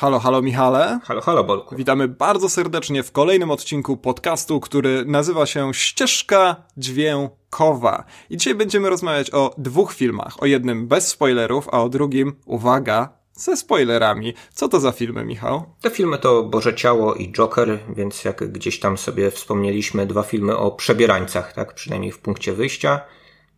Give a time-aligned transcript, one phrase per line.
[0.00, 1.00] Halo, halo Michale.
[1.04, 1.76] Halo, halo Bolku.
[1.76, 8.04] Witamy bardzo serdecznie w kolejnym odcinku podcastu, który nazywa się Ścieżka Dźwiękowa.
[8.30, 10.42] I dzisiaj będziemy rozmawiać o dwóch filmach.
[10.42, 14.34] O jednym bez spoilerów, a o drugim, uwaga, ze spoilerami.
[14.52, 15.62] Co to za filmy, Michał?
[15.80, 20.56] Te filmy to Boże Ciało i Joker, więc jak gdzieś tam sobie wspomnieliśmy, dwa filmy
[20.56, 21.74] o przebierańcach, tak?
[21.74, 23.00] Przynajmniej w punkcie wyjścia.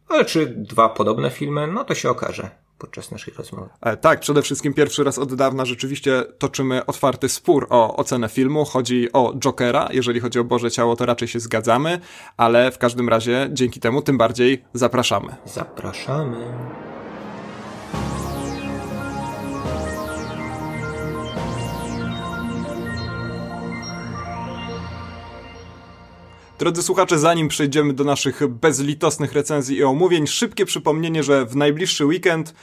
[0.09, 1.67] Ale czy dwa podobne filmy?
[1.67, 3.69] No to się okaże podczas naszej rozmowy.
[3.81, 8.65] E, tak, przede wszystkim pierwszy raz od dawna rzeczywiście toczymy otwarty spór o ocenę filmu.
[8.65, 9.89] Chodzi o Jokera.
[9.93, 12.01] Jeżeli chodzi o Boże Ciało, to raczej się zgadzamy,
[12.37, 15.35] ale w każdym razie dzięki temu tym bardziej zapraszamy.
[15.45, 16.37] Zapraszamy.
[26.63, 32.07] Drodzy słuchacze, zanim przejdziemy do naszych bezlitosnych recenzji i omówień, szybkie przypomnienie, że w najbliższy
[32.07, 32.55] weekend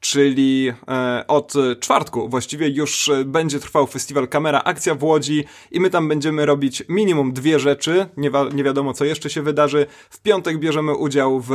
[0.00, 5.80] czyli e, od czwartku właściwie już e, będzie trwał festiwal Kamera Akcja w Łodzi i
[5.80, 9.86] my tam będziemy robić minimum dwie rzeczy, nie, nie wiadomo co jeszcze się wydarzy.
[10.10, 11.50] W piątek bierzemy udział w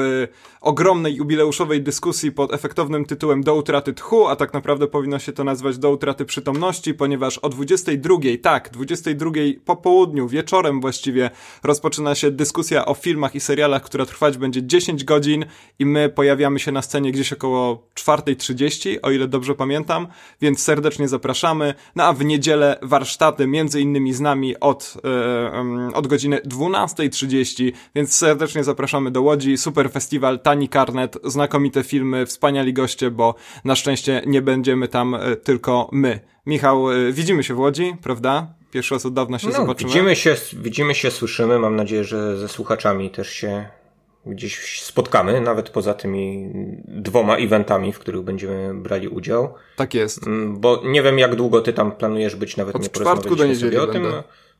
[0.62, 5.44] ogromnej jubileuszowej dyskusji pod efektownym tytułem Do utraty tchu, a tak naprawdę powinno się to
[5.44, 9.32] nazwać Do utraty przytomności, ponieważ o 22, tak, 22
[9.66, 11.30] po południu, wieczorem właściwie
[11.64, 15.46] rozpoczyna się dyskusja o filmach i serialach, która trwać będzie 10 godzin
[15.80, 20.08] i my pojawiamy się na scenie gdzieś około 4 12.30, o ile dobrze pamiętam,
[20.42, 21.74] więc serdecznie zapraszamy.
[21.96, 24.98] No a w niedzielę warsztaty, między innymi z nami od,
[25.84, 29.58] yy, od godziny 12.30, więc serdecznie zapraszamy do Łodzi.
[29.58, 35.36] Super festiwal, tani karnet, znakomite filmy, wspaniali goście, bo na szczęście nie będziemy tam e,
[35.36, 36.20] tylko my.
[36.46, 38.54] Michał, widzimy się w Łodzi, prawda?
[38.72, 39.90] Pierwszy raz od dawna się no, zobaczymy.
[39.90, 41.60] Widzimy się, widzimy się, słyszymy.
[41.60, 43.66] Mam nadzieję, że ze słuchaczami też się
[44.26, 46.52] gdzieś spotkamy, nawet poza tymi
[46.88, 49.54] dwoma eventami, w których będziemy brali udział.
[49.76, 50.28] Tak jest.
[50.28, 53.46] Mm, bo nie wiem, jak długo ty tam planujesz być, nawet Od nie czwartku do
[53.46, 54.04] niedzieli sobie o tym.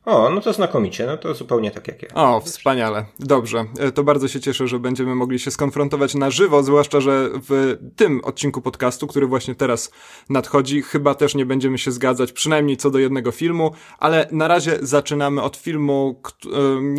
[0.04, 2.08] O, no to znakomicie, no to zupełnie tak jak ja.
[2.14, 3.04] O, wspaniale.
[3.20, 3.64] Dobrze.
[3.78, 7.78] E, to bardzo się cieszę, że będziemy mogli się skonfrontować na żywo, zwłaszcza, że w
[7.96, 9.90] tym odcinku podcastu, który właśnie teraz
[10.28, 14.78] nadchodzi, chyba też nie będziemy się zgadzać, przynajmniej co do jednego filmu, ale na razie
[14.80, 16.20] zaczynamy od filmu,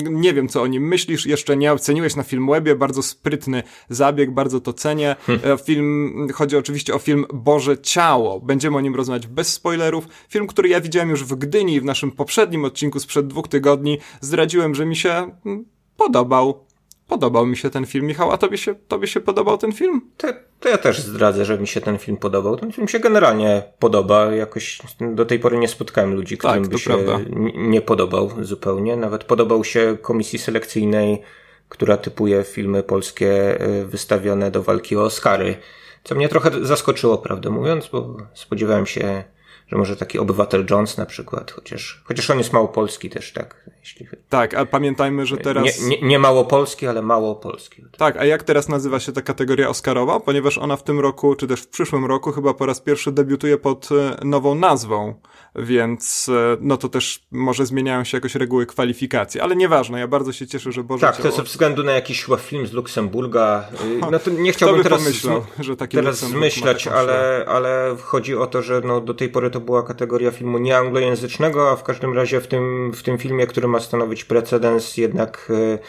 [0.04, 4.60] nie wiem co o nim myślisz, jeszcze nie oceniłeś na Filmwebie, bardzo sprytny zabieg, bardzo
[4.60, 5.16] to cenię.
[5.44, 8.40] E, film, chodzi oczywiście o film Boże Ciało.
[8.40, 10.08] Będziemy o nim rozmawiać bez spoilerów.
[10.30, 14.00] Film, który ja widziałem już w Gdyni w naszym poprzednim odcinku odcinku sprzed dwóch tygodni
[14.22, 15.66] zdradziłem, że mi się mm,
[15.98, 16.66] podobał.
[17.08, 18.06] Podobał mi się ten film.
[18.06, 20.02] Michał, a tobie się, tobie się podobał ten film?
[20.18, 20.28] To,
[20.60, 22.58] to ja też zdradzę, że mi się ten film podobał.
[22.58, 24.32] Ten film się generalnie podoba.
[24.32, 24.80] Jakoś
[25.16, 27.20] do tej pory nie spotkałem ludzi, którym tak, by się prawda.
[27.56, 28.96] nie podobał zupełnie.
[28.96, 31.22] Nawet podobał się komisji selekcyjnej,
[31.70, 35.56] która typuje filmy polskie y, wystawione do walki o Oscary.
[36.04, 39.24] Co mnie trochę zaskoczyło, prawdę mówiąc, bo spodziewałem się
[39.74, 43.70] że może taki obywatel Jones na przykład, chociaż, chociaż on jest małopolski też, tak?
[43.80, 44.08] Jeśli...
[44.30, 45.82] Tak, a pamiętajmy, że teraz...
[45.82, 47.84] Nie, nie, nie małopolski, ale małopolski.
[47.98, 50.20] Tak, a jak teraz nazywa się ta kategoria Oscarowa?
[50.20, 53.58] Ponieważ ona w tym roku, czy też w przyszłym roku chyba po raz pierwszy debiutuje
[53.58, 55.14] pod e, nową nazwą,
[55.56, 60.34] więc e, no to też może zmieniają się jakoś reguły kwalifikacji, ale nieważne, ja bardzo
[60.34, 63.68] się cieszę, że Boże Tak, to jest ze względu na jakiś chyba film z Luksemburga,
[63.86, 68.48] y, no to nie chciałbym teraz, pomyślał, że taki teraz zmyślać, ale, ale chodzi o
[68.48, 72.42] to, że no do tej pory to była kategoria filmu nieanglojęzycznego, a w każdym razie
[72.42, 75.80] w tym, w tym filmie, który ma stanowić precedens, jednak e,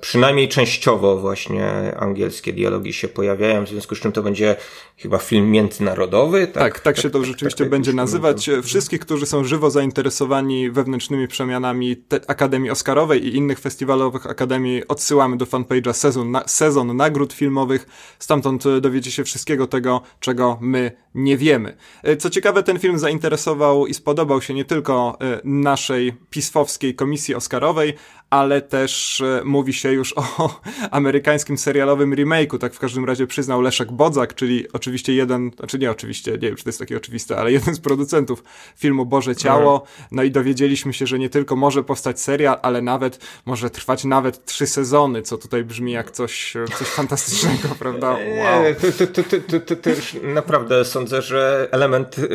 [0.00, 4.56] przynajmniej częściowo właśnie angielskie dialogi się pojawiają, w związku z czym to będzie
[4.96, 6.46] chyba film międzynarodowy.
[6.46, 8.50] Tak, tak, tak się to tak, rzeczywiście tak, tak będzie nazywać.
[8.62, 11.96] Wszystkich, którzy są żywo zainteresowani wewnętrznymi przemianami
[12.26, 17.86] Akademii Oscarowej i innych festiwalowych akademii, odsyłamy do fanpage'a sezon, na, sezon nagród filmowych.
[18.18, 21.76] Stamtąd e, dowiecie się wszystkiego tego, czego my nie wiemy.
[22.02, 27.34] E, co ciekawe, ten film zainteresował i spodobał się nie tylko e, naszej pisfowskiej komisji
[27.34, 27.94] Oscarowej,
[28.32, 30.60] ale też mówi się już o
[30.90, 35.90] amerykańskim serialowym remake'u, tak w każdym razie przyznał Leszek Bodzak, czyli oczywiście jeden, znaczy nie
[35.90, 38.44] oczywiście, nie wiem, czy to jest takie oczywiste, ale jeden z producentów
[38.76, 39.72] filmu Boże Ciało.
[39.80, 40.08] Mhm.
[40.12, 44.44] No i dowiedzieliśmy się, że nie tylko może powstać serial, ale nawet może trwać nawet
[44.44, 48.10] trzy sezony, co tutaj brzmi jak coś, coś fantastycznego, prawda?
[48.10, 48.64] Wow.
[48.98, 52.28] To, to, to, to, to już naprawdę sądzę, że element y,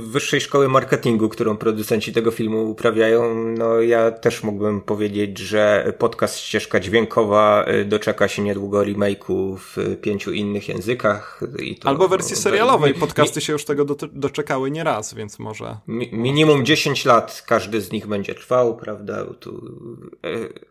[0.00, 6.38] wyższej szkoły marketingu, którą producenci tego filmu uprawiają, no ja też mógłbym powiedzieć, że podcast
[6.38, 11.40] Ścieżka Dźwiękowa y, doczeka się niedługo remake'u w pięciu innych językach
[11.80, 12.94] to Albo wersji serialowej.
[12.94, 15.76] Podcasty się już tego do, doczekały nie raz, więc może.
[15.86, 19.24] Mi, minimum 10 lat każdy z nich będzie trwał, prawda?
[19.40, 19.78] Tu,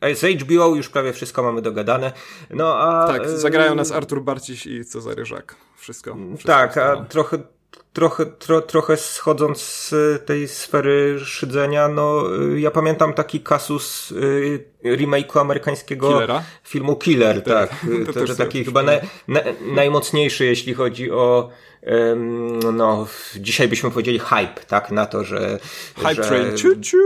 [0.02, 2.12] e, z HBO już prawie wszystko mamy dogadane.
[2.50, 3.08] No a.
[3.08, 5.56] Tak, zagrają nas Artur Barciś i Cezary Żak.
[5.78, 6.16] Wszystko.
[6.16, 7.38] wszystko tak, a trochę
[7.94, 12.24] trochę, tro, trochę schodząc z tej sfery szydzenia, no
[12.56, 16.44] ja pamiętam taki kasus y, remake'u amerykańskiego Killera?
[16.64, 17.70] filmu Killer, tak.
[17.70, 17.80] tak.
[18.06, 18.92] To, to, to taki chyba na,
[19.28, 19.40] na,
[19.76, 21.50] najmocniejszy, jeśli chodzi o
[22.74, 25.60] no, dzisiaj byśmy powiedzieli hype, tak, na to, że...
[25.98, 26.98] Hype że, train, ciu, ciu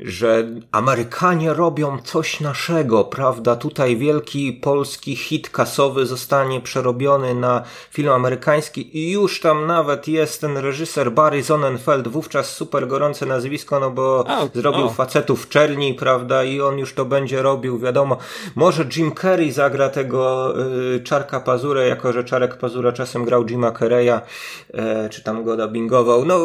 [0.00, 3.56] że Amerykanie robią coś naszego, prawda?
[3.56, 10.40] Tutaj wielki polski hit kasowy zostanie przerobiony na film amerykański i już tam nawet jest
[10.40, 14.24] ten reżyser Barry Sonnenfeld, wówczas super gorące nazwisko, no bo
[14.54, 16.44] zrobił facetów w czerni, prawda?
[16.44, 18.16] I on już to będzie robił, wiadomo.
[18.54, 20.54] Może Jim Carrey zagra tego
[20.94, 24.20] y, Czarka Pazurę, jako że Czarek Pazura czasem grał Jima Carreya,
[24.70, 26.24] y, czy tam go dubbingował.
[26.24, 26.38] No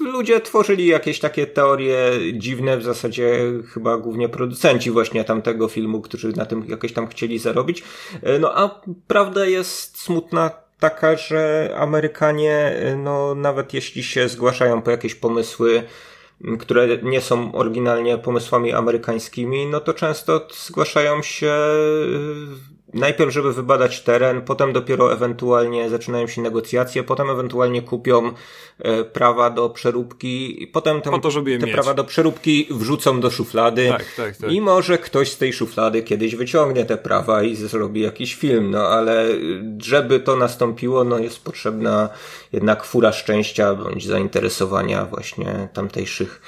[0.00, 3.38] ludzie tworzyli jakieś takie teorie dziwne, w zasadzie
[3.74, 7.82] chyba głównie producenci właśnie tamtego filmu, którzy na tym jakieś tam chcieli zarobić.
[8.22, 10.50] E, no a prawda jest smutna
[10.80, 15.82] taka, że Amerykanie, e, no nawet jeśli się zgłaszają po jakieś pomysły,
[16.58, 21.54] które nie są oryginalnie pomysłami amerykańskimi, no to często zgłaszają się
[22.94, 28.32] najpierw, żeby wybadać teren, potem dopiero ewentualnie zaczynają się negocjacje, potem ewentualnie kupią
[28.78, 31.30] e, prawa do przeróbki i potem te, to,
[31.60, 34.52] te prawa do przeróbki wrzucą do szuflady tak, tak, tak.
[34.52, 38.88] i może ktoś z tej szuflady kiedyś wyciągnie te prawa i zrobi jakiś film, no
[38.88, 39.26] ale
[39.78, 42.08] żeby to nastąpiło, no jest potrzebna
[42.52, 46.40] jednak fura szczęścia bądź zainteresowania właśnie tamtejszych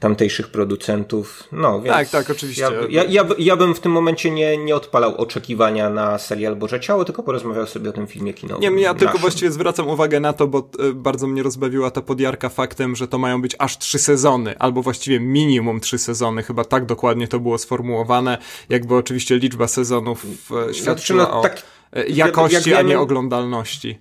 [0.00, 1.44] tamtejszych producentów.
[1.52, 2.62] No, więc tak, tak, oczywiście.
[2.62, 6.80] Ja, ja, ja, ja, bym w tym momencie nie, nie odpalał oczekiwania na serial Boże
[6.80, 8.76] Ciało, tylko porozmawiał sobie o tym filmie kinowym.
[8.76, 12.48] Nie, ja tylko właściwie zwracam uwagę na to, bo e, bardzo mnie rozbawiła ta podjarka
[12.48, 16.86] faktem, że to mają być aż trzy sezony, albo właściwie minimum trzy sezony, chyba tak
[16.86, 18.38] dokładnie to było sformułowane,
[18.68, 20.26] jakby oczywiście liczba sezonów
[20.68, 21.62] e, świadczyła znaczy, no, o tak,
[21.92, 23.98] e, jakości, a nie oglądalności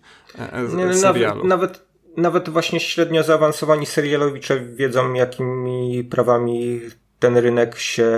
[0.94, 1.48] serialu.
[1.48, 1.89] Nawet, nawet
[2.20, 6.82] nawet właśnie średnio zaawansowani serialowicze wiedzą, jakimi prawami
[7.20, 8.12] ten rynek się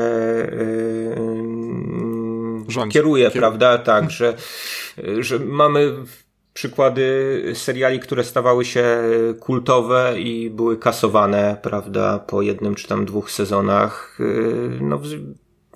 [2.68, 3.77] yy, kieruje, prawda?
[3.77, 4.36] Tak, że,
[5.19, 5.94] że mamy
[6.53, 8.86] przykłady seriali, które stawały się
[9.39, 14.18] kultowe i były kasowane, prawda, po jednym czy tam dwóch sezonach.
[14.19, 15.00] Yy, no,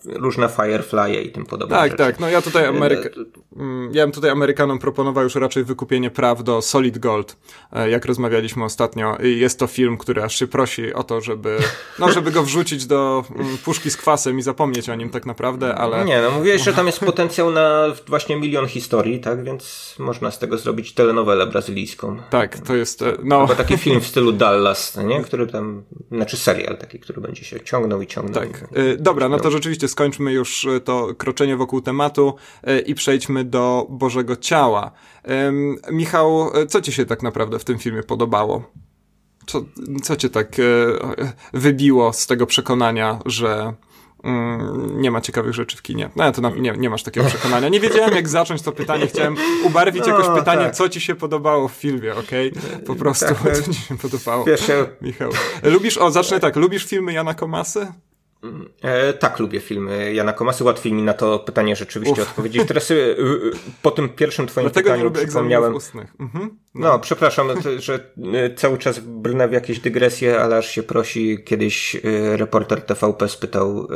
[0.08, 1.98] różne Firefly i tym podobne Tak, rzeczy.
[2.04, 2.20] tak.
[2.20, 3.10] No ja tutaj Ameryka...
[3.58, 7.38] Mm, ja bym tutaj Amerykanom proponował już raczej wykupienie praw do Solid Gold,
[7.74, 9.18] e, jak rozmawialiśmy ostatnio.
[9.24, 11.58] I jest to film, który aż się prosi o to, żeby,
[12.00, 15.76] no, żeby go wrzucić do mm, puszki z kwasem i zapomnieć o nim tak naprawdę,
[15.76, 16.06] ale...
[16.06, 19.44] Nie, no mówiłeś, że tam jest potencjał na właśnie milion historii, tak?
[19.44, 22.18] Więc można z tego zrobić telenowelę brazylijską.
[22.30, 23.02] Tak, to jest...
[23.02, 23.48] E, no...
[23.48, 25.22] Chyba taki film w stylu Dallas, nie?
[25.22, 25.84] Który tam...
[26.12, 28.44] Znaczy serial taki, który będzie się ciągnął i ciągnął.
[28.44, 28.64] Tak.
[28.74, 33.44] E, dobra, no to rzeczywiście skończmy już e, to kroczenie wokół tematu e, i przejdźmy
[33.44, 34.92] do Bożego Ciała.
[35.92, 38.72] Michał, e, co ci się tak naprawdę w tym filmie podobało?
[39.46, 39.66] Co,
[40.04, 40.56] co cię tak
[41.54, 43.74] wybiło z tego przekonania, że
[44.24, 46.10] mm, nie ma ciekawych rzeczy w kinie.
[46.16, 47.70] No, to nie, nie masz takiego przekonania.
[47.70, 49.08] Nie wiedziałem, jak zacząć to pytanie.
[49.08, 50.76] Chciałem ubarwić no, jakoś pytanie, tak.
[50.76, 52.52] co ci się podobało w filmie, okej?
[52.52, 52.80] Okay?
[52.80, 54.46] Po prostu, tak, co ci się podobało.
[54.46, 54.72] Wiesz,
[55.02, 55.32] Michał.
[55.64, 57.88] Lubisz, o, zacznę tak, lubisz filmy Jana Komasy?
[58.82, 60.64] E, tak, lubię filmy Jana Komasy.
[60.64, 62.30] Łatwiej mi na to pytanie rzeczywiście Uf.
[62.30, 62.68] odpowiedzieć.
[62.68, 63.52] Teraz y, y,
[63.82, 65.74] po tym pierwszym twoim Dlatego pytaniu przypomniałem...
[66.20, 66.58] Mhm.
[66.76, 66.88] No.
[66.88, 67.00] no.
[67.00, 67.48] przepraszam,
[67.78, 68.00] że
[68.56, 71.44] cały czas brnę w jakieś dygresje, ale aż się prosi.
[71.46, 71.98] Kiedyś
[72.36, 73.88] reporter TVP spytał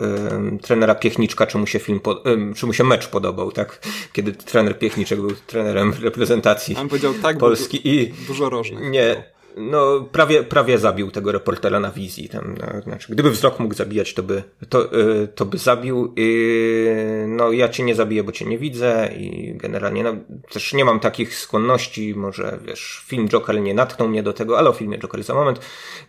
[0.61, 2.23] trenera Piechniczka, czy mu się film, po,
[2.55, 3.79] czy mu się mecz podobał, tak?
[4.13, 8.91] Kiedy trener Piechniczek był trenerem reprezentacji On powiedział tak, Polski i dużo różnych.
[8.91, 9.23] Nie,
[9.57, 12.29] no, prawie, prawie zabił tego reportera na wizji.
[12.29, 16.13] Tam, no, znaczy, gdyby wzrok mógł zabijać, to by, to, yy, to by zabił.
[16.15, 20.15] Yy, no, ja cię nie zabiję, bo cię nie widzę i generalnie, no,
[20.51, 22.15] też nie mam takich skłonności.
[22.15, 25.59] Może, wiesz, film Joker nie natknął mnie do tego, ale o filmie Joker za moment.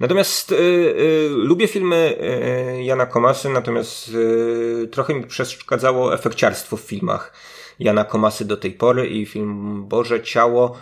[0.01, 2.19] Natomiast yy, lubię filmy
[2.83, 4.11] Jana Komasy, natomiast
[4.91, 7.33] trochę mi przeszkadzało efekciarstwo w filmach
[7.79, 10.79] Jana Komasy do tej pory i film Boże Ciało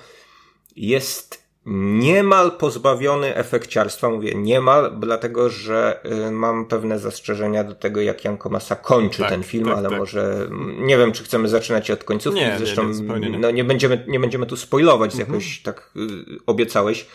[0.76, 4.10] jest niemal pozbawiony efekciarstwa.
[4.10, 9.30] Mówię niemal, dlatego że y, mam pewne zastrzeżenia do tego, jak Jan Komasa kończy tak,
[9.30, 9.98] ten film, tak, ale tak.
[9.98, 10.48] może
[10.78, 12.40] nie wiem, czy chcemy zaczynać od końcówki.
[12.40, 13.38] Nie, Zresztą nie, nie, nie.
[13.38, 15.28] No, nie, będziemy, nie będziemy tu spoilować, mhm.
[15.28, 16.00] jakoś tak y,
[16.46, 17.06] obiecałeś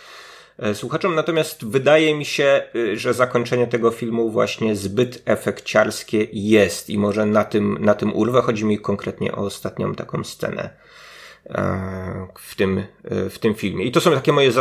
[0.59, 1.15] e, słuchaczom.
[1.15, 7.25] Natomiast wydaje mi się, y, że zakończenie tego filmu właśnie zbyt efekciarskie jest i może
[7.25, 8.41] na tym, na tym urwę.
[8.41, 10.82] Chodzi mi konkretnie o ostatnią taką scenę
[12.39, 12.83] w tym,
[13.29, 13.85] w tym filmie.
[13.85, 14.51] I to są takie moje,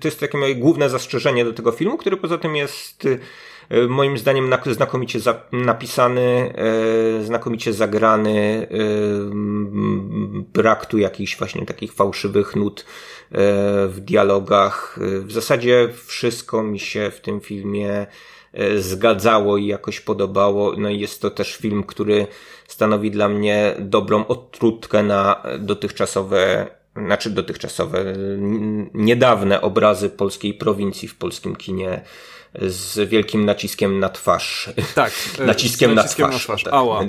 [0.00, 3.08] to jest takie moje główne zastrzeżenie do tego filmu, który poza tym jest
[3.88, 5.18] moim zdaniem znakomicie
[5.52, 6.54] napisany,
[7.22, 8.66] znakomicie zagrany,
[10.54, 12.84] brak tu jakichś właśnie takich fałszywych nut
[13.88, 14.98] w dialogach.
[15.00, 18.06] W zasadzie wszystko mi się w tym filmie
[18.78, 20.74] zgadzało i jakoś podobało.
[20.76, 22.26] No i jest to też film, który
[22.78, 26.66] stanowi dla mnie dobrą odtrutkę na dotychczasowe,
[26.96, 28.04] znaczy dotychczasowe,
[28.94, 32.00] niedawne obrazy polskiej prowincji w polskim kinie
[32.54, 34.70] z wielkim naciskiem na twarz.
[34.94, 35.12] Tak.
[35.46, 36.48] naciskiem, naciskiem na twarz.
[36.48, 36.64] Na twarz.
[36.64, 36.74] Tak.
[36.74, 37.00] Ała.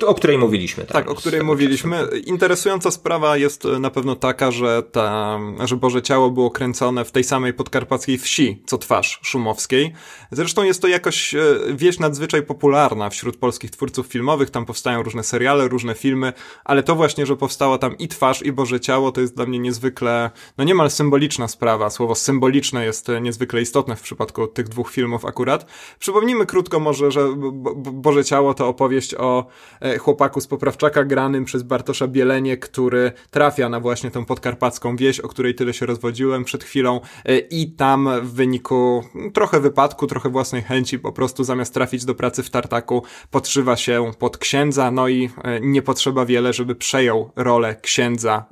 [0.00, 0.84] O, o, której mówiliśmy.
[0.84, 2.08] Tak, tak o której mówiliśmy.
[2.24, 7.24] Interesująca sprawa jest na pewno taka, że, ta, że Boże Ciało było kręcone w tej
[7.24, 9.92] samej podkarpackiej wsi, co twarz szumowskiej.
[10.30, 11.40] Zresztą jest to jakoś e,
[11.74, 14.50] wieś nadzwyczaj popularna wśród polskich twórców filmowych.
[14.50, 16.32] Tam powstają różne seriale, różne filmy,
[16.64, 19.58] ale to właśnie, że powstała tam i twarz, i Boże Ciało, to jest dla mnie
[19.58, 21.90] niezwykle, no niemal symboliczna sprawa.
[21.90, 25.66] Słowo symboliczne jest niezwykle istotne w przypadku tych dwóch filmów akurat.
[25.98, 27.28] Przypomnijmy krótko może, że
[27.76, 29.46] Boże Ciało to opowieść o
[29.80, 35.20] e, chłopaku z Poprawczaka granym przez Bartosza Bielenie, który trafia na właśnie tą podkarpacką wieś,
[35.20, 39.04] o której tyle się rozwodziłem przed chwilą e, i tam w wyniku
[39.34, 44.10] trochę wypadku, trochę własnej chęci po prostu zamiast trafić do pracy w tartaku podszywa się
[44.18, 48.44] pod księdza, no i e, nie potrzeba wiele, żeby przejął rolę księdza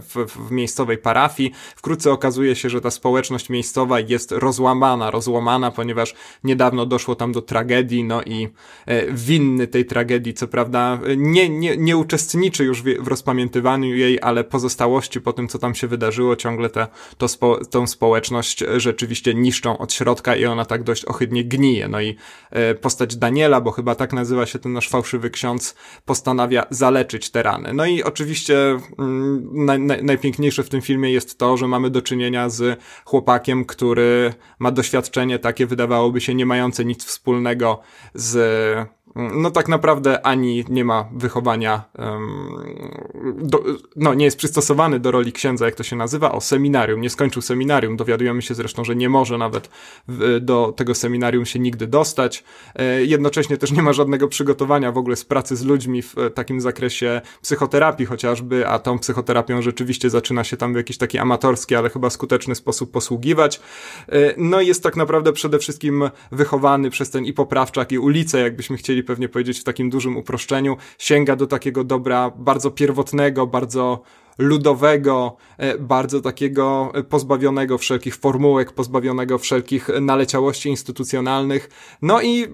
[0.00, 1.52] w, w miejscowej parafii.
[1.76, 6.14] Wkrótce okazuje się, że ta społeczność miejscowa jest rozłamana rozłamana, rozłamana, ponieważ
[6.44, 8.48] niedawno doszło tam do tragedii, no i
[8.86, 14.18] e, winny tej tragedii, co prawda, nie, nie, nie uczestniczy już w, w rozpamiętywaniu jej,
[14.22, 16.86] ale pozostałości po tym, co tam się wydarzyło, ciągle te,
[17.18, 21.88] to spo, tą społeczność rzeczywiście niszczą od środka i ona tak dość ohydnie gnije.
[21.88, 22.16] No i
[22.50, 27.42] e, postać Daniela, bo chyba tak nazywa się ten nasz fałszywy ksiądz, postanawia zaleczyć te
[27.42, 27.72] rany.
[27.74, 32.02] No i oczywiście mm, naj, naj, najpiękniejsze w tym filmie jest to, że mamy do
[32.02, 37.80] czynienia z chłopakiem, który ma doświadczenie takie wydawałoby się nie mające nic wspólnego
[38.14, 41.84] z no tak naprawdę ani nie ma wychowania,
[43.36, 43.64] do,
[43.96, 47.42] no nie jest przystosowany do roli księdza, jak to się nazywa, o seminarium, nie skończył
[47.42, 49.68] seminarium, dowiadujemy się zresztą, że nie może nawet
[50.40, 52.44] do tego seminarium się nigdy dostać,
[52.74, 56.30] e, jednocześnie też nie ma żadnego przygotowania w ogóle z pracy z ludźmi w e,
[56.30, 61.74] takim zakresie psychoterapii chociażby, a tą psychoterapią rzeczywiście zaczyna się tam w jakiś taki amatorski,
[61.74, 63.60] ale chyba skuteczny sposób posługiwać,
[64.08, 68.40] e, no i jest tak naprawdę przede wszystkim wychowany przez ten i poprawczak i ulicę,
[68.40, 74.02] jakbyśmy chcieli pewnie powiedzieć w takim dużym uproszczeniu, sięga do takiego dobra bardzo pierwotnego, bardzo
[74.38, 81.68] ludowego, e, bardzo takiego pozbawionego wszelkich formułek, pozbawionego wszelkich naleciałości instytucjonalnych.
[82.02, 82.46] No i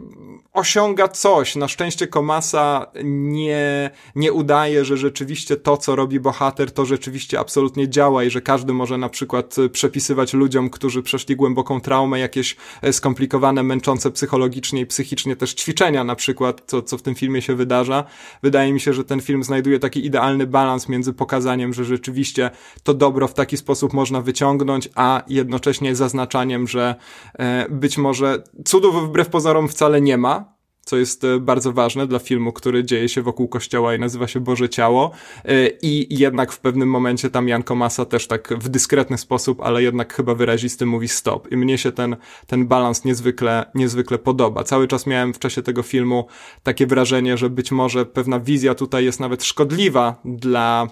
[0.52, 1.56] osiąga coś.
[1.56, 7.88] Na szczęście Komasa nie, nie udaje, że rzeczywiście to, co robi bohater, to rzeczywiście absolutnie
[7.88, 12.92] działa i że każdy może na przykład przepisywać ludziom, którzy przeszli głęboką traumę, jakieś e,
[12.92, 17.54] skomplikowane, męczące psychologicznie i psychicznie też ćwiczenia na przykład, co, co w tym filmie się
[17.54, 18.04] wydarza.
[18.42, 22.50] Wydaje mi się, że ten film znajduje taki idealny balans między pokazaniem, że rzeczywiście
[22.82, 26.94] to dobro w taki sposób można wyciągnąć, a jednocześnie zaznaczaniem, że
[27.38, 32.18] e, być może cudów wbrew pozorom wcale nie ma, co jest e, bardzo ważne dla
[32.18, 35.10] filmu, który dzieje się wokół kościoła i nazywa się Boże Ciało.
[35.44, 39.82] E, I jednak w pewnym momencie tam Jan Komasa też tak w dyskretny sposób, ale
[39.82, 41.52] jednak chyba wyrazisty mówi stop.
[41.52, 44.64] I mnie się ten, ten balans niezwykle, niezwykle podoba.
[44.64, 46.26] Cały czas miałem w czasie tego filmu
[46.62, 50.88] takie wrażenie, że być może pewna wizja tutaj jest nawet szkodliwa dla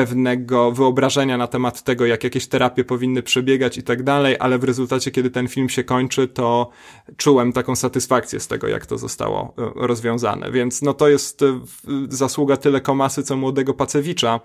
[0.00, 4.64] pewnego wyobrażenia na temat tego, jak jakieś terapie powinny przebiegać i tak dalej, ale w
[4.64, 6.70] rezultacie, kiedy ten film się kończy, to
[7.16, 10.50] czułem taką satysfakcję z tego, jak to zostało e, rozwiązane.
[10.50, 11.60] Więc no to jest e,
[12.08, 14.40] zasługa tyle Komasy, co młodego Pacewicza,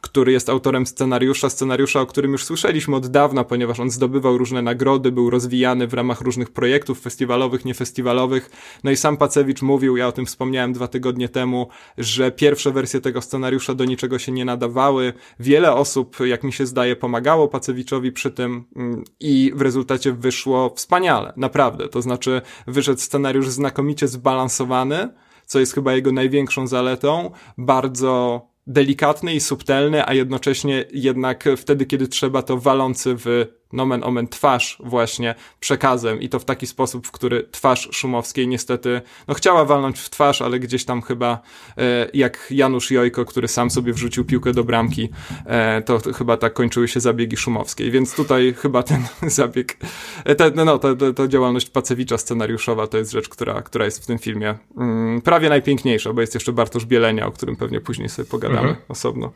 [0.00, 4.62] który jest autorem scenariusza, scenariusza, o którym już słyszeliśmy od dawna, ponieważ on zdobywał różne
[4.62, 8.50] nagrody, był rozwijany w ramach różnych projektów festiwalowych, niefestiwalowych.
[8.84, 13.00] No i sam Pacewicz mówił, ja o tym wspomniałem dwa tygodnie temu, że pierwsze wersje
[13.00, 15.12] tego scenariusza do niczego się nie nadawały.
[15.40, 20.74] Wiele osób, jak mi się zdaje, pomagało Pacewiczowi przy tym mm, i w rezultacie wyszło
[20.76, 21.88] wspaniale, naprawdę.
[21.88, 25.08] To znaczy wyszedł scenariusz znakomicie zbalansowany,
[25.46, 32.08] co jest chyba jego największą zaletą, bardzo delikatny i subtelny, a jednocześnie jednak wtedy, kiedy
[32.08, 37.10] trzeba, to walący w nomen omen twarz właśnie przekazem i to w taki sposób, w
[37.10, 41.40] który twarz Szumowskiej niestety, no chciała walnąć w twarz, ale gdzieś tam chyba
[41.78, 45.08] e, jak Janusz Jojko, który sam sobie wrzucił piłkę do bramki,
[45.46, 49.76] e, to chyba tak kończyły się zabiegi Szumowskiej, więc tutaj chyba ten zabieg,
[50.24, 54.02] e, te, no, ta, ta, ta działalność Pacewicza scenariuszowa to jest rzecz, która, która jest
[54.02, 58.08] w tym filmie mm, prawie najpiękniejsza, bo jest jeszcze Bartosz Bielenia, o którym pewnie później
[58.08, 58.76] sobie pogadamy mhm.
[58.88, 59.32] osobno.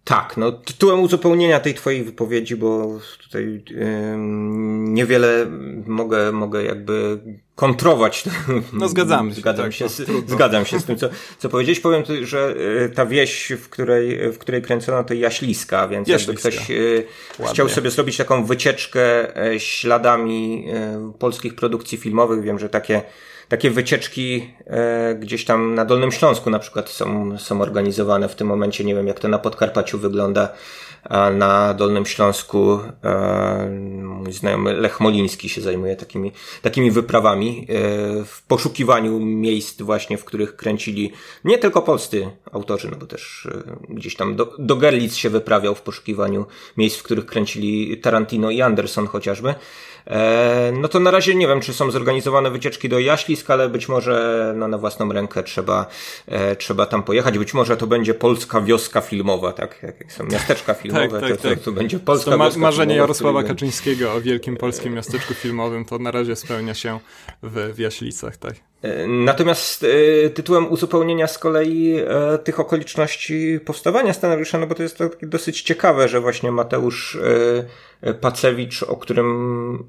[0.00, 3.86] E, Tak, no tytułem uzupełnienia tej twojej wypowiedzi, bo tutaj yy,
[4.78, 5.46] niewiele
[5.86, 7.20] mogę, mogę jakby
[7.54, 8.24] kontrować.
[8.72, 9.40] No zgadzamy się.
[9.40, 11.80] Zgadzam, tak, się, z, zgadzam się z tym, co, co powiedzieć.
[11.80, 12.54] Powiem, że
[12.84, 16.48] y, ta wieś, w której, w której kręcono, to Jaśliska, więc Jaśliska.
[16.48, 17.06] jakby ktoś yy,
[17.50, 20.66] chciał sobie zrobić taką wycieczkę e, śladami
[21.18, 23.02] polskich produkcji filmowych, wiem, że takie
[23.50, 28.46] takie wycieczki e, gdzieś tam na Dolnym Śląsku na przykład są, są organizowane w tym
[28.46, 28.84] momencie.
[28.84, 30.48] Nie wiem, jak to na Podkarpaciu wygląda.
[31.04, 33.70] A na Dolnym Śląsku e,
[34.02, 40.24] mój znajomy Lech Moliński się zajmuje takimi, takimi wyprawami e, w poszukiwaniu miejsc właśnie, w
[40.24, 41.12] których kręcili
[41.44, 45.74] nie tylko polscy autorzy, no bo też e, gdzieś tam do, do Gerlitz się wyprawiał
[45.74, 49.54] w poszukiwaniu miejsc, w których kręcili Tarantino i Anderson chociażby.
[50.06, 52.98] E, no to na razie nie wiem, czy są zorganizowane wycieczki do
[53.48, 55.86] Ale być może no, na własną rękę trzeba,
[56.26, 57.38] e, trzeba tam pojechać.
[57.38, 59.82] Być może to będzie polska wioska filmowa, tak?
[59.82, 61.58] Jak są miasteczka filmowe, tak, tak, to, tak.
[61.58, 65.34] to, to, będzie polska to ma, wioska Marzenie filmowa, Jarosława Kaczyńskiego o wielkim polskim miasteczku
[65.34, 67.00] filmowym to na razie spełnia się
[67.42, 68.69] w, w Jaślicach, tak?
[68.82, 74.82] E, natomiast e, tytułem uzupełnienia z kolei e, tych okoliczności powstawania scenariusza, no bo to
[74.82, 77.18] jest to dosyć ciekawe, że właśnie Mateusz
[78.20, 79.26] Pacewicz, o którym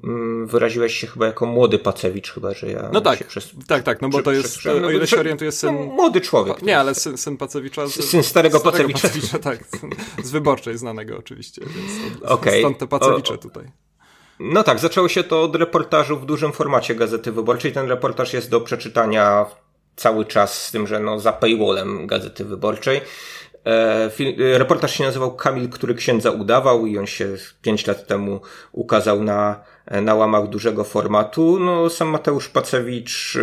[0.04, 4.02] mm, wyraziłeś się chyba jako młody Pacewicz, chyba, że ja No tak, przez, tak, tak,
[4.02, 5.74] no bo to jest, o ile się orientuję, syn...
[5.74, 6.62] No, młody człowiek.
[6.62, 7.86] Nie, ale syn, syn Pacewicza...
[7.86, 9.08] Z, syn starego, starego Pacewicza.
[9.08, 9.38] Pacewicza.
[9.38, 9.58] Tak,
[10.22, 12.58] z wyborczej znanego oczywiście, więc stąd, okay.
[12.58, 13.64] stąd te Pacewicze o, tutaj.
[14.44, 17.72] No tak, zaczęło się to od reportażu w dużym formacie Gazety Wyborczej.
[17.72, 19.46] Ten reportaż jest do przeczytania
[19.96, 23.00] cały czas, z tym, że no za paywallem Gazety Wyborczej.
[23.66, 24.10] E,
[24.54, 28.40] e, reportaż się nazywał Kamil, który księdza udawał i on się pięć lat temu
[28.72, 31.58] ukazał na na łamach dużego formatu.
[31.60, 33.40] No, sam Mateusz Pacewicz e,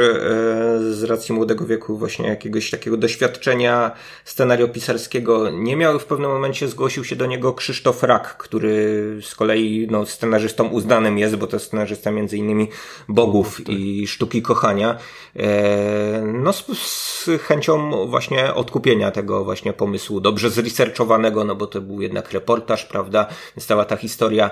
[0.93, 3.91] z racji młodego wieku właśnie jakiegoś takiego doświadczenia
[4.25, 6.00] scenariopisarskiego nie miał.
[6.00, 11.17] W pewnym momencie zgłosił się do niego Krzysztof Rak, który z kolei no, scenarzystą uznanym
[11.17, 12.67] jest, bo to scenarzysta między innymi
[13.10, 13.69] Bogów tak.
[13.69, 14.98] i Sztuki Kochania.
[15.36, 21.81] E, no z, z chęcią właśnie odkupienia tego właśnie pomysłu, dobrze zresearchowanego, no bo to
[21.81, 23.27] był jednak reportaż, prawda?
[23.55, 24.51] Więc cała ta historia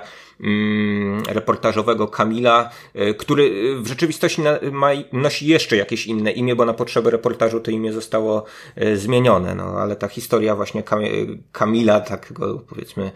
[1.28, 4.42] reportażowego Kamila, y, który w rzeczywistości
[5.12, 8.44] nosi jeszcze jakieś inne imię, bo na potrzeby reportażu to imię zostało
[8.82, 10.82] y, zmienione, no ale ta historia właśnie
[11.52, 13.10] Kamila, takiego powiedzmy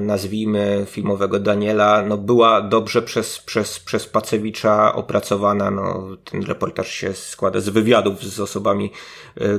[0.00, 7.12] nazwijmy filmowego Daniela, no była dobrze przez, przez, przez Pacewicza opracowana, no ten reportaż się
[7.14, 8.92] składa z wywiadów z osobami,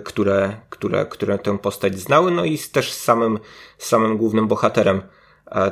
[0.04, 3.40] które, które, które tę postać znały, no i też z samym,
[3.78, 4.98] samym głównym bohaterem.
[4.98, 5.17] E,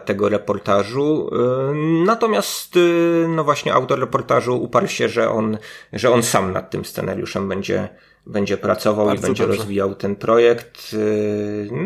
[0.05, 1.29] tego reportażu.
[1.31, 1.73] E,
[2.05, 5.57] natomiast, e, no właśnie, autor reportażu uparł się, że on,
[5.93, 7.89] że on sam nad tym scenariuszem będzie,
[8.27, 9.57] będzie pracował Bardzo i będzie dobrze.
[9.57, 10.95] rozwijał ten projekt.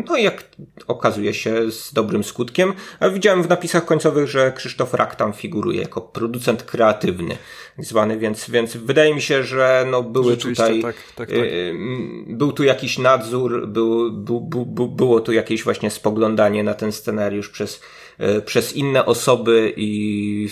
[0.06, 0.44] No i jak
[0.86, 2.72] okazuje się z dobrym skutkiem.
[3.00, 7.36] A widziałem w napisach końcowych, że Krzysztof Rak tam figuruje jako producent kreatywny
[7.78, 11.38] zwany, więc, więc wydaje mi się, że no były tutaj, tak, tak, tak.
[12.26, 17.48] był tu jakiś nadzór, był, był, był, było tu jakieś właśnie spoglądanie na ten scenariusz
[17.48, 17.80] przez, y,
[18.44, 20.48] przez inne osoby i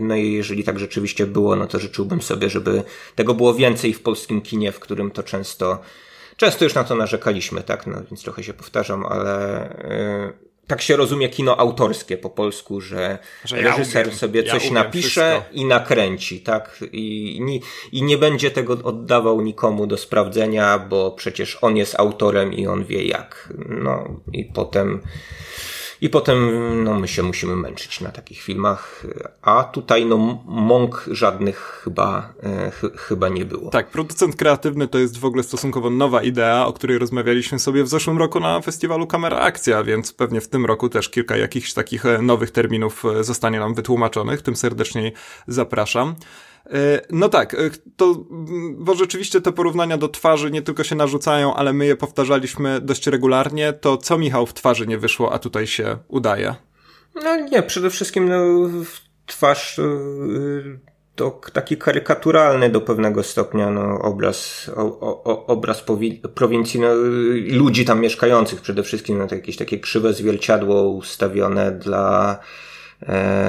[0.00, 2.82] no i jeżeli tak rzeczywiście było, no to życzyłbym sobie, żeby
[3.14, 5.78] tego było więcej w polskim kinie, w którym to często
[6.40, 9.68] Często już na to narzekaliśmy, tak, no więc trochę się powtarzam, ale
[10.32, 14.72] yy, tak się rozumie kino autorskie po polsku, że, że reżyser ja sobie coś ja
[14.72, 15.52] napisze wszystko.
[15.52, 16.84] i nakręci, tak?
[16.92, 17.60] I, i,
[17.98, 22.84] I nie będzie tego oddawał nikomu do sprawdzenia, bo przecież on jest autorem i on
[22.84, 23.52] wie jak.
[23.68, 25.02] No i potem
[26.00, 26.50] i potem
[26.84, 29.06] no, my się musimy męczyć na takich filmach,
[29.42, 33.70] a tutaj no mąk żadnych chyba, e, ch chyba nie było.
[33.70, 37.88] Tak, producent kreatywny to jest w ogóle stosunkowo nowa idea, o której rozmawialiśmy sobie w
[37.88, 42.06] zeszłym roku na festiwalu Kamera Akcja, więc pewnie w tym roku też kilka jakichś takich
[42.06, 45.12] e, nowych terminów e, zostanie nam wytłumaczonych, tym serdeczniej
[45.46, 46.14] zapraszam.
[46.66, 48.24] E, no tak, e, to,
[48.74, 53.06] bo rzeczywiście te porównania do twarzy nie tylko się narzucają, ale my je powtarzaliśmy dość
[53.06, 53.72] regularnie.
[53.72, 56.54] To co Michał w twarzy nie wyszło, a tutaj się udaje?
[57.24, 58.68] No nie, przede wszystkim no,
[59.26, 59.82] twarz e,
[61.14, 65.84] to taki karykaturalny do pewnego stopnia no, obraz, o, o, obraz
[66.34, 66.88] prowincji, no,
[67.46, 72.38] ludzi tam mieszkających przede wszystkim, no, to jakieś takie krzywe zwierciadło ustawione dla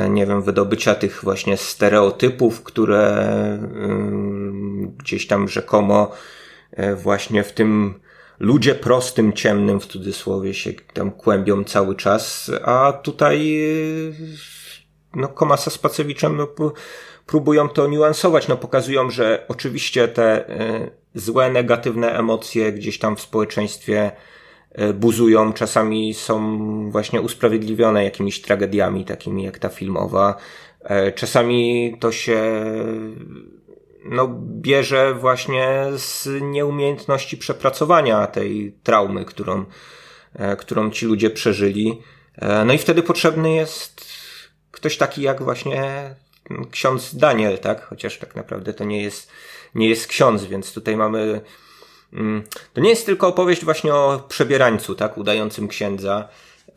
[0.10, 3.28] nie wiem, wydobycia tych właśnie stereotypów, które
[4.98, 6.12] gdzieś tam rzekomo
[6.72, 8.00] e, właśnie w tym
[8.40, 15.72] ludzie prostym, ciemnym w cudzysłowie się tam kłębią cały czas, a tutaj e, no Komasa
[15.72, 16.48] z Pacewiczem no,
[17.26, 20.46] próbują to niuansować, no pokazują, że oczywiście te
[21.16, 24.12] złe, negatywne emocje gdzieś tam w społeczeństwie
[24.94, 30.36] buzują, czasami są właśnie usprawiedliwione jakimiś tragediami, takimi jak ta filmowa.
[31.16, 32.64] Czasami to się
[34.06, 39.66] no, bierze właśnie z nieumiejętności przepracowania tej traumy, którą,
[40.58, 42.02] którą ci ludzie przeżyli.
[42.66, 44.06] No i wtedy potrzebny jest
[44.72, 46.16] ktoś taki jak właśnie
[46.72, 47.86] ksiądz Daniel, tak?
[47.86, 49.32] Chociaż tak naprawdę to nie jest,
[49.76, 51.42] nie jest ksiądz, więc tutaj mamy.
[52.14, 52.44] Mm,
[52.74, 55.18] to nie jest tylko opowieść właśnie o przebierańcu, tak?
[55.18, 56.28] Udającym księdza.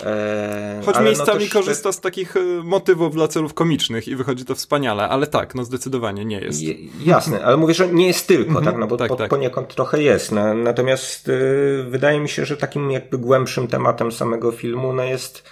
[0.02, 4.44] E, Choć ale miejscami no korzysta z takich e, motywów dla celów komicznych i wychodzi
[4.44, 6.62] to wspaniale, ale tak, no zdecydowanie nie jest.
[6.62, 8.78] Je, jasne, ale mówię, że nie jest tylko, mm -hmm, tak?
[8.78, 9.30] No bo tak, po, tak.
[9.30, 10.32] poniekąd trochę jest.
[10.32, 15.42] No, natomiast y, wydaje mi się, że takim jakby głębszym tematem samego filmu no jest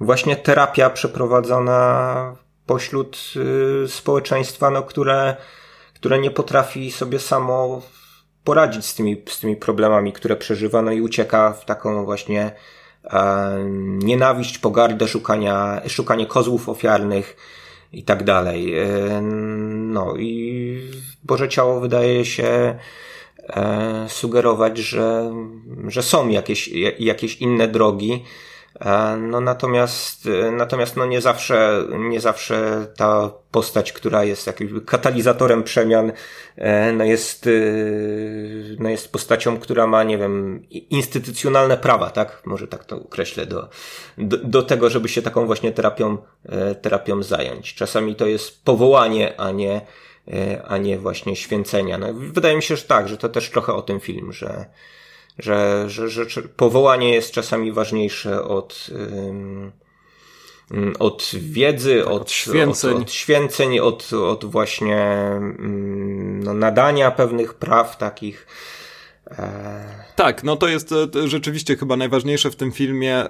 [0.00, 3.32] właśnie terapia przeprowadzona pośród
[3.84, 5.36] y, społeczeństwa, no, które,
[5.94, 7.82] które nie potrafi sobie samo
[8.44, 12.52] poradzić z tymi, z tymi problemami, które przeżywa, no i ucieka w taką właśnie
[13.04, 17.36] e, nienawiść, pogardę, szukania, szukanie kozłów ofiarnych
[17.92, 18.78] i tak dalej.
[18.78, 18.86] E,
[19.22, 20.76] no i
[21.24, 22.78] Boże Ciało wydaje się
[23.48, 25.34] e, sugerować, że,
[25.88, 28.24] że są jakieś, jakieś inne drogi,
[29.18, 35.62] no natomiast, e, natomiast no nie zawsze, nie zawsze ta postać, która jest jakimś katalizatorem
[35.62, 36.12] przemian,
[36.56, 37.48] e, no jest,
[38.78, 42.42] no jest postacią, która ma, nie wiem, instytucjonalne prawa, tak?
[42.44, 43.68] Może tak to określę do,
[44.18, 46.18] do, do tego, żeby się taką właśnie terapią,
[46.82, 47.74] terapią zająć.
[47.74, 49.80] Czasami to jest powołanie, a nie,
[50.68, 51.98] a nie właśnie święcenia.
[51.98, 54.66] No, wydaje mi się, że tak, że to też trochę o tym film, że,
[55.42, 58.90] że, że, że powołanie jest czasami ważniejsze od,
[60.98, 65.06] od wiedzy, tak, od, od święceń, od, od, święceń, od, od właśnie
[66.44, 68.46] no, nadania pewnych praw takich
[70.16, 73.24] tak, no to jest e, rzeczywiście chyba najważniejsze w tym filmie.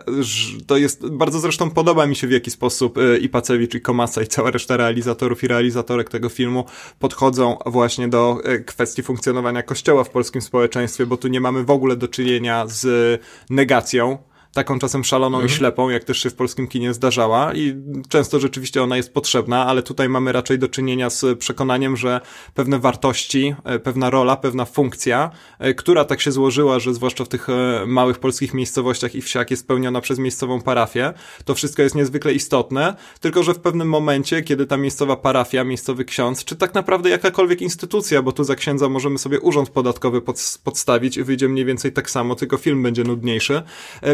[0.67, 4.23] To jest, bardzo zresztą podoba mi się w jaki sposób e, i Pacewicz, i Komasa,
[4.23, 6.65] i cała reszta realizatorów i realizatorek tego filmu
[6.99, 11.71] podchodzą właśnie do e, kwestii funkcjonowania kościoła w polskim społeczeństwie, bo tu nie mamy w
[11.71, 14.19] ogóle do czynienia z negacją
[14.55, 15.47] taką czasem szaloną mhm.
[15.47, 17.75] i ślepą, jak też się w polskim kinie zdarzała i
[18.09, 22.21] często rzeczywiście ona jest potrzebna, ale tutaj mamy raczej do czynienia z przekonaniem, że
[22.55, 27.29] pewne wartości, e, pewna rola, pewna funkcja, e, która tak się złożyła, że zwłaszcza w
[27.29, 31.13] tych e, małych polskich miejscowościach i wsiach jest spełniona przez miejscową parafię,
[31.45, 36.05] to wszystko jest niezwykle istotne, tylko że w pewnym momencie, kiedy ta miejscowa parafia, miejscowy
[36.05, 40.59] ksiądz, czy tak naprawdę jakakolwiek instytucja, bo tu za księdza możemy sobie urząd podatkowy pod,
[40.65, 43.63] podstawić i wyjdzie mniej więcej tak samo, tylko film będzie nudniejszy,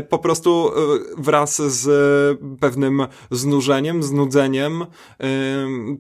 [0.09, 0.72] po prostu e,
[1.18, 1.88] wraz z
[2.60, 4.86] pewnym znużeniem, znudzeniem, e,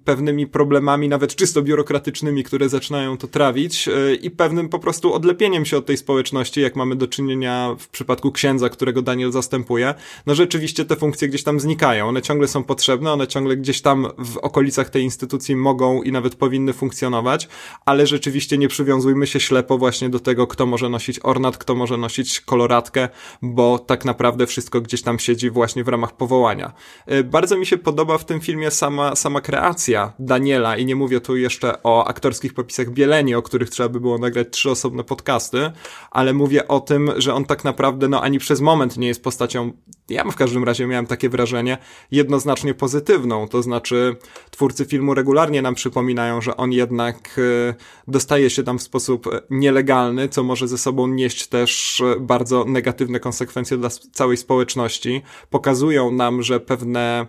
[0.04, 5.64] pewnymi problemami, nawet czysto biurokratycznymi, które zaczynają to trawić e, i pewnym po prostu odlepieniem
[5.64, 9.94] się od tej społeczności, jak mamy do czynienia w przypadku księdza, którego Daniel zastępuje,
[10.26, 12.08] no rzeczywiście te funkcje gdzieś tam znikają.
[12.08, 16.34] One ciągle są potrzebne, one ciągle gdzieś tam w okolicach tej instytucji mogą i nawet
[16.34, 17.48] powinny funkcjonować,
[17.84, 21.96] ale rzeczywiście nie przywiązujmy się ślepo właśnie do tego, kto może nosić ornat, kto może
[21.96, 23.08] nosić koloratkę,
[23.42, 26.72] bo tak naprawdę naprawdę wszystko gdzieś tam siedzi właśnie w ramach powołania.
[27.12, 31.20] Y, bardzo mi się podoba w tym filmie sama, sama kreacja Daniela i nie mówię
[31.20, 35.70] tu jeszcze o aktorskich popisach Bieleni, o których trzeba by było nagrać trzy osobne podcasty,
[36.10, 39.72] ale mówię o tym, że on tak naprawdę no ani przez moment nie jest postacią,
[40.08, 41.78] ja w każdym razie miałem takie wrażenie,
[42.10, 44.16] jednoznacznie pozytywną, to znaczy
[44.50, 47.74] twórcy filmu regularnie nam przypominają, że on jednak y,
[48.08, 53.76] dostaje się tam w sposób nielegalny, co może ze sobą nieść też bardzo negatywne konsekwencje
[53.76, 57.26] dla całej społeczności, pokazują nam, że pewne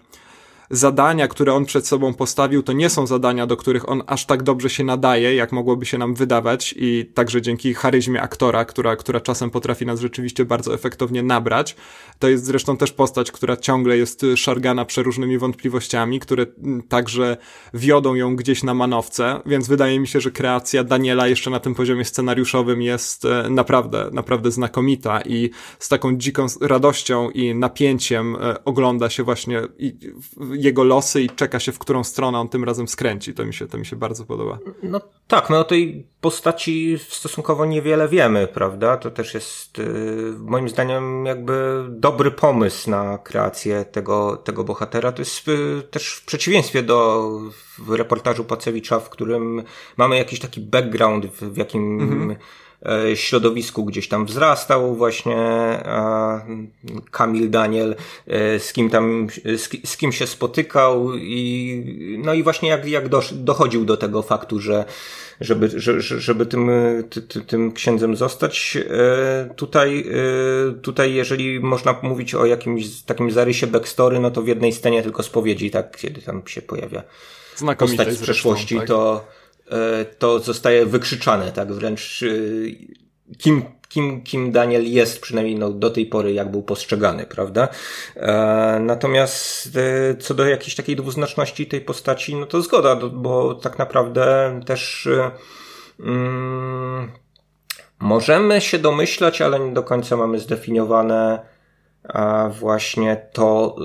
[0.69, 4.43] zadania, które on przed sobą postawił, to nie są zadania, do których on aż tak
[4.43, 9.19] dobrze się nadaje, jak mogłoby się nam wydawać i także dzięki charyzmie aktora, która, która
[9.19, 11.75] czasem potrafi nas rzeczywiście bardzo efektownie nabrać.
[12.19, 16.45] To jest zresztą też postać, która ciągle jest szargana przeróżnymi wątpliwościami, które
[16.89, 17.37] także
[17.73, 21.75] wiodą ją gdzieś na manowce, więc wydaje mi się, że kreacja Daniela jeszcze na tym
[21.75, 25.49] poziomie scenariuszowym jest e, naprawdę, naprawdę znakomita i
[25.79, 29.61] z taką dziką radością i napięciem e, ogląda się właśnie
[30.57, 33.33] jego losy i czeka się, w którą stronę on tym razem skręci.
[33.33, 34.59] To mi się, to mi się bardzo podoba.
[34.83, 38.97] No tak, no o tej postaci stosunkowo niewiele wiemy, prawda?
[38.97, 45.11] To też jest yy, moim zdaniem jakby dobry pomysł na kreację tego, tego bohatera.
[45.11, 47.29] To jest yy, też w przeciwieństwie do
[47.89, 49.63] reportażu Pacewicza, w którym
[49.97, 52.35] mamy jakiś taki background, w, w jakim mhm
[53.15, 55.37] środowisku gdzieś tam wzrastał właśnie
[57.11, 57.95] Kamil Daniel,
[58.27, 63.09] e, z kim tam, z, z kim się spotykał i no i właśnie jak, jak
[63.31, 64.85] dochodził do tego faktu, że
[65.41, 66.69] żeby, żeby tym,
[67.09, 68.77] ty, tym księdzem zostać.
[68.77, 70.05] E, tutaj,
[70.81, 75.23] tutaj, jeżeli można mówić o jakimś takim zarysie backstory, no to w jednej scenie tylko
[75.23, 77.03] spowiedzi, tak, kiedy tam się pojawia
[77.77, 78.87] postać z przeszłości, tak?
[78.87, 79.36] to, e,
[80.19, 82.27] to zostaje wykrzyczane, tak wręcz e,
[83.37, 87.67] kim, kim, kim Daniel jest, przynajmniej no, do tej pory, jak był postrzegany, prawda?
[88.15, 89.69] E, natomiast
[90.19, 95.09] co do jakiejś takiej dwuznaczności tej postaci, no to zgoda, bo tak naprawdę też
[95.99, 97.11] mm,
[97.99, 101.39] możemy się domyślać, ale nie do końca mamy zdefiniowane
[102.07, 103.75] a właśnie to,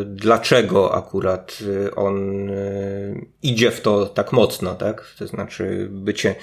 [0.00, 5.14] y, dlaczego akurat y, on y, idzie w to tak mocno, tak?
[5.18, 6.34] To znaczy bycie,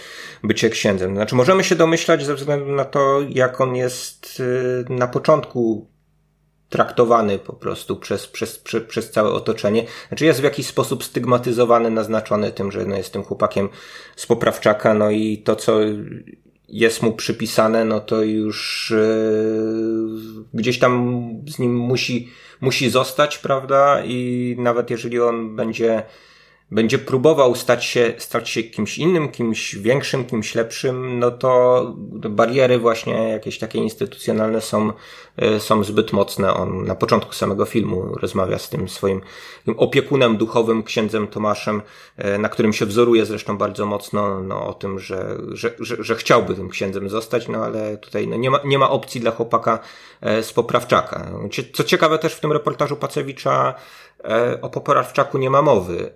[0.43, 1.15] bycie księdzem.
[1.15, 4.43] Znaczy możemy się domyślać ze względu na to, jak on jest
[4.89, 5.87] na początku
[6.69, 9.85] traktowany po prostu przez, przez, przez, przez całe otoczenie.
[10.07, 13.69] Znaczy jest w jakiś sposób stygmatyzowany, naznaczony tym, że no jest tym chłopakiem
[14.15, 15.79] z poprawczaka, no i to, co
[16.71, 22.29] jest mu przypisane, no to już yy, gdzieś tam z nim musi,
[22.61, 24.03] musi zostać, prawda?
[24.05, 26.03] I nawet jeżeli on będzie
[26.71, 31.93] będzie próbował stać się, stać się kimś innym, kimś większym, kimś lepszym, no to
[32.29, 34.91] bariery właśnie jakieś takie instytucjonalne są,
[35.37, 36.53] e, są zbyt mocne.
[36.53, 39.21] On na początku samego filmu rozmawia z tym swoim
[39.77, 41.81] opiekunem duchowym, księdzem Tomaszem,
[42.17, 46.15] e, na którym się wzoruje zresztą bardzo mocno, no, o tym, że, że, że, że
[46.15, 49.79] chciałby tym księdzem zostać, no ale tutaj no, nie, ma, nie ma opcji dla chłopaka
[50.21, 51.31] e, z poprawczaka.
[51.73, 53.75] Co ciekawe też w tym reportażu Pacewicza,
[54.61, 56.11] o poprawczaku nie ma mowy.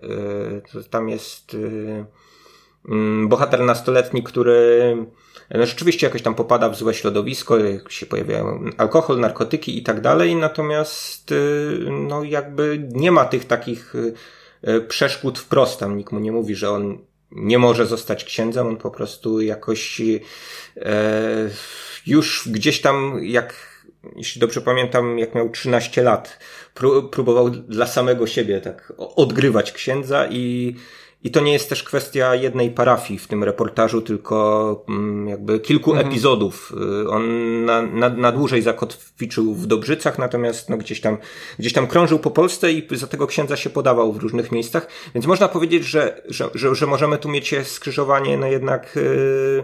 [0.76, 2.06] E, tam jest e,
[2.90, 4.98] mm, bohater nastoletni, który
[5.52, 7.58] no rzeczywiście jakoś tam popada w złe środowisko,
[7.90, 11.34] się pojawiają alkohol, narkotyki i tak dalej, natomiast
[11.90, 13.94] no jakby nie ma tych takich
[14.88, 16.98] przeszkód wprost, tam nikt mu nie mówi, że on
[17.32, 20.02] nie może zostać księdzem, on po prostu jakoś
[22.06, 23.74] już gdzieś tam jak
[24.16, 26.40] jeśli dobrze pamiętam, jak miał 13 lat,
[27.12, 30.76] próbował dla samego siebie tak odgrywać księdza i,
[31.24, 35.92] i to nie jest też kwestia jednej parafii w tym reportażu, tylko mm, jakby kilku
[35.92, 36.08] mhm.
[36.08, 36.74] epizodów.
[37.04, 41.18] Y, on na, na, na dłużej zakotwiczył w Dobrzycach, natomiast no, gdzieś, tam,
[41.60, 44.88] gdzieś tam krążył po Polsce i za tego księdza się podawał w różnych miejscach.
[45.16, 48.96] Więc można powiedzieć, że, że, że, że możemy tu mieć skrzyżowanie, no jednak.
[48.96, 49.64] Yy,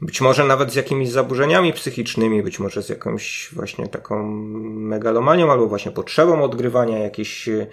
[0.00, 4.22] być może nawet z jakimiś zaburzeniami psychicznymi, być może z jakąś właśnie taką
[4.62, 7.66] megalomanią albo właśnie potrzebą odgrywania jakiejś e,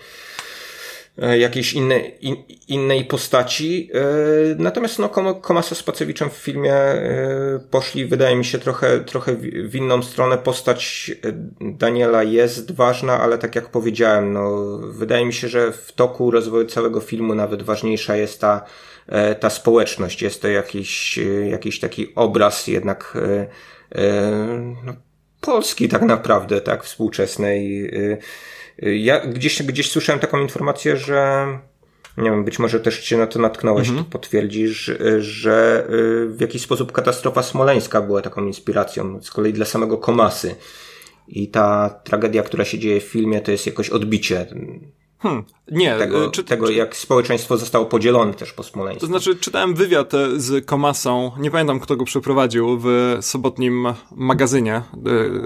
[1.17, 2.35] jakiejś innej, in,
[2.67, 3.89] innej postaci.
[3.93, 3.99] E,
[4.57, 5.09] natomiast no,
[5.41, 9.35] Komasa z Pacewiczem w filmie e, poszli, wydaje mi się, trochę, trochę
[9.69, 10.37] w inną stronę.
[10.37, 11.11] Postać
[11.61, 16.65] Daniela jest ważna, ale tak jak powiedziałem, no, wydaje mi się, że w toku rozwoju
[16.65, 18.65] całego filmu nawet ważniejsza jest ta
[19.07, 20.21] E, ta społeczność.
[20.21, 23.17] Jest to jakiś, e, jakiś taki obraz jednak
[23.95, 24.01] e,
[24.83, 24.93] no,
[25.41, 27.91] Polski tak naprawdę, tak, współczesnej.
[28.81, 31.47] Ja gdzieś, gdzieś słyszałem taką informację, że
[32.17, 34.05] nie wiem, być może też się na to natknąłeś, mhm.
[34.05, 35.87] potwierdzisz, że
[36.27, 40.55] w jakiś sposób katastrofa smoleńska była taką inspiracją, z kolei dla samego Komasy.
[41.27, 44.45] I ta tragedia, która się dzieje w filmie, to jest jakoś odbicie
[45.17, 48.99] Hmm, nie, tego, czy, tego czy, jak społeczeństwo zostało podzielone też po Smoleńsku.
[48.99, 54.73] To znaczy, czytałem wywiad e, z Komasą, nie pamiętam kto go przeprowadził, w sobotnim magazynie
[54.75, 54.83] e,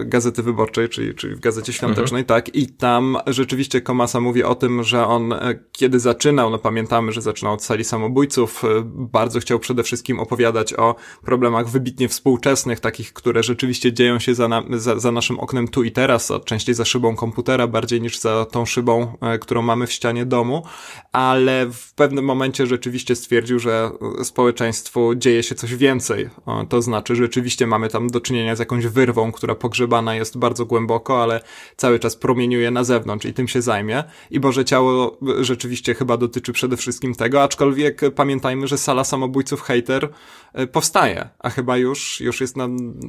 [0.06, 2.26] Gazety Wyborczej, czyli, czyli w Gazecie Świątecznej, mhm.
[2.26, 7.12] tak, i tam rzeczywiście Komasa mówi o tym, że on e, kiedy zaczynał, no pamiętamy,
[7.12, 13.14] że zaczynał od sali samobójców, bardzo chciał przede wszystkim opowiadać o problemach wybitnie współczesnych, takich,
[13.14, 16.76] które rzeczywiście dzieją się za, na, za, za naszym oknem tu i teraz, a częściej
[16.76, 20.64] za szybą komputera, bardziej niż za tą szybą, którą mamy w ścianie domu,
[21.12, 23.92] ale w pewnym momencie rzeczywiście stwierdził, że
[24.24, 26.30] społeczeństwu dzieje się coś więcej.
[26.70, 31.24] To znaczy, rzeczywiście mamy tam do czynienia z jakąś wyrwą, która pogrzebana jest bardzo głęboko,
[31.24, 31.42] ale
[31.78, 34.04] cały czas promieniuje na zewnątrz i tym się zajmie.
[34.32, 40.10] I Boże Ciało rzeczywiście chyba dotyczy przede wszystkim tego, aczkolwiek pamiętajmy, że sala samobójców hater
[40.54, 42.68] e, powstaje, a chyba już, już jest na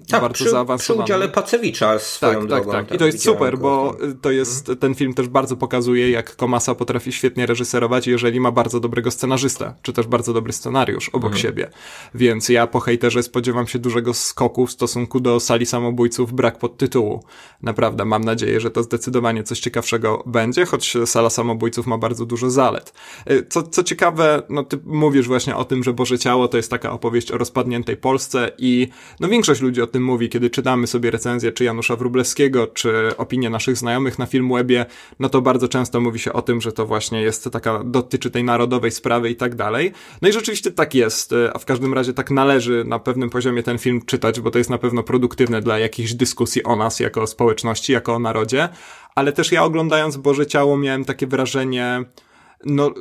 [0.08, 1.04] tak, bardzo przy, zaawansowana.
[1.04, 2.72] Przy udziale Pacewicza swoją tak, drogą.
[2.72, 2.94] Tak, tak.
[2.94, 7.12] I to jest super, bo to jest, ten film też bardzo pokazuje, jak Komasa potrafi
[7.12, 11.42] świetnie reżyserować, jeżeli ma bardzo dobrego scenarzysta, czy też bardzo dobry scenariusz obok mhm.
[11.42, 11.70] siebie.
[12.14, 17.24] Więc ja po hejterze spodziewam się dużego skoku w stosunku do sali samobójców brak podtytułu.
[17.62, 22.50] Naprawdę, mam nadzieję, że to zdecydowanie coś ciekawszego będzie, choć sala samobójców ma bardzo dużo
[22.50, 22.92] zalet.
[23.30, 26.70] Y, co, co ciekawe, no ty mówisz właśnie o tym, że Boże Ciało to jest
[26.70, 28.88] taka opowieść o rozpadniętej Polsce i
[29.20, 33.50] no większość ludzi o tym mówi, kiedy czytamy sobie recenzję czy Janusza Wróblewskiego, czy opinie
[33.50, 34.86] naszych znajomych na Filmwebie,
[35.18, 38.44] no to bardzo często mówi się o tym, że to właśnie jest taka, dotyczy tej
[38.44, 39.92] narodowej sprawy i tak dalej.
[40.22, 43.62] No i rzeczywiście tak jest, y, a w każdym razie tak należy na pewnym poziomie
[43.62, 47.26] ten film czytać, bo to jest na pewno produktywne dla jakichś dyskusji o nas jako
[47.26, 48.68] społeczności, jako o narodzie,
[49.14, 52.04] ale też ja oglądając Boże Ciało miałem takie wrażenie,
[52.64, 52.94] no,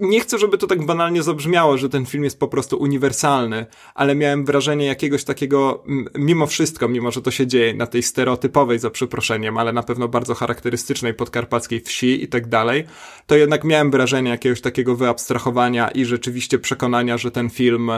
[0.00, 4.14] nie chcę, żeby to tak banalnie zabrzmiało, że ten film jest po prostu uniwersalny, ale
[4.14, 8.90] miałem wrażenie jakiegoś takiego, mimo wszystko, mimo że to się dzieje na tej stereotypowej, za
[8.90, 12.84] przeproszeniem, ale na pewno bardzo charakterystycznej podkarpackiej wsi i tak dalej,
[13.26, 17.90] to jednak miałem wrażenie jakiegoś takiego wyabstrahowania i rzeczywiście przekonania, że ten film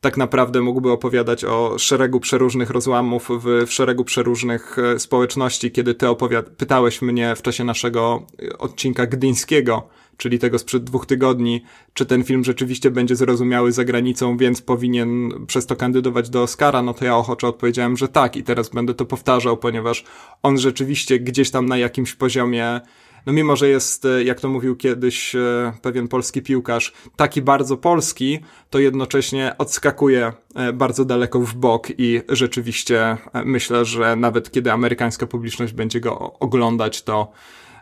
[0.00, 5.94] tak naprawdę mógłby opowiadać o szeregu przeróżnych rozłamów w, w szeregu przeróżnych e, społeczności, kiedy
[5.94, 11.62] ty opowiad- pytałeś mnie w czasie naszego e, odcinka gdyńskiego, czyli tego sprzed dwóch tygodni,
[11.94, 16.82] czy ten film rzeczywiście będzie zrozumiały za granicą, więc powinien przez to kandydować do Oscara,
[16.82, 20.04] no to ja ochoczo odpowiedziałem, że tak i teraz będę to powtarzał, ponieważ
[20.42, 22.80] on rzeczywiście gdzieś tam na jakimś poziomie
[23.26, 27.76] no mimo, że jest, e, jak to mówił kiedyś e, pewien polski piłkarz, taki bardzo
[27.76, 28.38] polski,
[28.70, 35.26] to jednocześnie odskakuje e, bardzo daleko w bok i rzeczywiście myślę, że nawet kiedy amerykańska
[35.26, 37.32] publiczność będzie go oglądać, to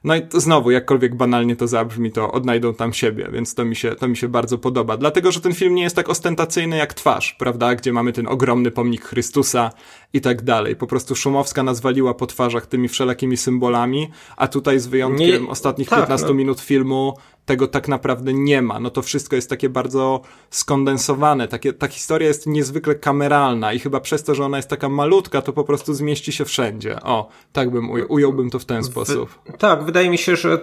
[0.05, 3.95] no i znowu, jakkolwiek banalnie to zabrzmi, to odnajdą tam siebie, więc to mi się,
[3.95, 4.97] to mi się bardzo podoba.
[4.97, 7.75] Dlatego, że ten film nie jest tak ostentacyjny jak twarz, prawda?
[7.75, 9.71] Gdzie mamy ten ogromny pomnik Chrystusa
[10.13, 10.77] i tak dalej.
[10.77, 15.89] Po prostu Szumowska nazwaliła po twarzach tymi wszelakimi symbolami, a tutaj z wyjątkiem nie, ostatnich
[15.89, 16.35] tak, 15 no.
[16.35, 18.81] minut filmu tego tak naprawdę nie ma.
[18.81, 21.49] No to wszystko jest takie bardzo skondensowane.
[21.49, 25.43] Takie, ta historia jest niezwykle kameralna i chyba przez to, że ona jest taka malutka,
[25.43, 27.01] to po prostu zmieści się wszędzie.
[27.03, 29.31] O, tak bym ujął, ująłbym to w ten sposób.
[29.47, 30.59] Wy, tak, wydaje mi się, że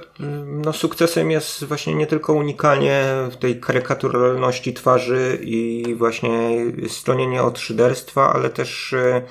[0.46, 3.04] no, sukcesem jest właśnie nie tylko unikanie
[3.40, 6.50] tej karykaturalności twarzy i właśnie
[6.88, 9.22] stronienie od szyderstwa, ale też e,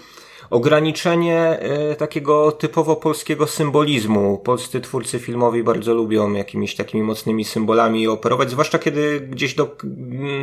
[0.50, 4.38] ograniczenie e, takiego typowo polskiego symbolizmu.
[4.38, 9.76] Polscy twórcy filmowi bardzo lubią jakimiś takimi mocnymi symbolami operować, zwłaszcza kiedy gdzieś do,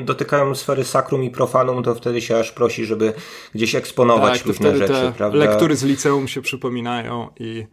[0.04, 3.14] dotykają sfery sakrum i profanum, to wtedy się aż prosi, żeby
[3.56, 5.38] gdzieś eksponować tak, różne rzeczy, prawda?
[5.38, 7.66] Lektury z liceum się przypominają i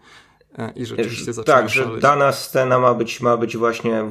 [0.76, 4.04] i rzeczywiście zaczyna Tak, że dana scena ma być, ma być właśnie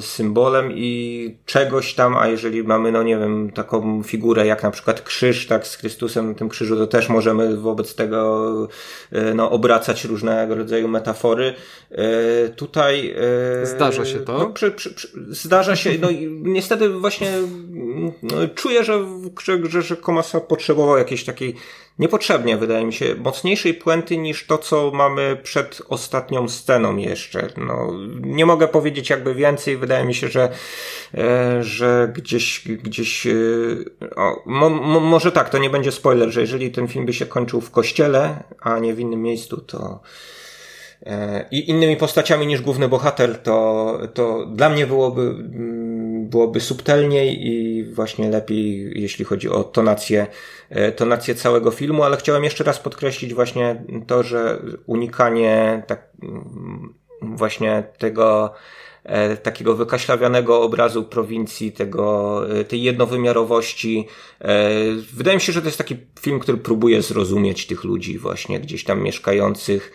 [0.00, 5.02] symbolem i czegoś tam, a jeżeli mamy, no nie wiem, taką figurę jak na przykład
[5.02, 8.68] krzyż, tak, z Chrystusem na tym krzyżu, to też możemy wobec tego
[9.12, 11.54] e, no, obracać różnego rodzaju metafory.
[11.90, 13.14] E, tutaj...
[13.62, 14.38] Zdarza się to?
[14.38, 17.32] No, przy, przy, przy, zdarza się, no i niestety właśnie
[18.54, 19.04] czuję, że,
[19.68, 21.54] że, że Komasa potrzebował jakiejś takiej
[21.98, 27.48] niepotrzebnie, wydaje mi się, mocniejszej puenty niż to, co mamy przed ostatnią sceną jeszcze.
[27.56, 30.48] No, nie mogę powiedzieć jakby więcej, wydaje mi się, że,
[31.14, 33.32] e, że gdzieś, gdzieś, e,
[34.16, 37.26] o, mo, mo, może tak, to nie będzie spoiler, że jeżeli ten film by się
[37.26, 40.00] kończył w kościele, a nie w innym miejscu, to,
[41.06, 45.87] e, i innymi postaciami niż główny bohater, to, to dla mnie byłoby, mm,
[46.30, 50.26] byłoby subtelniej i właśnie lepiej, jeśli chodzi o tonację
[50.70, 56.94] E, tonację całego filmu, ale chciałem jeszcze raz podkreślić właśnie to, że unikanie tak mm,
[57.22, 58.52] właśnie tego
[59.04, 64.06] e, takiego wykaślawianego obrazu prowincji, tego, e, tej jednowymiarowości.
[65.12, 68.84] Wydaje mi się, że to jest taki film, który próbuje zrozumieć tych ludzi właśnie gdzieś
[68.84, 69.92] tam mieszkających,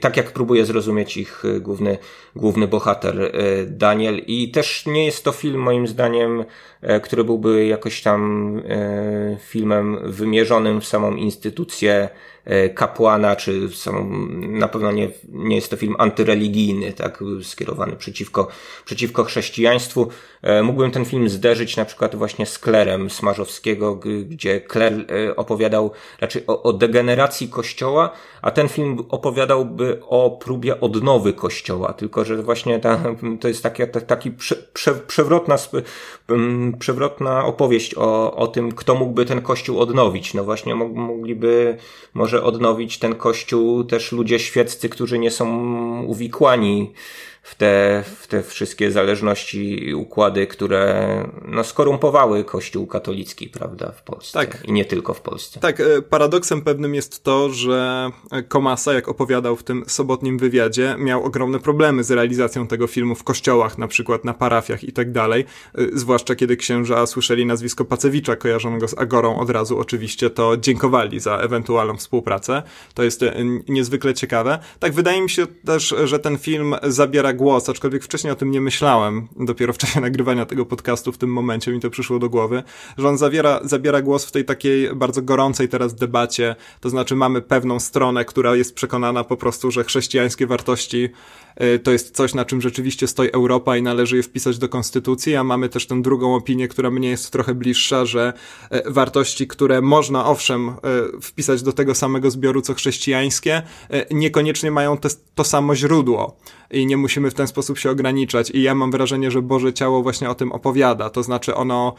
[0.00, 1.98] tak jak próbuje zrozumieć ich główny,
[2.36, 3.32] główny bohater
[3.66, 4.18] Daniel.
[4.26, 6.44] I też nie jest to film moim zdaniem
[6.82, 12.08] E, który byłby jakoś tam e, filmem wymierzonym w samą instytucję
[12.44, 18.48] e, kapłana, czy samą, na pewno nie, nie jest to film antyreligijny, tak, skierowany przeciwko,
[18.84, 20.08] przeciwko chrześcijaństwu.
[20.62, 26.62] Mógłbym ten film zderzyć na przykład właśnie z Klerem Smarzowskiego, gdzie Kler opowiadał raczej o,
[26.62, 33.00] o degeneracji kościoła, a ten film opowiadałby o próbie odnowy kościoła, tylko że właśnie ta,
[33.40, 33.62] to jest
[34.06, 35.56] taki, prze, prze, przewrotna
[36.78, 40.34] przewrotna opowieść o, o tym, kto mógłby ten kościół odnowić.
[40.34, 41.76] No właśnie mogliby
[42.14, 46.92] może odnowić ten kościół też ludzie świeccy, którzy nie są uwikłani
[47.42, 54.02] w te, w te wszystkie zależności i układy, które no, skorumpowały Kościół katolicki, prawda, w
[54.02, 54.38] Polsce.
[54.38, 54.64] Tak.
[54.64, 55.60] I nie tylko w Polsce.
[55.60, 58.10] Tak, e, paradoksem pewnym jest to, że
[58.48, 63.24] Komasa, jak opowiadał w tym sobotnim wywiadzie, miał ogromne problemy z realizacją tego filmu w
[63.24, 65.44] kościołach, na przykład na parafiach i tak dalej.
[65.74, 71.20] E, zwłaszcza kiedy księża słyszeli nazwisko Pacewicza, kojarzonego z Agorą od razu oczywiście, to dziękowali
[71.20, 72.62] za ewentualną współpracę.
[72.94, 73.34] To jest e,
[73.68, 74.58] niezwykle ciekawe.
[74.78, 78.60] Tak, wydaje mi się też, że ten film zabiera głos, aczkolwiek wcześniej o tym nie
[78.60, 79.28] myślałem.
[79.40, 82.62] Dopiero w czasie nagrywania tego podcastu w tym momencie mi to przyszło do głowy,
[82.98, 86.56] że on zawiera, zabiera głos w tej takiej bardzo gorącej teraz debacie.
[86.80, 91.10] To znaczy mamy pewną stronę, która jest przekonana po prostu, że chrześcijańskie wartości
[91.82, 95.44] to jest coś, na czym rzeczywiście stoi Europa i należy je wpisać do konstytucji, a
[95.44, 98.32] mamy też tę drugą opinię, która mnie jest trochę bliższa, że
[98.74, 103.62] y, wartości, które można owszem y, wpisać do tego samego zbioru co chrześcijańskie,
[104.10, 106.36] niekoniecznie mają te, to samo źródło
[106.70, 108.50] i nie musimy w ten sposób się ograniczać.
[108.50, 111.10] I ja mam wrażenie, że Boże Ciało właśnie o tym opowiada.
[111.10, 111.94] To znaczy ono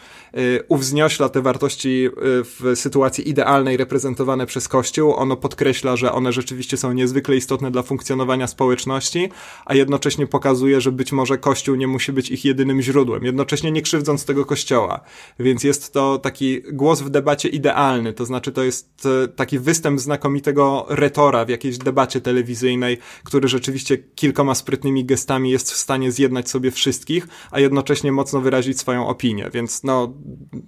[0.67, 2.09] uwzniośla te wartości
[2.43, 5.13] w sytuacji idealnej reprezentowane przez Kościół.
[5.13, 9.29] Ono podkreśla, że one rzeczywiście są niezwykle istotne dla funkcjonowania społeczności,
[9.65, 13.81] a jednocześnie pokazuje, że być może Kościół nie musi być ich jedynym źródłem, jednocześnie nie
[13.81, 14.99] krzywdząc tego Kościoła.
[15.39, 19.99] Więc jest to taki głos w debacie idealny, to znaczy to jest y, taki występ
[19.99, 26.49] znakomitego retora w jakiejś debacie telewizyjnej, który rzeczywiście kilkoma sprytnymi gestami jest w stanie zjednać
[26.49, 30.13] sobie wszystkich, a jednocześnie mocno wyrazić swoją opinię, więc no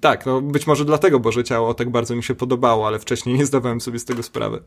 [0.01, 3.45] tak, no być może dlatego Boże Ciało tak bardzo mi się podobało, ale wcześniej nie
[3.45, 4.63] zdawałem sobie z tego sprawy.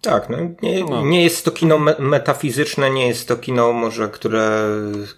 [0.00, 1.06] Tak, no, nie, no.
[1.06, 4.68] nie jest to kino me metafizyczne, nie jest to kino może, które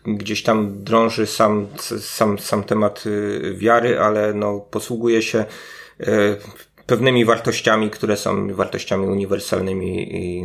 [0.04, 1.66] gdzieś tam drąży sam,
[2.00, 5.44] sam, sam temat y, wiary, ale no, posługuje się
[6.00, 6.04] y,
[6.86, 10.44] pewnymi wartościami, które są wartościami uniwersalnymi i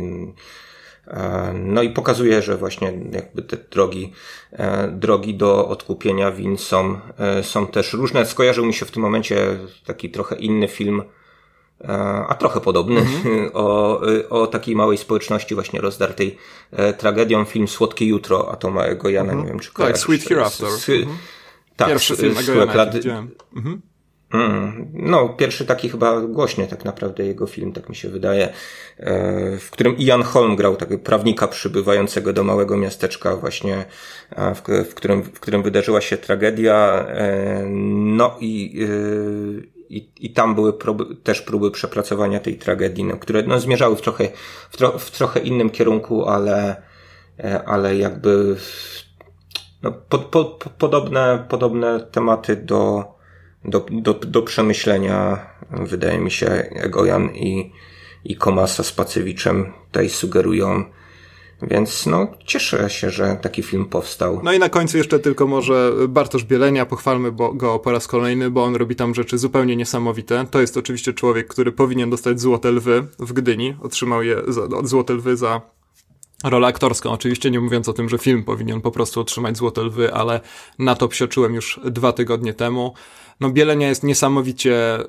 [1.10, 4.12] E, no i pokazuje, że właśnie jakby te drogi,
[4.52, 8.26] e, drogi do odkupienia win są, e, są też różne.
[8.26, 11.02] Skojarzył mi się w tym momencie taki trochę inny film,
[12.28, 13.50] a trochę podobny, mm-hmm.
[13.54, 14.00] o,
[14.30, 16.38] o takiej małej społeczności właśnie rozdartej
[16.98, 17.44] tragedią.
[17.44, 19.42] Film Słodkie Jutro Atoma Jana, mm-hmm.
[19.42, 19.94] nie wiem czy kojarzysz.
[19.94, 20.70] Tak, Sweet Hereafter.
[20.70, 21.06] Z, mm-hmm.
[21.76, 22.90] Tak, Pierwszy film Egojana,
[23.56, 23.82] mm
[24.34, 28.48] Mm, no, pierwszy taki chyba głośny tak naprawdę jego film, tak mi się wydaje,
[28.98, 33.84] e, w którym Ian Holm grał takiego prawnika przybywającego do małego miasteczka właśnie,
[34.54, 37.06] w, w, którym, w którym wydarzyła się tragedia.
[37.08, 37.64] E,
[37.96, 43.42] no i, e, i, i tam były próby, też próby przepracowania tej tragedii, no, które
[43.42, 44.28] no, zmierzały w trochę,
[44.70, 46.82] w, tro, w trochę innym kierunku, ale,
[47.66, 48.56] ale jakby
[49.82, 50.44] no, po, po,
[50.78, 53.04] podobne, podobne tematy do,
[53.64, 57.72] do, do, do przemyślenia, wydaje mi się, Egojan i,
[58.24, 60.84] i Komasa z Pacewiczem tutaj sugerują.
[61.62, 64.40] Więc no, cieszę się, że taki film powstał.
[64.42, 68.64] No i na końcu jeszcze tylko może Bartosz Bielenia, pochwalmy go po raz kolejny, bo
[68.64, 70.46] on robi tam rzeczy zupełnie niesamowite.
[70.50, 73.76] To jest oczywiście człowiek, który powinien dostać Złote Lwy w Gdyni.
[73.82, 75.60] Otrzymał je za, Złote Lwy za
[76.44, 77.10] rolę aktorską.
[77.10, 80.40] Oczywiście nie mówiąc o tym, że film powinien po prostu otrzymać Złote Lwy, ale
[80.78, 82.94] na to psioczyłem już dwa tygodnie temu.
[83.40, 85.04] No Bielenia jest niesamowicie, e,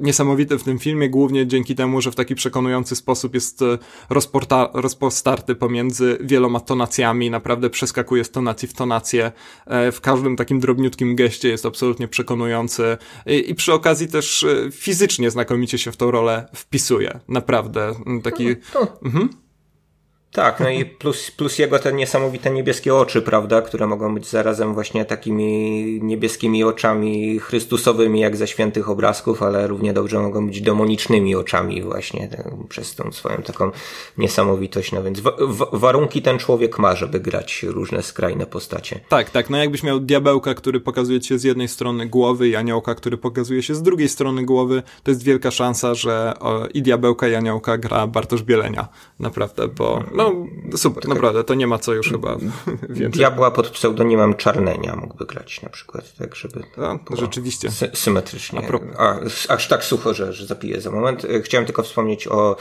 [0.00, 3.78] niesamowity w tym filmie, głównie dzięki temu, że w taki przekonujący sposób jest e,
[4.10, 9.32] rozporta, rozpostarty pomiędzy wieloma tonacjami, naprawdę przeskakuje z tonacji w tonację,
[9.66, 12.96] e, w każdym takim drobniutkim geście jest absolutnie przekonujący
[13.26, 18.46] i, i przy okazji też fizycznie znakomicie się w tą rolę wpisuje, naprawdę, taki...
[19.02, 19.28] Mhm.
[20.32, 24.74] Tak, no i plus, plus jego te niesamowite niebieskie oczy, prawda, które mogą być zarazem
[24.74, 31.34] właśnie takimi niebieskimi oczami chrystusowymi, jak ze świętych obrazków, ale równie dobrze mogą być demonicznymi
[31.34, 32.28] oczami właśnie
[32.68, 33.70] przez tą swoją taką
[34.18, 34.92] niesamowitość.
[34.92, 35.22] No więc
[35.72, 39.00] warunki ten człowiek ma, żeby grać różne skrajne postacie.
[39.08, 42.94] Tak, tak, no jakbyś miał diabełka, który pokazuje cię z jednej strony głowy i aniołka,
[42.94, 47.28] który pokazuje się z drugiej strony głowy, to jest wielka szansa, że o, i diabełka
[47.28, 48.88] i aniołka gra Bartosz Bielenia.
[49.20, 52.36] Naprawdę, bo no, super, naprawdę, to nie ma co już chyba
[52.88, 53.10] więcej.
[53.10, 56.62] Diabła pod pseudonimem Czarnenia mógłby grać na przykład, tak, żeby...
[56.76, 57.70] A, rzeczywiście.
[57.70, 58.68] Sy symetrycznie.
[58.98, 59.18] A,
[59.48, 61.24] aż tak sucho, że, że zapiję za moment.
[61.24, 62.56] E, chciałem tylko wspomnieć o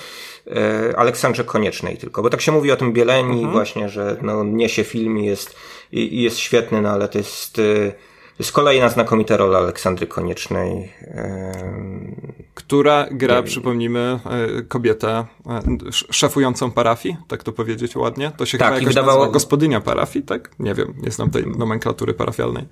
[0.48, 3.52] e, Aleksandrze Koniecznej tylko, bo tak się mówi o tym Bieleni mhm.
[3.52, 5.56] właśnie, że no, niesie film i jest,
[5.92, 7.60] i, jest świetny, no ale to jest...
[7.60, 8.11] E,
[8.42, 10.94] to jest kolejna znakomita rola Aleksandry Koniecznej.
[12.54, 14.20] Która gra, przypomnijmy,
[14.60, 15.62] e, kobietę e,
[15.92, 18.32] szefującą parafii, tak to powiedzieć ładnie.
[18.38, 19.28] To się tak, chyba jakaś wydawało...
[19.28, 20.50] gospodynia parafii, tak?
[20.60, 22.66] Nie wiem, nie znam tej nomenklatury parafialnej.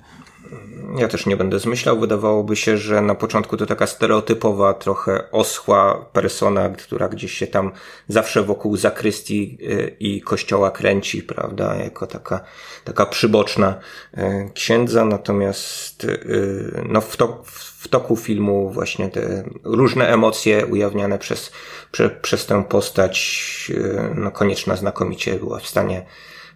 [0.98, 2.00] Ja też nie będę zmyślał.
[2.00, 7.72] Wydawałoby się, że na początku to taka stereotypowa, trochę oschła persona, która gdzieś się tam
[8.08, 12.40] zawsze wokół zakrystii y, i kościoła kręci, prawda, jako taka,
[12.84, 13.80] taka przyboczna
[14.18, 15.06] y, księdza.
[15.06, 17.44] Natomiast y, no, w, to,
[17.80, 21.52] w toku filmu właśnie te różne emocje ujawniane przez,
[21.92, 23.72] prze, przez tę postać,
[24.16, 26.06] no, konieczna znakomicie była w stanie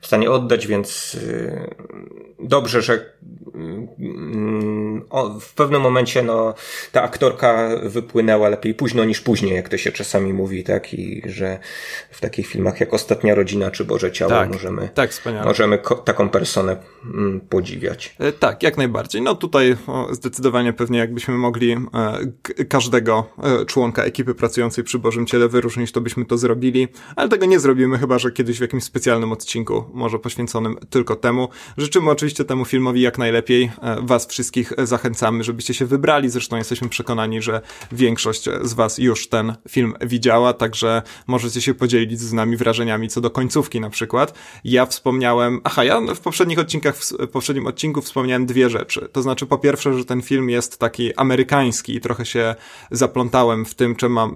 [0.03, 1.75] w stanie oddać, więc y,
[2.39, 3.13] dobrze, że
[3.55, 3.87] mm,
[5.41, 6.53] w pewnym momencie no,
[6.91, 10.93] ta aktorka wypłynęła lepiej późno niż później, jak to się czasami mówi, tak?
[10.93, 11.59] I że
[12.11, 15.11] w takich filmach jak Ostatnia Rodzina czy Boże Ciało tak, możemy, tak,
[15.45, 18.15] możemy taką personę mm, podziwiać.
[18.19, 19.21] E, tak, jak najbardziej.
[19.21, 19.77] No tutaj
[20.11, 26.01] zdecydowanie pewnie jakbyśmy mogli e, każdego e, członka ekipy pracującej przy Bożym Ciele wyróżnić, to
[26.01, 30.19] byśmy to zrobili, ale tego nie zrobimy, chyba że kiedyś w jakimś specjalnym odcinku może
[30.19, 31.49] poświęconym tylko temu.
[31.77, 33.71] Życzymy oczywiście temu filmowi jak najlepiej.
[33.81, 36.29] E, was wszystkich zachęcamy, żebyście się wybrali.
[36.29, 42.19] Zresztą jesteśmy przekonani, że większość z was już ten film widziała, także możecie się podzielić
[42.19, 44.33] z nami wrażeniami co do końcówki na przykład.
[44.63, 49.09] Ja wspomniałem, aha, ja w poprzednich odcinkach, w poprzednim odcinku wspomniałem dwie rzeczy.
[49.11, 52.55] To znaczy po pierwsze, że ten film jest taki amerykański i trochę się
[52.91, 54.35] zaplątałem w tym, czy mam,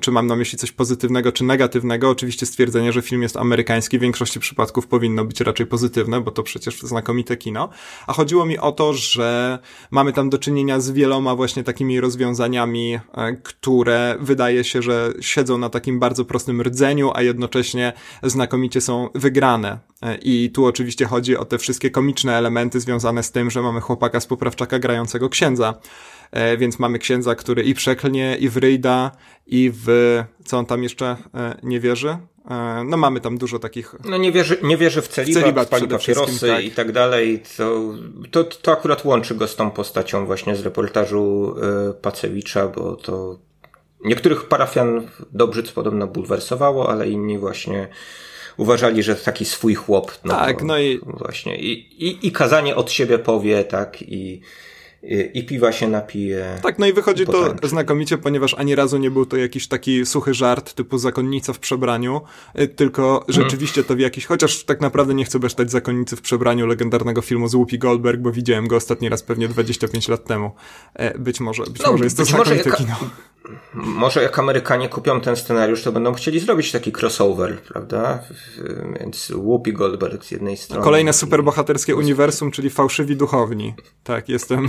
[0.00, 2.10] czy mam na myśli coś pozytywnego, czy negatywnego.
[2.10, 6.42] Oczywiście stwierdzenie, że film jest amerykański w większości przypadków powinno być raczej pozytywne, bo to
[6.42, 7.68] przecież znakomite kino.
[8.06, 9.58] A chodziło mi o to, że
[9.90, 15.58] mamy tam do czynienia z wieloma właśnie takimi rozwiązaniami, e, które wydaje się, że siedzą
[15.58, 19.78] na takim bardzo prostym rdzeniu, a jednocześnie znakomicie są wygrane.
[20.02, 23.80] E, I tu oczywiście chodzi o te wszystkie komiczne elementy związane z tym, że mamy
[23.80, 25.74] chłopaka z poprawczaka grającego księdza.
[26.30, 29.10] E, więc mamy księdza, który i przeklnie, i wryjda,
[29.46, 29.88] i w,
[30.44, 31.16] co on tam jeszcze
[31.62, 32.16] nie wierzy?
[32.50, 33.94] E, no mamy tam dużo takich...
[34.04, 36.64] No nie wierzy, nie wierzy w celibat, w celibat pali papierosy tak.
[36.64, 37.42] i tak dalej.
[37.56, 37.94] To,
[38.30, 41.54] to, to akurat łączy go z tą postacią właśnie z reportażu
[42.02, 43.38] Pacewicza, bo to
[44.04, 47.88] niektórych parafian Dobrzyc podobno bulwersowało, ale inni właśnie
[48.56, 50.12] uważali, że taki swój chłop.
[50.24, 51.00] No tak, no i...
[51.02, 51.58] Właśnie.
[51.58, 51.72] I,
[52.06, 54.40] i, I kazanie od siebie powie, tak, i
[55.34, 56.58] i piwa się napije.
[56.62, 60.06] Tak, no i wychodzi i to znakomicie, ponieważ ani razu nie był to jakiś taki
[60.06, 62.20] suchy żart typu zakonnica w przebraniu,
[62.60, 66.66] y, tylko rzeczywiście to w jakiś, chociaż tak naprawdę nie chcę besztać zakonnicy w przebraniu
[66.66, 70.50] legendarnego filmu z Whoopi Goldberg, bo widziałem go ostatni raz pewnie 25 lat temu.
[70.94, 72.96] E, być może, być no, może jest to być może kino.
[73.74, 78.22] Może jak Amerykanie kupią ten scenariusz, to będą chcieli zrobić taki crossover, prawda?
[79.00, 80.84] Więc Whoopi Goldberg z jednej strony.
[80.84, 83.74] Kolejne superbohaterskie uniwersum, czyli fałszywi duchowni.
[84.04, 84.68] Tak, jestem,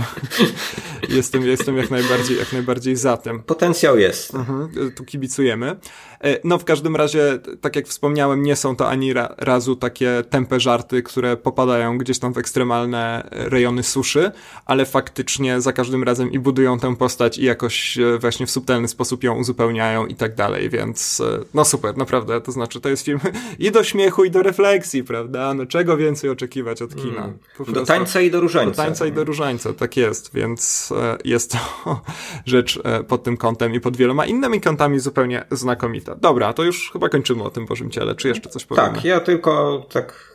[1.08, 3.42] jestem, jestem jak najbardziej, jak najbardziej za tym.
[3.42, 4.34] Potencjał jest.
[4.34, 5.76] Mhm, tu kibicujemy.
[6.24, 10.22] E, no w każdym razie, tak jak wspomniałem, nie są to ani ra razu takie
[10.30, 14.32] tempe żarty, które popadają gdzieś tam w ekstremalne rejony suszy,
[14.66, 18.88] ale faktycznie za każdym razem i budują tę postać i jakoś e, właśnie w subtelny
[18.88, 23.04] sposób ją uzupełniają i tak dalej, więc e, no super, naprawdę, to znaczy to jest
[23.04, 23.20] film
[23.58, 25.54] i do śmiechu i do refleksji, prawda?
[25.54, 27.24] No czego więcej oczekiwać od kina?
[27.24, 27.38] Mm.
[27.68, 28.70] Do tańca i do różańca.
[28.70, 30.92] Do tańca i do różańca, tak jest, więc
[31.24, 31.58] jest to
[32.46, 36.07] rzecz pod tym kątem i pod wieloma innymi kątami zupełnie znakomita.
[36.16, 38.14] Dobra, to już chyba kończymy o tym Bożym Ciele.
[38.14, 38.88] Czy jeszcze coś powiemy?
[38.88, 40.28] Tak, ja tylko tak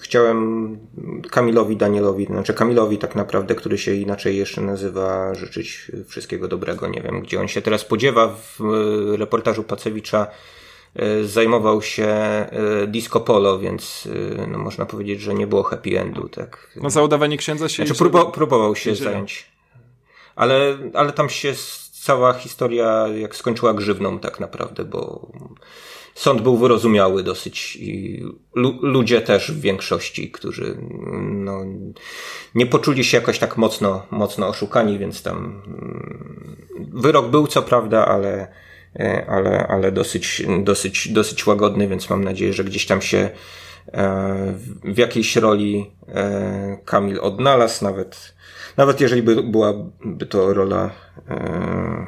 [0.00, 0.78] chciałem
[1.30, 6.88] Kamilowi Danielowi, znaczy Kamilowi tak naprawdę, który się inaczej jeszcze nazywa, życzyć wszystkiego dobrego.
[6.88, 8.28] Nie wiem, gdzie on się teraz podziewa.
[8.28, 10.26] W e, reportażu Pacewicza
[10.96, 12.48] e, zajmował się e,
[12.86, 14.08] disco polo, więc
[14.48, 16.28] no, można powiedzieć, że nie było happy endu.
[16.28, 16.70] Tak.
[16.82, 17.86] No za udawanie księdza się...
[17.86, 19.52] Znaczy, próbował, próbował się zająć.
[20.36, 21.54] Ale, ale tam się
[22.02, 25.32] cała historia jak skończyła grzywną tak naprawdę, bo
[26.14, 28.22] sąd był wyrozumiały dosyć i
[28.82, 30.76] ludzie też w większości, którzy
[31.22, 31.64] no,
[32.54, 36.56] nie poczuli się jakoś tak mocno, mocno oszukani, więc tam mm,
[36.92, 38.52] wyrok był co prawda, ale,
[38.96, 43.30] e, ale, ale dosyć, dosyć, dosyć łagodny, więc mam nadzieję, że gdzieś tam się
[43.92, 48.34] e, w jakiejś roli e, Kamil odnalazł, nawet
[48.76, 50.90] nawet jeżeli by byłaby to rola
[51.28, 52.06] e,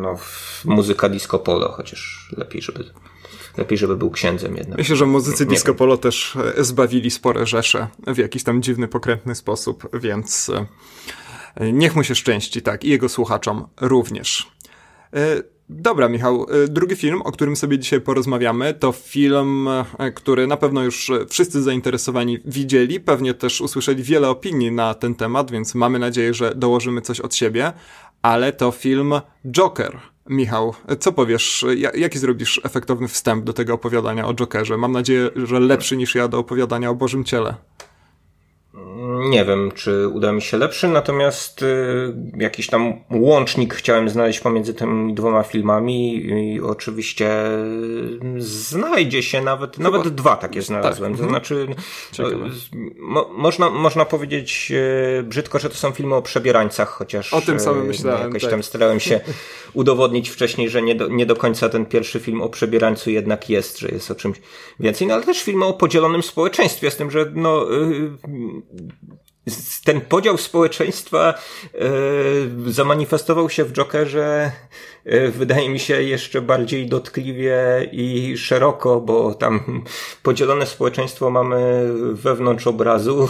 [0.00, 0.18] no,
[0.64, 2.84] muzyka disco polo, chociaż lepiej, żeby
[3.58, 4.78] lepiej, żeby był księdzem jednak.
[4.78, 9.34] Myślę, że muzycy disco polo też e, zbawili spore rzesze w jakiś tam dziwny, pokrętny
[9.34, 10.50] sposób, więc
[11.56, 14.46] e, niech mu się szczęści, tak, i jego słuchaczom również.
[15.72, 16.46] Dobra, Michał.
[16.64, 21.10] Y, drugi film, o którym sobie dzisiaj porozmawiamy, to film, y, który na pewno już
[21.28, 23.00] wszyscy zainteresowani widzieli.
[23.00, 27.34] Pewnie też usłyszeli wiele opinii na ten temat, więc mamy nadzieję, że dołożymy coś od
[27.34, 27.72] siebie.
[28.22, 29.12] Ale to film
[29.46, 30.00] Joker.
[30.28, 31.64] Michał, co powiesz?
[31.94, 34.76] Jaki zrobisz efektowny wstęp do tego opowiadania o Jokerze?
[34.76, 37.54] Mam nadzieję, że lepszy niż ja do opowiadania o Bożym Ciele.
[39.30, 44.74] Nie wiem, czy uda mi się lepszy, natomiast y, jakiś tam łącznik chciałem znaleźć pomiędzy
[44.74, 47.30] tymi dwoma filmami i oczywiście
[48.38, 49.90] znajdzie się nawet, Chyba.
[49.90, 51.12] nawet dwa takie znalazłem.
[51.12, 51.20] Tak.
[51.20, 51.30] To mhm.
[51.30, 51.66] znaczy,
[52.98, 54.72] mo, można, można powiedzieć
[55.18, 58.26] y, brzydko, że to są filmy o przebierańcach, chociaż o tym samym myślałem.
[58.26, 58.50] Jakoś tak.
[58.50, 59.20] tam starałem się
[59.72, 63.78] udowodnić wcześniej, że nie do, nie do końca ten pierwszy film o przebierańcu jednak jest,
[63.78, 64.40] że jest o czymś
[64.80, 67.66] więcej, no ale też filmy o podzielonym społeczeństwie, z tym, że no
[69.84, 71.34] ten podział społeczeństwa
[71.74, 71.78] e,
[72.72, 74.52] zamanifestował się w Jokerze,
[75.30, 77.56] wydaje mi się, jeszcze bardziej dotkliwie
[77.92, 79.84] i szeroko, bo tam
[80.22, 83.28] podzielone społeczeństwo mamy wewnątrz obrazu,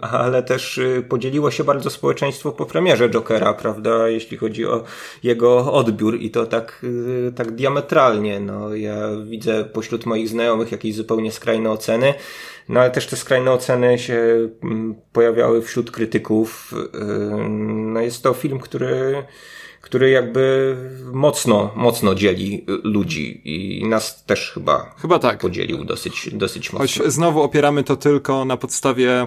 [0.00, 4.84] ale też e, podzieliło się bardzo społeczeństwo po premierze Jokera, prawda, jeśli chodzi o
[5.22, 6.86] jego odbiór i to tak,
[7.36, 8.40] tak diametralnie.
[8.40, 12.14] No, ja widzę pośród moich znajomych jakieś zupełnie skrajne oceny,
[12.68, 16.74] no ale też te skrajne oceny się mm, pojawiały wśród krytyków.
[17.68, 19.22] No jest to film, który,
[19.80, 20.76] który jakby
[21.12, 25.38] mocno, mocno dzieli ludzi i nas też chyba, chyba tak.
[25.38, 27.04] podzielił dosyć, dosyć mocno.
[27.04, 29.26] Choć znowu opieramy to tylko na podstawie e,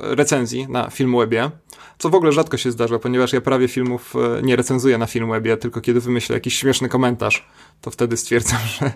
[0.00, 1.50] recenzji na Filmwebie,
[1.98, 5.56] co w ogóle rzadko się zdarza, ponieważ ja prawie filmów e, nie recenzuję na Filmwebie,
[5.56, 7.48] tylko kiedy wymyślę jakiś śmieszny komentarz,
[7.80, 8.92] to wtedy stwierdzam, że,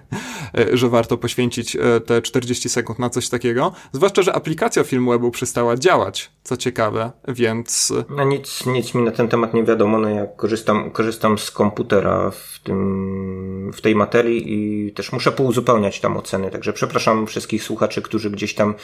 [0.59, 3.73] e, że warto poświęcić e, te 40 sekund na coś takiego.
[3.93, 7.93] Zwłaszcza, że aplikacja Filmwebu przestała działać, co ciekawe, więc...
[8.17, 12.31] No nic, nic mi na ten temat nie wiadomo, no ja korzystam, korzystam z komputera
[12.31, 18.03] w tym, w tej materii i też muszę pouzupełniać tam oceny, także przepraszam wszystkich słuchaczy,
[18.03, 18.75] którzy gdzieś tam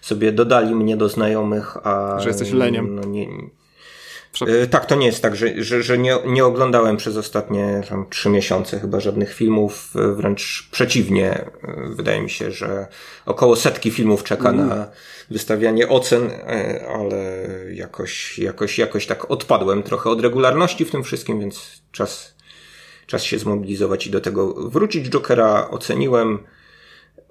[0.00, 2.20] sobie dodali mnie do znajomych, a...
[2.20, 2.94] Że jesteś leniem.
[2.94, 3.28] No nie,
[4.42, 8.06] E, tak, to nie jest tak, że, że, że nie, nie oglądałem przez ostatnie tam
[8.10, 11.30] trzy miesiące chyba żadnych filmów, e, wręcz przeciwnie.
[11.32, 11.50] E,
[11.88, 12.86] wydaje mi się, że
[13.26, 14.68] około setki filmów czeka mm.
[14.68, 14.88] na
[15.30, 16.30] wystawianie ocen,
[16.94, 22.34] ale jakoś, jakoś, jakoś tak odpadłem trochę od regularności w tym wszystkim, więc czas,
[23.06, 25.10] czas się zmobilizować i do tego wrócić.
[25.10, 26.38] Jokera oceniłem.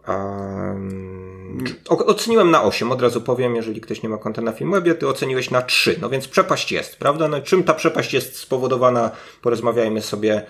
[0.07, 5.07] Um, oceniłem na 8, od razu powiem, jeżeli ktoś nie ma konta na Filmwebie, ty
[5.07, 7.27] oceniłeś na 3, no więc przepaść jest, prawda?
[7.27, 10.45] No, czym ta przepaść jest spowodowana, porozmawiajmy sobie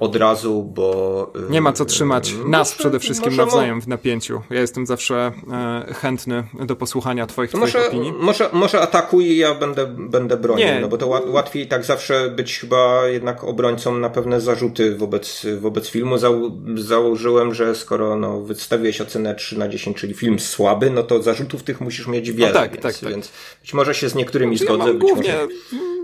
[0.00, 1.32] od razu, bo...
[1.48, 4.42] E, Nie ma co trzymać nas przede wszystkim nawzajem w napięciu.
[4.50, 8.12] Ja jestem zawsze e, chętny do posłuchania twoich, twoich może, opinii.
[8.12, 10.80] Może, może atakuj i ja będę, będę bronił, Nie.
[10.80, 15.88] no bo to łatwiej tak zawsze być chyba jednak obrońcą na pewne zarzuty wobec, wobec
[15.88, 16.18] filmu.
[16.18, 21.22] Zał, założyłem, że skoro no, wystawiłeś ocenę 3 na 10, czyli film słaby, no to
[21.22, 23.10] zarzutów tych musisz mieć wiele, no tak, więc, tak, tak.
[23.10, 24.92] więc być może się z niektórymi znaczy, zgodzę.
[24.92, 25.34] Ja głównie,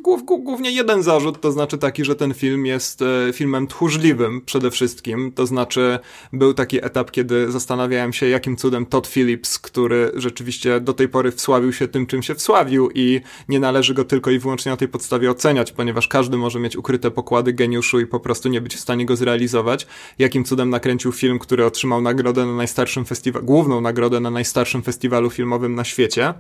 [0.05, 0.25] może...
[0.43, 5.33] głównie jeden zarzut, to znaczy taki, że ten film jest filmem tchórzliwym przede wszystkim.
[5.33, 5.99] To znaczy,
[6.33, 11.33] był taki etap, kiedy zastanawiałem się, jakim cudem Todd Phillips, który rzeczywiście do tej pory
[11.33, 14.89] wsławił się tym, czym się wsławił i nie należy go tylko i wyłącznie na tej
[14.89, 18.81] podstawie oceniać, ponieważ każdy może mieć ukryte pokłady geniuszu i po prostu nie być w
[18.81, 19.87] stanie go zrealizować.
[20.19, 25.31] Jakim cudem nakręcił film, który otrzymał nagrodę na najstarszym festiwalu, główną nagrodę na najstarszym festiwalu
[25.31, 26.35] filmowym na świecie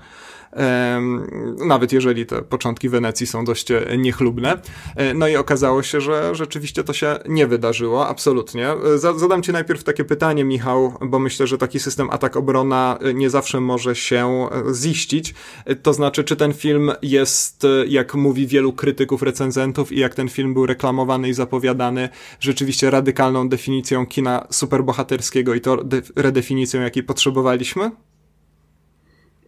[1.66, 4.60] nawet jeżeli te początki Wenecji są dość e, niechlubne.
[4.96, 8.68] E, no i okazało się, że rzeczywiście to się nie wydarzyło, absolutnie.
[8.68, 13.60] E, zadam Ci najpierw takie pytanie, Michał, bo myślę, że taki system atak-obrona nie zawsze
[13.60, 15.34] może się ziścić.
[15.82, 20.54] To znaczy, czy ten film jest, jak mówi wielu krytyków, recenzentów i jak ten film
[20.54, 22.08] był reklamowany i zapowiadany,
[22.40, 25.78] rzeczywiście radykalną definicją kina superbohaterskiego i to
[26.16, 27.90] redefinicją, jakiej potrzebowaliśmy?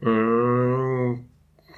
[0.03, 0.82] Mm,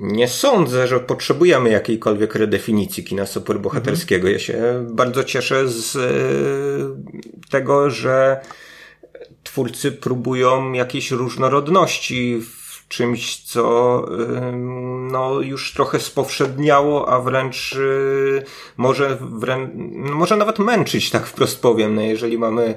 [0.01, 4.29] nie sądzę, że potrzebujemy jakiejkolwiek redefinicji kina superbohaterskiego.
[4.29, 8.41] Ja się bardzo cieszę z e, tego, że
[9.43, 14.05] twórcy próbują jakiejś różnorodności w czymś, co
[14.37, 14.53] e,
[15.13, 18.43] no, już trochę spowszedniało, a wręcz e,
[18.77, 21.95] może, wręcz, może nawet męczyć, tak wprost powiem.
[21.95, 22.75] No, jeżeli mamy,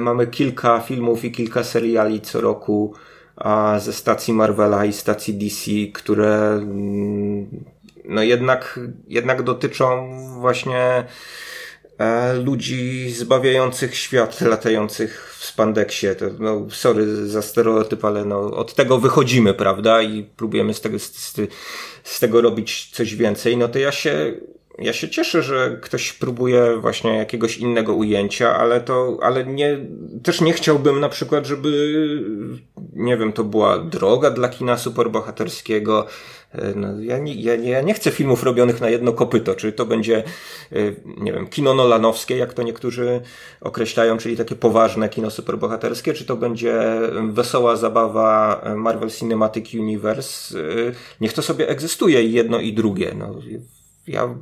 [0.00, 2.94] mamy kilka filmów i kilka seriali co roku,
[3.78, 7.64] ze stacji Marvela i stacji DC, które mm,
[8.04, 10.10] no jednak, jednak dotyczą
[10.40, 11.04] właśnie
[11.98, 16.06] e, ludzi zbawiających świat, latających w spandeksie.
[16.18, 20.02] To, no, sorry za stereotyp, ale no, od tego wychodzimy, prawda?
[20.02, 21.34] I próbujemy z tego, z,
[22.04, 23.56] z tego robić coś więcej.
[23.56, 24.34] No to ja się
[24.82, 29.78] ja się cieszę, że ktoś próbuje właśnie jakiegoś innego ujęcia, ale to, ale nie,
[30.22, 31.98] też nie chciałbym na przykład, żeby,
[32.92, 36.06] nie wiem, to była droga dla kina superbohaterskiego,
[36.52, 39.72] E, no, ja, nie, ja, nie, ja nie chcę filmów robionych na jedno kopyto, czy
[39.72, 40.24] to będzie,
[40.72, 40.76] e,
[41.16, 43.20] nie wiem, kino nolanowskie, jak to niektórzy
[43.60, 46.82] określają, czyli takie poważne kino superbohaterskie, czy to będzie
[47.32, 50.58] wesoła zabawa Marvel Cinematic Universe.
[50.58, 50.62] E,
[51.20, 53.14] niech to sobie egzystuje i jedno i drugie.
[53.18, 53.34] No,
[54.06, 54.34] ja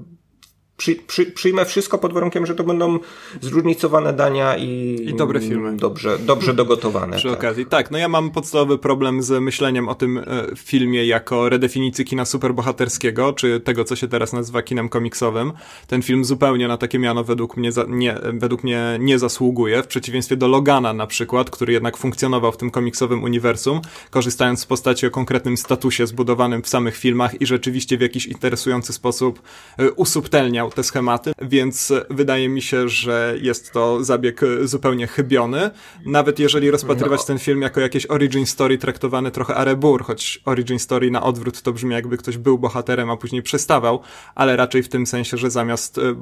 [0.80, 2.98] przy, przy, przyjmę wszystko pod warunkiem, że to będą
[3.40, 5.76] zróżnicowane dania i, I dobre filmy.
[5.76, 7.16] Dobrze, dobrze dogotowane.
[7.16, 7.38] Przy tak.
[7.38, 7.66] okazji.
[7.66, 10.24] Tak, no ja mam podstawowy problem z myśleniem o tym e,
[10.56, 15.52] filmie jako redefinicji kina superbohaterskiego, czy tego, co się teraz nazywa kinem komiksowym.
[15.86, 19.86] Ten film zupełnie na takie miano według mnie, za, nie, według mnie nie zasługuje, w
[19.86, 25.06] przeciwieństwie do Logana na przykład, który jednak funkcjonował w tym komiksowym uniwersum, korzystając z postaci
[25.06, 29.42] o konkretnym statusie zbudowanym w samych filmach i rzeczywiście w jakiś interesujący sposób
[29.78, 29.90] e,
[30.74, 35.70] te schematy, więc wydaje mi się, że jest to zabieg zupełnie chybiony.
[36.06, 37.26] Nawet jeżeli rozpatrywać no.
[37.26, 41.72] ten film jako jakieś origin story traktowany trochę arebur, choć origin story na odwrót to
[41.72, 44.00] brzmi jakby ktoś był bohaterem, a później przestawał,
[44.34, 46.16] ale raczej w tym sensie, że zamiast y,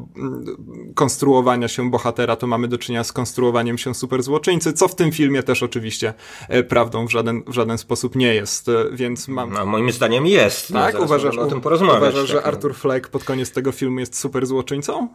[0.94, 5.12] konstruowania się bohatera, to mamy do czynienia z konstruowaniem się super złoczyńcy, co w tym
[5.12, 6.14] filmie też oczywiście
[6.55, 9.53] y, prawdą w żaden, w żaden sposób nie jest, y, więc mam...
[9.53, 10.72] No, moim zdaniem jest.
[10.72, 10.94] Tak?
[10.94, 11.99] No, uważasz, o tym porozmawiać.
[11.99, 15.09] Uważasz, tak, że Arthur Fleck pod koniec tego filmu jest super super złoczyńcą?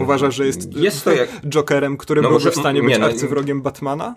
[0.00, 1.28] Uważasz, że jest, jest to jak...
[1.48, 4.14] Jokerem, który no byłby w stanie nie, być no, arcywrogiem Batmana?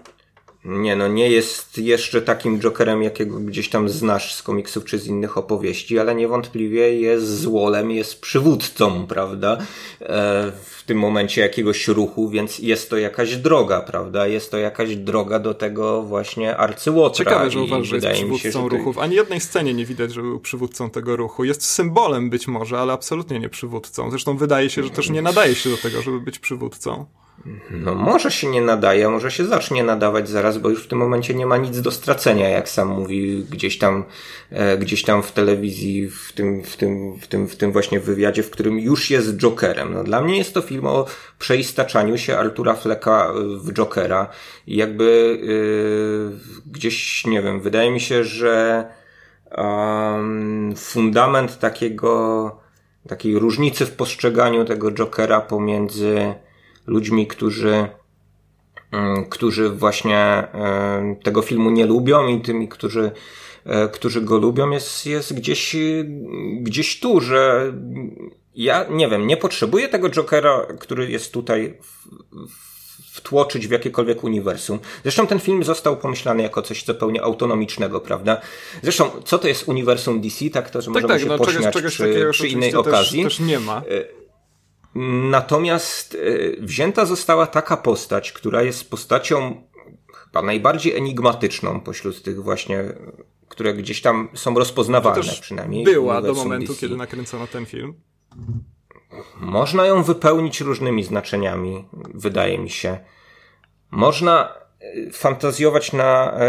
[0.68, 5.08] Nie, no nie jest jeszcze takim Jokerem, jakiego gdzieś tam znasz z komiksów czy z
[5.08, 9.58] innych opowieści, ale niewątpliwie jest złolem, jest przywódcą, prawda?
[10.02, 14.28] E, w tym momencie jakiegoś ruchu, więc jest to jakaś droga, prawda?
[14.28, 17.26] Jest to jakaś droga do tego właśnie arcyłotra.
[17.26, 18.98] Ciekawe, że uważasz, że jest przywódcą się, ruchów.
[18.98, 21.44] Ani jednej scenie nie widać, że był przywódcą tego ruchu.
[21.44, 24.10] Jest symbolem być może, ale absolutnie nie przywódcą.
[24.10, 27.06] Zresztą wydaje się, że też nie nadaje się do tego, żeby być przywódcą.
[27.72, 31.34] No może się nie nadaje, może się zacznie nadawać zaraz, bo już w tym momencie
[31.34, 34.04] nie ma nic do stracenia, jak sam mówi gdzieś tam,
[34.50, 38.44] e, gdzieś tam w telewizji, w tym, w tym, w tym, w tym właśnie wywiadzie,
[38.44, 39.94] w którym już jest Jokerem.
[39.94, 41.06] No, dla mnie jest to film o
[41.40, 44.28] przeistaczaniu się Artura Flecka w Jokera
[44.68, 48.86] i jakby yy, gdzieś, nie wiem, wydaje mi się, że
[49.58, 52.60] um, fundament takiego,
[53.08, 56.36] takiej różnicy w postrzeganiu tego Jokera pomiędzy
[56.88, 57.88] ludźmi, którzy,
[58.92, 63.12] mm, którzy właśnie e, tego filmu nie lubią i tymi, którzy,
[63.66, 65.76] e, którzy go lubią, jest, jest gdzieś,
[66.62, 67.74] gdzieś tu, że
[68.56, 72.08] ja nie wiem, nie potrzebuję tego Jokera, który jest tutaj w,
[73.18, 74.80] wtłoczyć w jakiekolwiek uniwersum.
[75.04, 78.42] Zresztą ten film został pomyślany jako coś zupełnie autonomicznego, prawda?
[78.84, 81.74] Zresztą, co to jest uniwersum DC, tak to, że tak, możemy tak, się no, pośmiać
[81.74, 83.24] czegoś, przy, czegoś przy innej okazji.
[83.24, 83.82] Też, też nie ma.
[85.30, 89.64] Natomiast e, wzięta została taka postać, która jest postacią
[90.14, 92.84] chyba najbardziej enigmatyczną pośród tych właśnie,
[93.48, 95.84] które gdzieś tam są rozpoznawalne przynajmniej.
[95.84, 96.82] Była do momentu, DC.
[96.82, 97.94] kiedy nakręcono ten film.
[99.40, 102.98] Można ją wypełnić różnymi znaczeniami, wydaje mi się.
[103.92, 104.67] Można
[105.12, 106.48] fantazjować na e,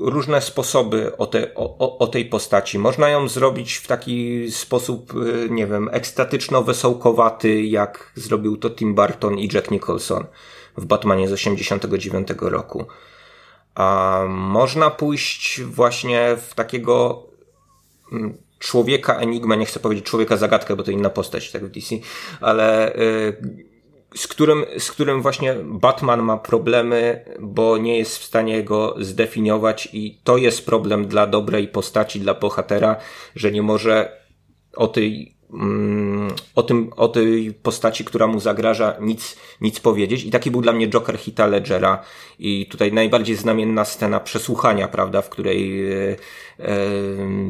[0.00, 2.78] różne sposoby o, te, o, o, tej postaci.
[2.78, 9.38] Można ją zrobić w taki sposób, e, nie wiem, ekstatyczno-wesołkowaty, jak zrobił to Tim Burton
[9.38, 10.26] i Jack Nicholson
[10.76, 12.86] w Batmanie z 89 roku.
[13.74, 17.22] A można pójść właśnie w takiego
[18.12, 21.94] mm, człowieka enigma, nie chcę powiedzieć człowieka zagadkę, bo to inna postać tak w DC,
[22.40, 23.68] ale yy,
[24.14, 29.88] z którym, z którym właśnie Batman ma problemy, bo nie jest w stanie go zdefiniować
[29.92, 32.96] i to jest problem dla dobrej postaci, dla bohatera,
[33.34, 34.20] że nie może
[34.76, 35.37] o tej
[36.54, 40.24] o tym, o tej postaci, która mu zagraża, nic, nic powiedzieć.
[40.24, 42.02] I taki był dla mnie Joker Hita Ledgera.
[42.38, 46.16] I tutaj najbardziej znamienna scena przesłuchania, prawda, w której e,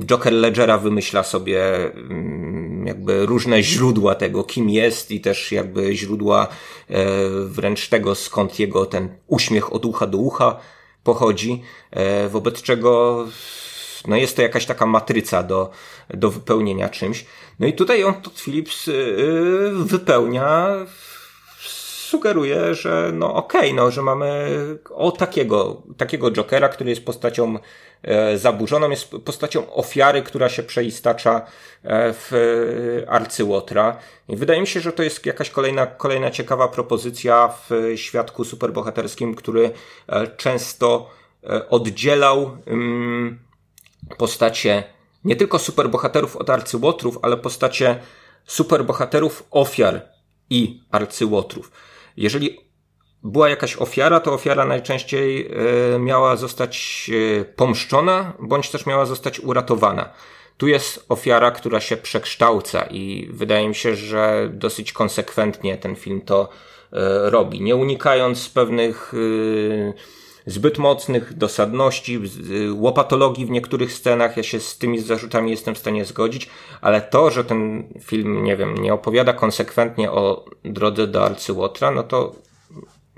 [0.07, 6.47] Joker Ledgera wymyśla sobie mm, jakby różne źródła tego, kim jest i też jakby źródła
[6.89, 7.07] e,
[7.45, 10.57] wręcz tego, skąd jego ten uśmiech od ucha do ucha
[11.05, 13.25] pochodzi, e, wobec czego
[14.09, 15.71] no jest to jakaś taka matryca do,
[16.15, 17.27] do wypełnienia czymś.
[17.61, 20.69] No i tutaj on, Todd Phillips, yy, wypełnia
[22.09, 24.49] sugeruje, że no okej, okay, no, że mamy
[24.91, 27.59] o takiego, takiego Jokera, który jest postacią
[28.03, 31.37] e, zaburzoną, jest postacią ofiary, która się przeistacza
[31.83, 32.33] e, w
[33.09, 33.97] arcyłotra.
[34.29, 39.35] I wydaje mi się, że to jest jakaś kolejna, kolejna ciekawa propozycja w świadku superbohaterskim,
[39.35, 39.71] który
[40.07, 41.11] e, często
[41.71, 43.39] oddzielał mm,
[44.19, 44.85] postacie
[45.25, 47.99] nie tylko superbohaterów od arcyłotrów, ale postacie
[48.47, 50.03] superbohaterów, ofiar
[50.51, 51.73] i arcyłotrów.
[52.17, 52.59] Jeżeli
[53.23, 55.51] była jakaś ofiara, to ofiara najczęściej
[55.95, 60.13] e, miała zostać e, pomszczona, bądź też miała zostać uratowana.
[60.57, 66.21] Tu jest ofiara, która się przekształca i wydaje mi się, że dosyć konsekwentnie ten film
[66.21, 66.49] to
[66.93, 69.13] e, robi, nie unikając pewnych
[70.49, 72.21] zbyt mocnych dosadności,
[72.73, 74.37] łopatologii w niektórych scenach.
[74.37, 76.49] Ja się z tymi zarzutami jestem w stanie zgodzić,
[76.81, 82.03] ale to, że ten film, nie wiem, nie opowiada konsekwentnie o drodze do Arcyłotra, no
[82.03, 82.33] to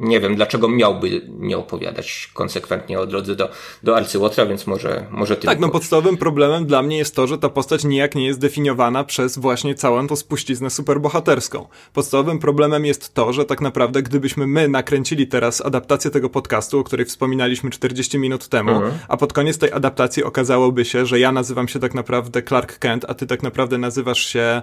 [0.01, 3.49] nie wiem, dlaczego miałby nie opowiadać konsekwentnie o drodze do,
[3.83, 5.51] do Arcyłotra, więc może, może tylko.
[5.51, 9.05] Tak, no podstawowym problemem dla mnie jest to, że ta postać nijak nie jest definiowana
[9.05, 11.67] przez właśnie całą tą spuściznę superbohaterską.
[11.93, 16.85] Podstawowym problemem jest to, że tak naprawdę gdybyśmy my nakręcili teraz adaptację tego podcastu, o
[16.85, 18.93] której wspominaliśmy 40 minut temu, mhm.
[19.09, 23.05] a pod koniec tej adaptacji okazałoby się, że ja nazywam się tak naprawdę Clark Kent,
[23.09, 24.63] a ty tak naprawdę nazywasz się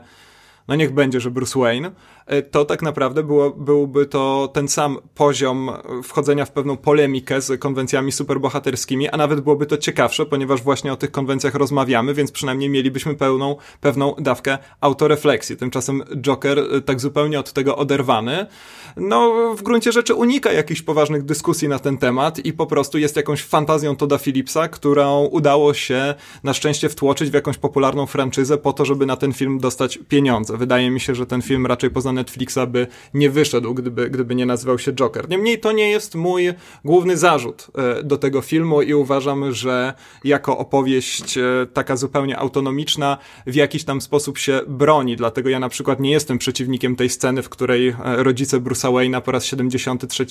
[0.68, 1.92] no niech będzie, że Bruce Wayne,
[2.26, 5.72] e, to tak naprawdę było, byłby to ten sam poziom
[6.04, 10.96] wchodzenia w pewną polemikę z konwencjami superbohaterskimi, a nawet byłoby to ciekawsze, ponieważ właśnie o
[10.96, 15.58] tych konwencjach rozmawiamy, więc przynajmniej mielibyśmy pełną, pewną dawkę autorefleksji.
[15.58, 18.48] Tymczasem Joker e, tak zupełnie od tego oderwany,
[19.00, 23.16] no w gruncie rzeczy unika jakichś poważnych dyskusji na ten temat i po prostu jest
[23.16, 28.74] jakąś fantazją Toda Phillipsa, którą udało się na szczęście wtłoczyć w jakąś popularną franczyzę po
[28.74, 30.58] to, żeby na ten film dostać pieniądze.
[30.58, 34.46] Wydaje mi się, że ten film raczej poza Netflixa by nie wyszedł, gdyby, gdyby nie
[34.46, 35.30] nazywał się Joker.
[35.30, 36.54] Niemniej to nie jest mój
[36.86, 39.94] główny zarzut e, do tego filmu i uważam, że
[40.24, 41.44] jako opowieść e,
[41.74, 43.18] taka zupełnie autonomiczna
[43.48, 45.16] w jakiś tam sposób się broni.
[45.16, 49.22] Dlatego ja na przykład nie jestem przeciwnikiem tej sceny, w której e, rodzice Bruce'a Wayne'a
[49.22, 50.26] po raz 73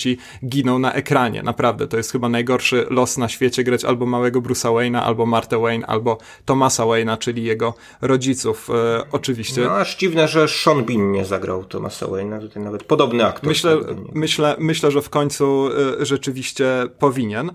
[0.47, 1.43] giną na ekranie.
[1.43, 5.59] Naprawdę, to jest chyba najgorszy los na świecie grać albo małego Bruce'a Wayne'a, albo Martę
[5.59, 8.71] Wayne, albo Thomasa Wayne'a, czyli jego rodziców.
[8.71, 9.61] E, oczywiście.
[9.61, 13.49] No aż dziwne że Sean Bean nie zagrał Thomasa Wayne'a, tutaj nawet podobny aktor.
[13.49, 13.77] Myślę,
[14.15, 15.69] myślę, myślę, że w końcu
[16.03, 16.67] y, rzeczywiście
[16.99, 17.49] powinien.
[17.49, 17.53] Y,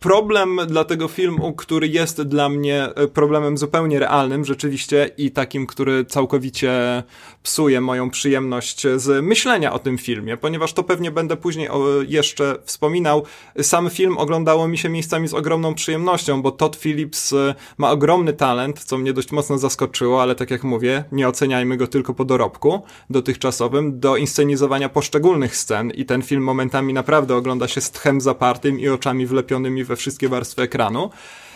[0.00, 5.66] problem dla tego filmu, który jest dla mnie y, problemem zupełnie realnym rzeczywiście i takim,
[5.66, 7.02] który całkowicie
[7.44, 11.68] psuje moją przyjemność z myślenia o tym filmie, ponieważ to pewnie będę później
[12.08, 13.24] jeszcze wspominał.
[13.62, 17.34] Sam film oglądało mi się miejscami z ogromną przyjemnością, bo Todd Phillips
[17.78, 21.86] ma ogromny talent, co mnie dość mocno zaskoczyło, ale tak jak mówię, nie oceniajmy go
[21.86, 27.80] tylko po dorobku dotychczasowym, do inscenizowania poszczególnych scen i ten film momentami naprawdę ogląda się
[27.80, 31.10] z tchem zapartym i oczami wlepionymi we wszystkie warstwy ekranu.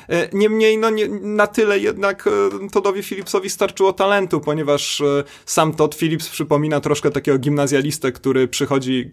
[0.09, 2.31] E, niemniej, no nie, na tyle jednak e,
[2.73, 9.13] Toddowi Phillipsowi starczyło talentu, ponieważ e, sam Todd Phillips przypomina troszkę takiego gimnazjalistę, który przychodzi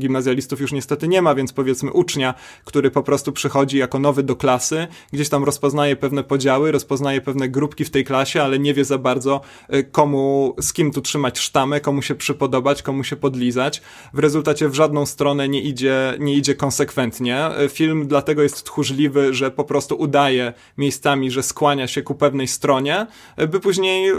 [0.00, 4.36] gimnazjalistów już niestety nie ma, więc powiedzmy ucznia, który po prostu przychodzi jako nowy do
[4.36, 8.84] klasy, gdzieś tam rozpoznaje pewne podziały, rozpoznaje pewne grupki w tej klasie, ale nie wie
[8.84, 9.40] za bardzo
[9.74, 13.82] y, komu, z kim tu trzymać sztamę, komu się przypodobać, komu się podlizać.
[14.14, 17.48] W rezultacie w żadną stronę nie idzie, nie idzie konsekwentnie.
[17.64, 22.48] Y, film dlatego jest tchórzliwy, że po prostu udaje miejscami, że skłania się ku pewnej
[22.48, 23.06] stronie,
[23.40, 24.12] y, by później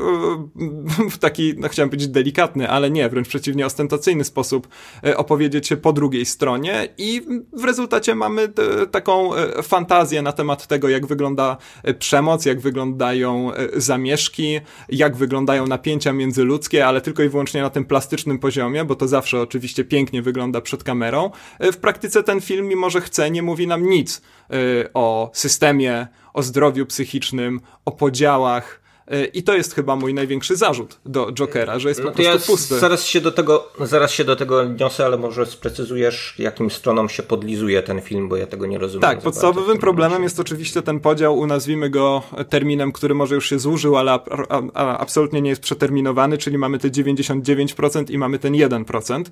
[1.11, 4.67] w taki, no chciałem powiedzieć delikatny, ale nie, wręcz przeciwnie, ostentacyjny sposób
[5.15, 7.21] opowiedzieć opowiedzieć się po drugiej stronie i
[7.53, 12.59] w rezultacie mamy e, taką e, fantazję na temat tego, jak wygląda e, przemoc, jak
[12.59, 18.95] wyglądają zamieszki, jak wyglądają napięcia międzyludzkie, ale tylko i wyłącznie na tym plastycznym poziomie, bo
[18.95, 21.31] to zawsze oczywiście pięknie wygląda przed kamerą.
[21.59, 24.21] W praktyce ten film, mimo że chce, nie mówi nam nic
[24.93, 28.84] o systemie, o zdrowiu psychicznym, o podziałach,
[29.33, 32.79] I to jest chyba mój największy zarzut do Jokera, że jest po prostu ja pusty.
[32.79, 37.23] Zaraz się, do tego, zaraz się do tego odniosę, ale może sprecyzujesz, jakim stronom się
[37.23, 39.01] podlizuje ten film, bo ja tego nie rozumiem.
[39.01, 43.97] Tak, podstawowym problemem jest oczywiście ten podział, unazwijmy go terminem, który może już się zużył,
[43.97, 44.19] ale
[44.73, 49.23] absolutnie nie jest przeterminowany, czyli mamy te 99% i mamy ten 1%.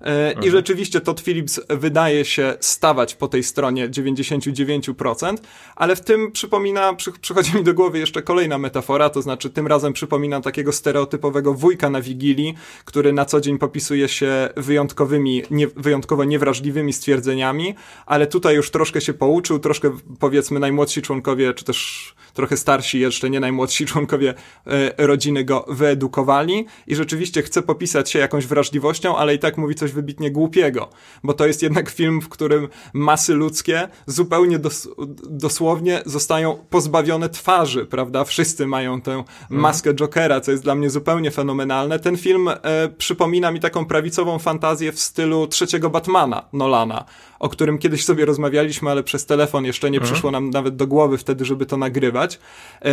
[0.00, 0.50] E, I mhm.
[0.50, 5.36] rzeczywiście Todd Phillips wydaje się stawać po tej stronie 99%,
[5.76, 9.66] ale w tym przypomina, przy, przychodzi mi do głowy jeszcze kolejna metafora, to znaczy tym
[9.66, 15.66] razem przypomina takiego stereotypowego wujka na Wigilii, który na co dzień popisuje się wyjątkowymi, nie,
[15.66, 17.74] wyjątkowo niewrażliwymi stwierdzeniami,
[18.06, 23.30] ale tutaj już troszkę się pouczył, troszkę powiedzmy najmłodsi członkowie, czy też trochę starsi, jeszcze
[23.30, 24.34] nie najmłodsi członkowie
[24.66, 29.74] e, rodziny go wyedukowali i rzeczywiście chce popisać się jakąś wrażliwością, ale i tak mówi
[29.74, 30.90] coś wybitnie głupiego,
[31.24, 34.88] bo to jest jednak film, w którym masy ludzkie zupełnie dos
[35.30, 38.24] dosłownie zostają pozbawione twarzy, prawda?
[38.24, 39.60] Wszyscy mają tę mhm.
[39.60, 41.98] maskę Jokera, co jest dla mnie zupełnie fenomenalne.
[41.98, 47.04] Ten film e, przypomina mi taką prawicową fantazję w stylu trzeciego Batmana Nolana,
[47.44, 50.12] o którym kiedyś sobie rozmawialiśmy, ale przez telefon jeszcze nie mhm.
[50.12, 52.38] przyszło nam nawet do głowy wtedy, żeby to nagrywać.
[52.84, 52.90] E,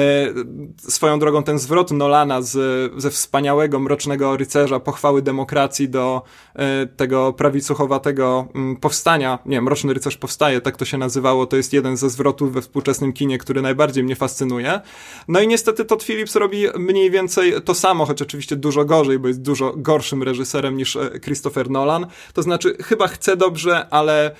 [0.78, 6.22] swoją drogą ten zwrot Nolana z, ze wspaniałego Mrocznego Rycerza, pochwały demokracji do
[6.56, 11.74] e, tego prawicuchowatego mm, powstania, nie, Mroczny Rycerz powstaje, tak to się nazywało, to jest
[11.74, 14.82] jeden ze zwrotów we współczesnym kinie, który najbardziej mnie fascynuje.
[15.28, 19.28] No i niestety Todd Phillips robi mniej więcej to samo, choć oczywiście dużo gorzej, bo
[19.28, 22.08] jest dużo gorszym reżyserem niż e, Christopher Nolan.
[22.34, 24.36] To znaczy, chyba chce dobrze, ale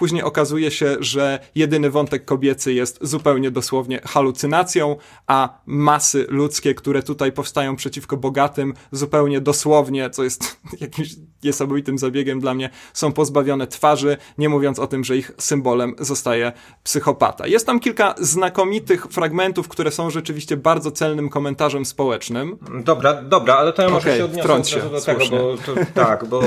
[0.00, 4.96] później okazuje się, że jedyny wątek kobiecy jest zupełnie dosłownie halucynacją,
[5.26, 11.08] a masy ludzkie, które tutaj powstają przeciwko bogatym, zupełnie dosłownie, co jest jakimś
[11.44, 16.52] niesamowitym zabiegiem dla mnie, są pozbawione twarzy, nie mówiąc o tym, że ich symbolem zostaje
[16.84, 17.46] psychopata.
[17.46, 22.58] Jest tam kilka znakomitych fragmentów, które są rzeczywiście bardzo celnym komentarzem społecznym.
[22.84, 26.24] Dobra, dobra, ale to ja może okay, się odniosę się, do tego, bo to, tak,
[26.24, 26.42] bo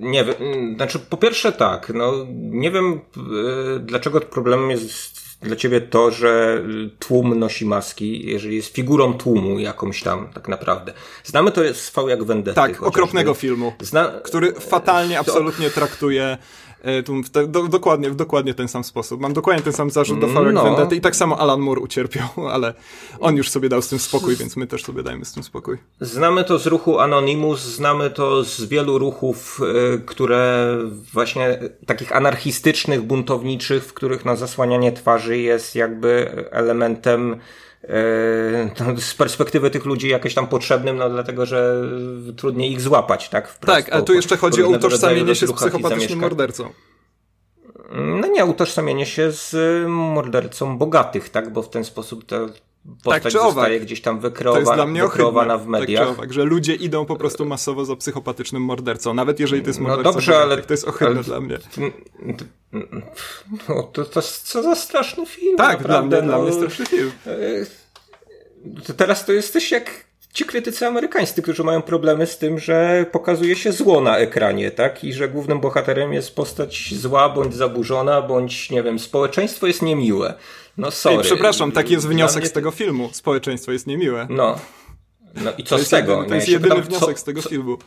[0.00, 0.34] nie wiem,
[0.76, 2.12] znaczy po pierwsze tak, no
[2.60, 6.62] nie wiem e, dlaczego problemem jest dla ciebie to, że
[6.98, 10.92] tłum nosi maski, jeżeli jest figurą tłumu jakąś tam, tak naprawdę.
[11.24, 12.68] Znamy to z V jak Vendetta.
[12.68, 14.12] Tak, okropnego filmu, Zna...
[14.24, 16.38] który fatalnie absolutnie traktuje
[16.82, 19.20] E, tu te, do, dokładnie, w dokładnie ten sam sposób.
[19.20, 20.64] Mam dokładnie ten sam zarzut do Fallout no.
[20.64, 22.74] Vendetta i tak samo Alan Moore ucierpiał, ale
[23.20, 25.78] on już sobie dał z tym spokój, więc my też sobie dajmy z tym spokój.
[26.00, 29.60] Znamy to z ruchu Anonymous, znamy to z wielu ruchów,
[29.94, 30.76] e, które
[31.12, 37.40] właśnie takich anarchistycznych, buntowniczych, w których na zasłanianie twarzy jest jakby elementem
[38.98, 41.82] z perspektywy tych ludzi jakieś tam potrzebnym, no dlatego, że
[42.36, 43.48] trudniej ich złapać, tak?
[43.48, 46.70] Wprost, tak, a tu jeszcze chodzi o utożsamienie się z psychopatycznym mordercą.
[47.92, 49.56] No nie, utożsamienie się z
[49.88, 51.52] mordercą bogatych, tak?
[51.52, 52.36] Bo w ten sposób ta
[53.04, 53.82] postać tak, zostaje owak.
[53.82, 56.08] gdzieś tam wykreowana, wykreowana w mediach.
[56.08, 59.80] Tak, owak, że ludzie idą po prostu masowo za psychopatycznym mordercą, nawet jeżeli to jest
[59.80, 61.58] no morderca no dobrze, ale to jest ohydne ale, dla mnie.
[63.68, 65.56] No to, to co za straszny film.
[65.56, 67.12] Tak, naprawdę, dla mnie, no, dla mnie straszny film.
[67.26, 73.06] E, to teraz to jesteś jak ci krytycy amerykańscy, którzy mają problemy z tym, że
[73.12, 75.04] pokazuje się zło na ekranie, tak?
[75.04, 80.34] I że głównym bohaterem jest postać zła, bądź zaburzona, bądź, nie wiem, społeczeństwo jest niemiłe.
[80.76, 81.16] No sorry.
[81.16, 83.10] Ej, przepraszam, taki jest wniosek z tego filmu.
[83.12, 84.26] Społeczeństwo jest niemiłe.
[84.30, 84.58] No.
[85.34, 86.24] No i co z tego?
[86.28, 87.78] to jest jedyny pytam, wniosek co, z tego co, filmu.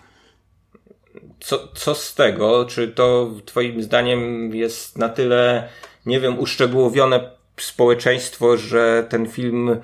[1.39, 2.65] Co, co z tego?
[2.65, 5.69] Czy to twoim zdaniem jest na tyle,
[6.05, 9.79] nie wiem, uszczegółowione społeczeństwo, że ten film e,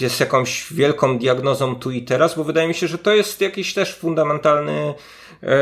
[0.00, 3.74] jest jakąś wielką diagnozą tu i teraz, bo wydaje mi się, że to jest jakiś
[3.74, 4.94] też fundamentalny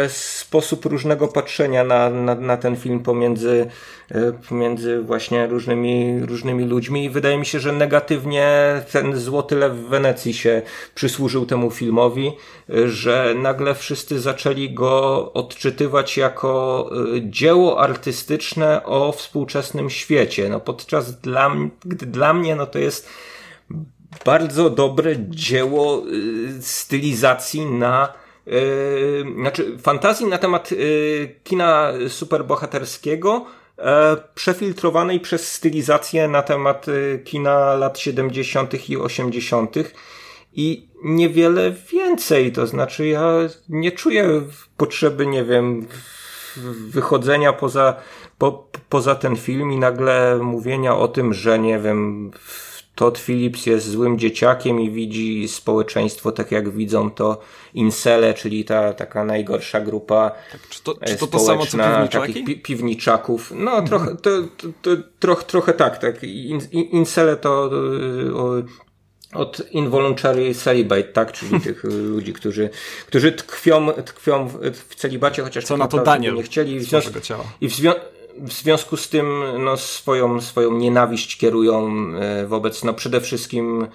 [0.09, 3.67] sposób różnego patrzenia na, na, na ten film pomiędzy,
[4.09, 8.49] e, pomiędzy właśnie różnymi, różnymi ludźmi i wydaje mi się, że negatywnie
[8.93, 10.63] ten Złoty Lew w Wenecji się
[10.95, 12.33] przysłużył temu filmowi,
[12.71, 16.91] e, że nagle wszyscy zaczęli go odczytywać jako
[17.23, 20.49] dzieło artystyczne o współczesnym świecie.
[20.49, 21.51] No podczas dla,
[21.85, 23.09] gdy dla mnie no to jest
[24.25, 26.03] bardzo dobre dzieło
[26.61, 33.47] stylizacji na Yy, znaczy fantazji na temat yy, kina superbohaterskiego
[33.79, 33.85] yy,
[34.35, 38.91] przefiltrowanej przez stylizację na temat yy, kina lat 70.
[38.91, 39.75] i 80.
[40.57, 43.33] I niewiele więcej, to znaczy ja
[43.69, 44.43] nie czuję
[44.77, 45.87] potrzeby, nie wiem,
[46.89, 47.97] wychodzenia poza,
[48.39, 52.31] po, poza ten film i nagle mówienia o tym, że nie wiem,
[52.95, 57.41] Todd Phillips jest złym dzieciakiem i widzi społeczeństwo tak jak widzą to
[57.75, 62.33] incele, czyli ta taka najgorsza grupa tak, czy to, czy to, to samo co piwniczaki?
[62.33, 63.53] takich pi piwniczaków.
[63.57, 63.87] No mhm.
[63.87, 64.31] trochę, to,
[64.83, 66.23] to, troch, trochę tak, tak.
[66.23, 67.71] In, incele to
[68.35, 68.53] o,
[69.35, 71.33] od involuntary celibate, tak?
[71.33, 72.71] Czyli tych ludzi, którzy,
[73.07, 74.49] którzy tkwią, tkwią
[74.89, 76.81] w celibacie, chociaż co na to Daniel nie chcieli.
[76.81, 77.13] W związku,
[77.61, 82.95] I w związku w związku z tym no, swoją, swoją nienawiść kierują e, wobec no,
[82.95, 83.87] przede wszystkim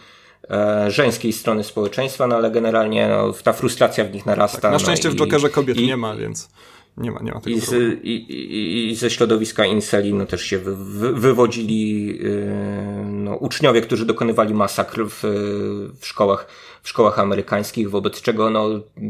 [0.49, 4.61] e, żeńskiej strony społeczeństwa, no ale generalnie no, ta frustracja w nich narasta.
[4.61, 6.49] Tak, na no, szczęście no, w Jokerze kobiet i, nie ma, więc
[6.97, 10.41] nie ma, nie ma tego i, z, i, i, I ze środowiska Inseli no, też
[10.41, 12.15] się wy, wy, wywodzili yy,
[13.05, 15.23] no, uczniowie, którzy dokonywali masakr w,
[15.99, 16.47] w szkołach
[16.83, 18.69] w szkołach amerykańskich, wobec czego no,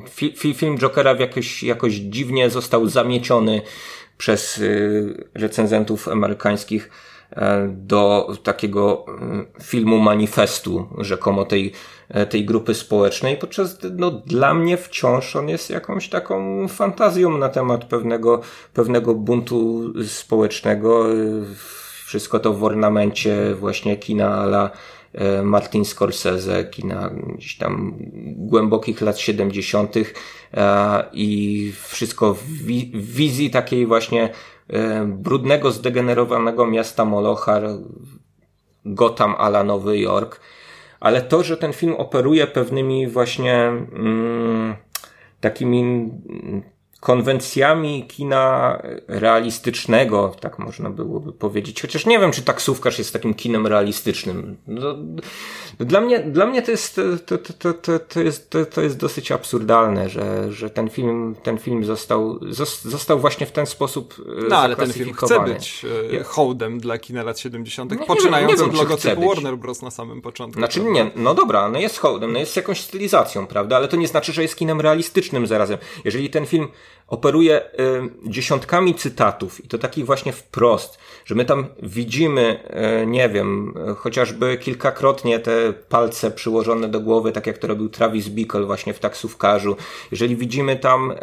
[0.10, 3.62] fi, fi, film Jokera w jakoś, jakoś dziwnie został zamieciony
[4.20, 6.90] przez y, recenzentów amerykańskich
[7.32, 9.06] e, do takiego
[9.60, 11.74] y, filmu manifestu rzekomo tej,
[12.10, 17.50] e, tej grupy społecznej, podczas no, dla mnie wciąż on jest jakąś taką fantazją na
[17.50, 18.42] temat pewnego,
[18.74, 21.06] pewnego buntu społecznego.
[22.06, 24.99] wszystko to w ornamencie właśnie kina ala e,
[25.43, 27.93] Martin Scorsese, kina gdzieś tam
[28.36, 29.95] głębokich lat 70.
[31.14, 32.43] i wszystko w
[32.93, 34.30] wizji takiej właśnie
[35.05, 37.62] brudnego, zdegenerowanego miasta Molocha,
[38.86, 40.39] Gotham ala Nowy Jork.
[40.99, 43.55] Ale to, że ten film operuje pewnymi właśnie
[43.93, 44.76] mm,
[45.39, 46.10] takimi
[47.00, 48.78] konwencjami kina
[49.08, 51.82] realistycznego, tak można byłoby powiedzieć.
[51.82, 54.58] Chociaż nie wiem, czy taksówkarz jest takim kinem realistycznym.
[54.68, 54.95] No,
[55.80, 59.32] dla, mnie, dla mnie to jest, to, to, to, to, jest, to, to jest dosyć
[59.32, 62.40] absurdalne, że, że ten film, ten film został,
[62.84, 64.16] został właśnie w ten sposób
[64.50, 65.86] No, ale ten film chce być
[66.20, 69.82] e, hołdem dla kina lat 70., no, poczynając od logotypu Warner Bros.
[69.82, 70.60] na samym początku.
[70.60, 74.08] Znaczy nie, no dobra, no jest hołdem, no jest jakąś stylizacją, prawda, ale to nie
[74.08, 75.78] znaczy, że jest kinem realistycznym zarazem.
[76.06, 76.68] Jeżeli ten film
[77.10, 77.70] operuje y,
[78.26, 82.60] dziesiątkami cytatów i to takich właśnie wprost, że my tam widzimy,
[83.03, 88.30] y, nie wiem, chociażby kilkakrotnie te palce przyłożone do głowy, tak jak to robił Travis
[88.30, 89.76] Bickle właśnie w taksówkarzu.
[90.12, 91.16] Jeżeli widzimy tam y,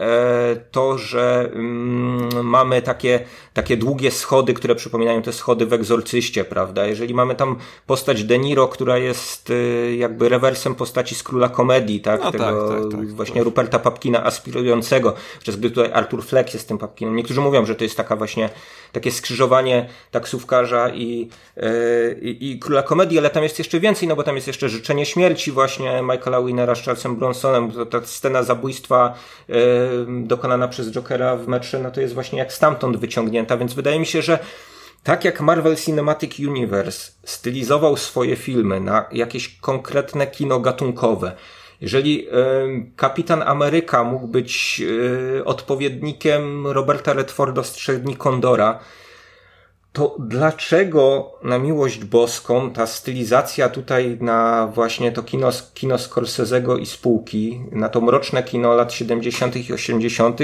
[0.70, 3.20] to, że mm, mamy takie,
[3.55, 6.87] takie długie schody, które przypominają te schody w egzorcyście, prawda?
[6.87, 7.57] Jeżeli mamy tam
[7.87, 12.24] postać De Niro, która jest y, jakby rewersem postaci z króla komedii, tak?
[12.24, 16.68] No, Tego tak, tak, tak, właśnie Ruperta Papkina aspirującego, przez gdy tutaj Arthur Fleck jest
[16.68, 17.16] tym papkinem.
[17.16, 18.49] Niektórzy mówią, że to jest taka właśnie,
[18.93, 24.22] takie skrzyżowanie taksówkarza i, yy, i, króla komedii, ale tam jest jeszcze więcej, no bo
[24.22, 29.14] tam jest jeszcze życzenie śmierci właśnie Michaela Winnera z Charlesem Bronsonem, to ta scena zabójstwa
[29.49, 29.57] yy,
[30.09, 34.07] dokonana przez Jokera w metrze, no to jest właśnie jak stamtąd wyciągnięta, więc wydaje mi
[34.07, 34.39] się, że
[35.03, 41.33] tak jak Marvel Cinematic Universe stylizował swoje filmy na jakieś konkretne kino gatunkowe,
[41.81, 42.27] jeżeli
[42.97, 44.83] Kapitan Ameryka mógł być
[45.39, 48.81] e, odpowiednikiem Roberta Redforda z Trzech Dni Kondora,
[49.97, 56.87] to dlaczego na miłość boską ta stylizacja tutaj na właśnie to kino, kino Scorsese'ego i
[56.87, 59.57] spółki, na to mroczne kino lat 70.
[59.57, 60.41] i 80.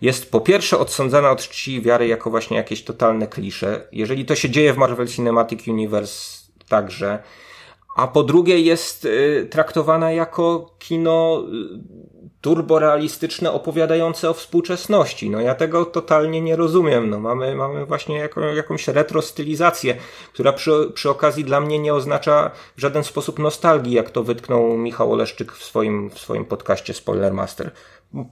[0.00, 3.88] jest po pierwsze odsądzana od czci i wiary jako właśnie jakieś totalne klisze.
[3.92, 7.18] Jeżeli to się dzieje w Marvel Cinematic Universe także,
[7.94, 15.30] a po drugie jest y, traktowana jako kino y, turborealistyczne opowiadające o współczesności.
[15.30, 17.10] No ja tego totalnie nie rozumiem.
[17.10, 19.96] No mamy, mamy właśnie jakąś retrostylizację,
[20.32, 24.76] która przy, przy okazji dla mnie nie oznacza w żaden sposób nostalgii, jak to wytknął
[24.76, 27.70] Michał Oleszczyk w swoim, w swoim podcaście Spoilermaster.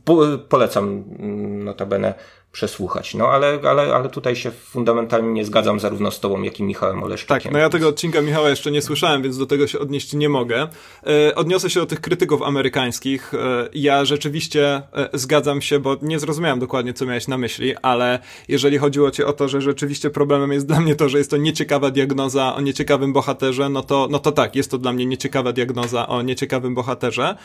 [0.05, 2.15] Po, polecam mm, notabene
[2.53, 3.15] przesłuchać.
[3.15, 7.03] No ale, ale, ale tutaj się fundamentalnie nie zgadzam zarówno z tobą, jak i Michałem
[7.03, 7.43] Oleszczykiem.
[7.43, 10.29] Tak, no ja tego odcinka Michała jeszcze nie słyszałem, więc do tego się odnieść nie
[10.29, 10.69] mogę.
[11.07, 13.35] E, odniosę się do tych krytyków amerykańskich.
[13.35, 18.19] E, ja rzeczywiście e, zgadzam się, bo nie zrozumiałem dokładnie, co miałeś na myśli, ale
[18.49, 21.37] jeżeli chodziło ci o to, że rzeczywiście problemem jest dla mnie to, że jest to
[21.37, 25.53] nieciekawa diagnoza o nieciekawym bohaterze, no to, no to tak, jest to dla mnie nieciekawa
[25.53, 27.37] diagnoza o nieciekawym bohaterze.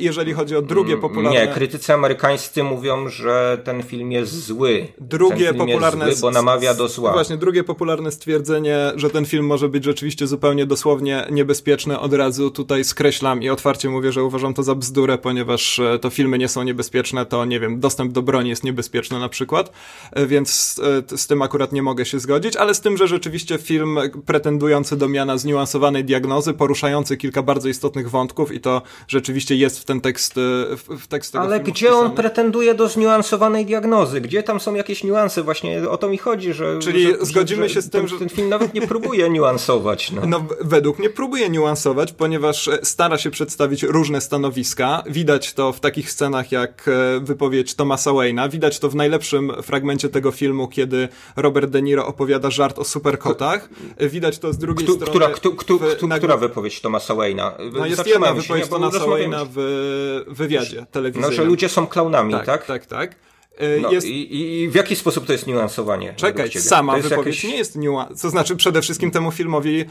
[0.00, 1.40] Jeżeli chodzi o drugie mm, popularne...
[1.40, 4.88] Nie, krytycy amerykańscy mówią, że ten film jest zły.
[5.00, 6.12] Drugie popularne.
[6.12, 7.12] Zły, bo namawia do zła.
[7.12, 12.50] Właśnie, drugie popularne stwierdzenie, że ten film może być rzeczywiście zupełnie dosłownie niebezpieczny, od razu
[12.50, 16.48] tutaj skreślam i otwarcie mówię, że uważam to za bzdurę, ponieważ e, to filmy nie
[16.48, 19.72] są niebezpieczne, to nie wiem, dostęp do broni jest niebezpieczny na przykład,
[20.12, 20.80] e, więc
[21.12, 24.96] e, z tym akurat nie mogę się zgodzić, ale z tym, że rzeczywiście film pretendujący
[24.96, 30.00] do miana zniuansowanej diagnozy, poruszający kilka bardzo istotnych wątków i to rzeczywiście jest w ten
[30.00, 30.34] tekst,
[30.98, 34.20] w tekst tego Ale gdzie on pretenduje do zniuansowanej diagnozy?
[34.20, 36.78] Gdzie gdzie tam są jakieś niuanse, właśnie o to mi chodzi, że.
[36.78, 38.18] Czyli że, zgodzimy że, się z tym, że.
[38.18, 40.10] Ten film nawet nie próbuje niuansować.
[40.10, 40.22] No.
[40.26, 45.02] no, według mnie próbuje niuansować, ponieważ e, stara się przedstawić różne stanowiska.
[45.06, 48.50] Widać to w takich scenach jak e, wypowiedź Thomasa Wayne'a.
[48.50, 53.68] Widać to w najlepszym fragmencie tego filmu, kiedy Robert De Niro opowiada żart o superkotach.
[53.96, 55.06] E, widać to z drugiej strony.
[55.06, 56.18] Która, kto, kto, kto, na...
[56.18, 57.52] która wypowiedź Thomasa Wayne'a?
[57.72, 61.30] No jest jedna wypowiedź Thomasa Wayne'a w wywiadzie telewizyjnym.
[61.30, 62.46] No, że ludzie są klaunami, tak?
[62.46, 62.86] Tak, tak.
[62.86, 63.26] tak.
[63.62, 64.06] Y, no, jest...
[64.06, 66.14] i, I w jaki sposób to jest niuansowanie?
[66.16, 67.44] Czekaj, sama wypowiedź jakieś...
[67.44, 68.20] nie jest niuans.
[68.20, 69.84] To znaczy, przede wszystkim temu filmowi,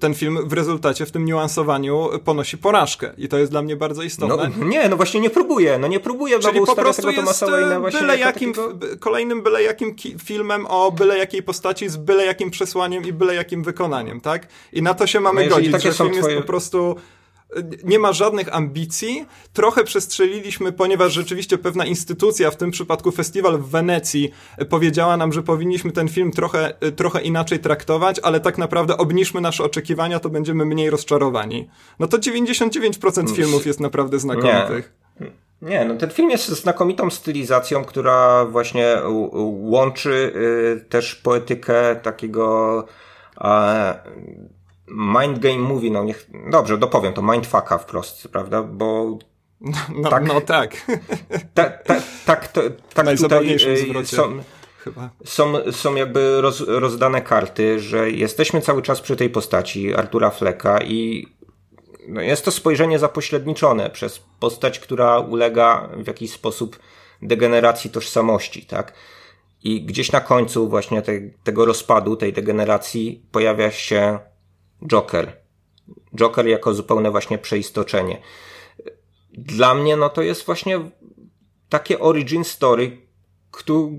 [0.00, 3.12] ten film w rezultacie w tym niuansowaniu ponosi porażkę.
[3.18, 4.50] I to jest dla mnie bardzo istotne.
[4.58, 5.78] No, nie, no właśnie nie próbuję.
[5.78, 8.96] No nie próbuję Czyli po prostu jest e, byle jakim, takiego...
[9.00, 13.62] kolejnym byle jakim filmem o byle jakiej postaci z byle jakim przesłaniem i byle jakim
[13.62, 14.46] wykonaniem, tak?
[14.72, 16.34] I na to się mamy no, godzić, że film twoje...
[16.34, 16.96] jest po prostu
[17.84, 19.26] nie ma żadnych ambicji.
[19.52, 24.30] Trochę przestrzeliliśmy, ponieważ rzeczywiście pewna instytucja, w tym przypadku festiwal w Wenecji,
[24.68, 29.64] powiedziała nam, że powinniśmy ten film trochę, trochę inaczej traktować, ale tak naprawdę obniżmy nasze
[29.64, 31.68] oczekiwania, to będziemy mniej rozczarowani.
[31.98, 34.92] No to 99% filmów jest naprawdę znakomitych.
[35.20, 35.46] Nie.
[35.62, 38.96] Nie, no ten film jest znakomitą stylizacją, która właśnie
[39.42, 42.84] łączy y, też poetykę takiego
[44.88, 49.18] Mind Game Movie, no niech, dobrze, dopowiem to, mindfucka wprost, prawda, bo
[50.02, 50.26] no tak.
[50.26, 50.86] No tak.
[51.54, 52.60] Tak, tak, tak, to,
[52.94, 54.42] tak tutaj y, są,
[55.24, 60.78] są, są jakby roz, rozdane karty, że jesteśmy cały czas przy tej postaci Artura Fleka
[60.82, 61.28] i
[62.08, 66.78] no jest to spojrzenie zapośredniczone przez postać, która ulega w jakiś sposób
[67.22, 68.92] degeneracji tożsamości, tak?
[69.64, 71.12] I gdzieś na końcu właśnie te,
[71.44, 74.18] tego rozpadu, tej degeneracji pojawia się
[74.86, 75.32] Joker.
[76.16, 78.22] Joker jako zupełne właśnie przeistoczenie.
[79.32, 80.80] Dla mnie no to jest właśnie
[81.68, 83.06] takie origin story,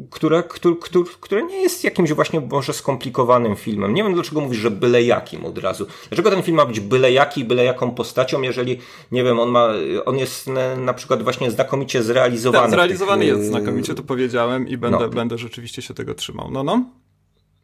[0.10, 0.76] które, które,
[1.22, 3.94] które nie jest jakimś właśnie może skomplikowanym filmem.
[3.94, 5.88] Nie wiem dlaczego mówisz, że byle jakim od razu.
[6.10, 8.80] Dlaczego ten film ma być byle jaki, byle jaką postacią, jeżeli,
[9.12, 9.70] nie wiem, on ma,
[10.06, 12.64] on jest na przykład właśnie znakomicie zrealizowany.
[12.64, 15.10] Tak, zrealizowany tych, jest znakomicie, to powiedziałem i będę, no.
[15.10, 16.52] będę rzeczywiście się tego trzymał.
[16.52, 16.86] No, no.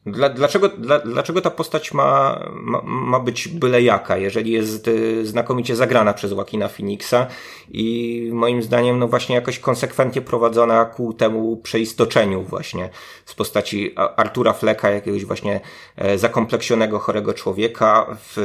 [0.05, 5.25] Dla, dlaczego, dla, dlaczego ta postać ma, ma, ma być byle jaka, jeżeli jest y,
[5.25, 7.27] znakomicie zagrana przez Joaquina Phoenixa
[7.71, 12.89] i moim zdaniem no właśnie jakoś konsekwentnie prowadzona ku temu przeistoczeniu właśnie
[13.25, 15.59] z postaci Artura Fleka, jakiegoś właśnie
[15.95, 18.35] e, zakompleksionego, chorego człowieka w,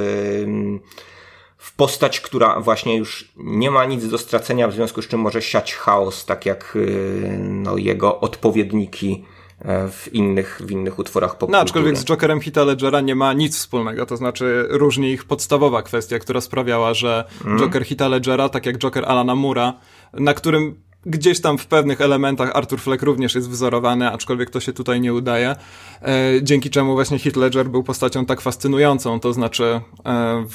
[1.56, 5.42] w postać, która właśnie już nie ma nic do stracenia, w związku z czym może
[5.42, 9.24] siać chaos, tak jak y, no, jego odpowiedniki
[9.64, 11.52] w innych, w innych utworach popkultury.
[11.52, 15.82] No, aczkolwiek z Jokerem Hita Ledgera nie ma nic wspólnego, to znaczy różni ich podstawowa
[15.82, 17.58] kwestia, która sprawiała, że mm.
[17.58, 19.74] Joker Hita Ledgera, tak jak Joker Alana Mura,
[20.12, 24.72] na którym Gdzieś tam w pewnych elementach Arthur Fleck również jest wzorowany, aczkolwiek to się
[24.72, 25.56] tutaj nie udaje.
[26.02, 29.80] E, dzięki czemu właśnie Heath Ledger był postacią tak fascynującą, to znaczy e,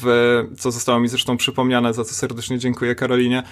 [0.02, 3.44] w, co zostało mi zresztą przypomniane, za co serdecznie dziękuję Karolinie, e,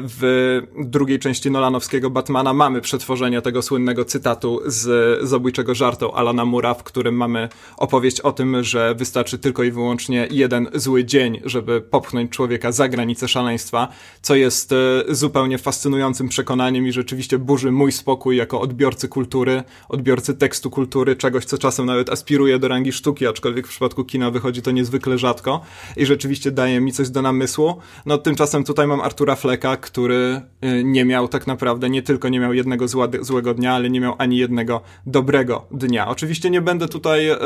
[0.00, 6.74] w drugiej części Nolanowskiego Batmana mamy przetworzenie tego słynnego cytatu z zabójczego żartu Alana Mura,
[6.74, 11.80] w którym mamy opowieść o tym, że wystarczy tylko i wyłącznie jeden zły dzień, żeby
[11.80, 13.88] popchnąć człowieka za granicę szaleństwa,
[14.22, 14.74] co jest
[15.08, 21.44] zupełnie fascynującym przekonaniem i rzeczywiście burzy mój spokój jako odbiorcy kultury, odbiorcy tekstu kultury, czegoś,
[21.44, 25.60] co czasem nawet aspiruje do rangi sztuki, aczkolwiek w przypadku kina wychodzi to niezwykle rzadko
[25.96, 27.76] i rzeczywiście daje mi coś do namysłu.
[28.06, 32.40] No tymczasem tutaj mam Artura Fleka, który y, nie miał tak naprawdę, nie tylko nie
[32.40, 36.08] miał jednego zła, złego dnia, ale nie miał ani jednego dobrego dnia.
[36.08, 37.38] Oczywiście nie będę tutaj e,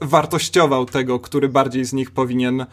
[0.00, 2.66] wartościował tego, który bardziej z nich powinien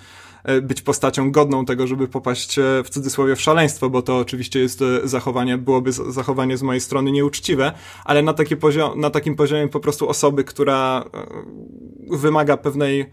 [0.62, 4.82] być postacią godną tego, żeby popaść e, w cudzysłowie w szaleństwo, bo to oczywiście jest
[4.82, 7.72] e, zachowanie, byłoby zachowanie z mojej strony nieuczciwe,
[8.06, 11.04] ale na, taki poziom, na takim poziomie po prostu osoby, która
[12.12, 13.06] wymaga pewnej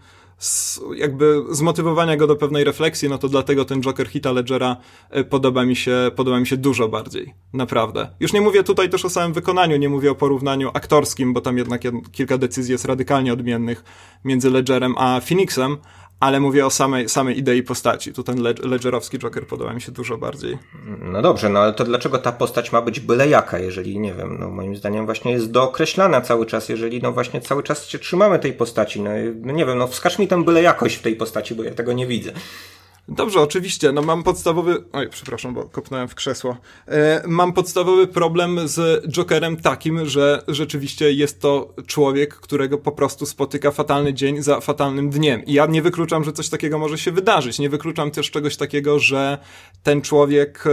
[0.95, 4.77] jakby zmotywowania go do pewnej refleksji, no to dlatego ten Joker Hita Ledgera
[5.29, 7.33] podoba mi się, podoba mi się dużo bardziej.
[7.53, 8.09] Naprawdę.
[8.19, 11.57] Już nie mówię tutaj też o samym wykonaniu, nie mówię o porównaniu aktorskim, bo tam
[11.57, 11.81] jednak
[12.11, 13.83] kilka decyzji jest radykalnie odmiennych
[14.23, 15.77] między Ledgerem a Phoenixem,
[16.19, 18.13] ale mówię o samej, samej idei postaci.
[18.13, 20.57] Tu ten ledgerowski Joker podoba mi się dużo bardziej.
[21.01, 24.37] No dobrze, no ale to dlaczego ta postać ma być byle jaka, jeżeli, nie wiem,
[24.39, 28.39] no moim zdaniem właśnie jest dookreślana cały czas, jeżeli no właśnie cały czas się trzymamy
[28.39, 29.09] tej postaci, no,
[29.41, 31.93] no nie wiem, no wskaż mi tam byle jakość w tej postaci, bo ja tego
[31.93, 32.31] nie widzę.
[33.09, 33.91] Dobrze, oczywiście.
[33.91, 34.83] No mam podstawowy.
[34.93, 36.57] Oj, przepraszam, bo kopnąłem w krzesło.
[36.87, 43.25] E, mam podstawowy problem z Jokerem takim, że rzeczywiście jest to człowiek, którego po prostu
[43.25, 45.45] spotyka fatalny dzień za fatalnym dniem.
[45.45, 47.59] I ja nie wykluczam, że coś takiego może się wydarzyć.
[47.59, 49.37] Nie wykluczam też czegoś takiego, że
[49.83, 50.69] ten człowiek e,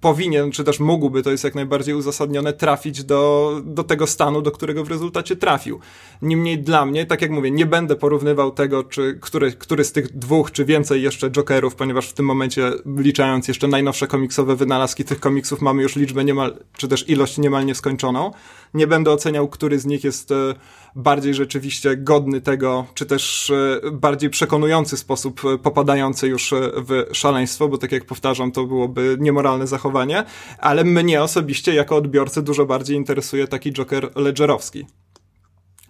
[0.00, 4.50] powinien, czy też mógłby, to jest jak najbardziej uzasadnione, trafić do, do tego stanu, do
[4.50, 5.80] którego w rezultacie trafił.
[6.22, 10.18] Niemniej dla mnie, tak jak mówię, nie będę porównywał tego, czy który, który z tych
[10.18, 15.20] dwóch, czy więcej jeszcze Jokerów ponieważ w tym momencie, liczając jeszcze najnowsze komiksowe wynalazki tych
[15.20, 18.30] komiksów, mamy już liczbę niemal, czy też ilość niemal nieskończoną.
[18.74, 20.54] Nie będę oceniał, który z nich jest e,
[20.96, 27.68] bardziej rzeczywiście godny tego, czy też e, bardziej przekonujący sposób e, popadający już w szaleństwo,
[27.68, 30.24] bo tak jak powtarzam, to byłoby niemoralne zachowanie,
[30.58, 34.86] ale mnie osobiście jako odbiorcę dużo bardziej interesuje taki Joker ledgerowski.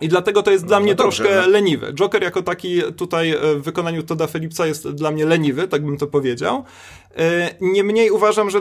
[0.01, 1.49] I dlatego to jest no, dla mnie no dobrze, troszkę no.
[1.49, 1.93] leniwy.
[1.93, 6.07] Joker jako taki tutaj w wykonaniu Toda Phillipsa jest dla mnie leniwy, tak bym to
[6.07, 6.65] powiedział.
[7.19, 8.61] E, niemniej uważam, że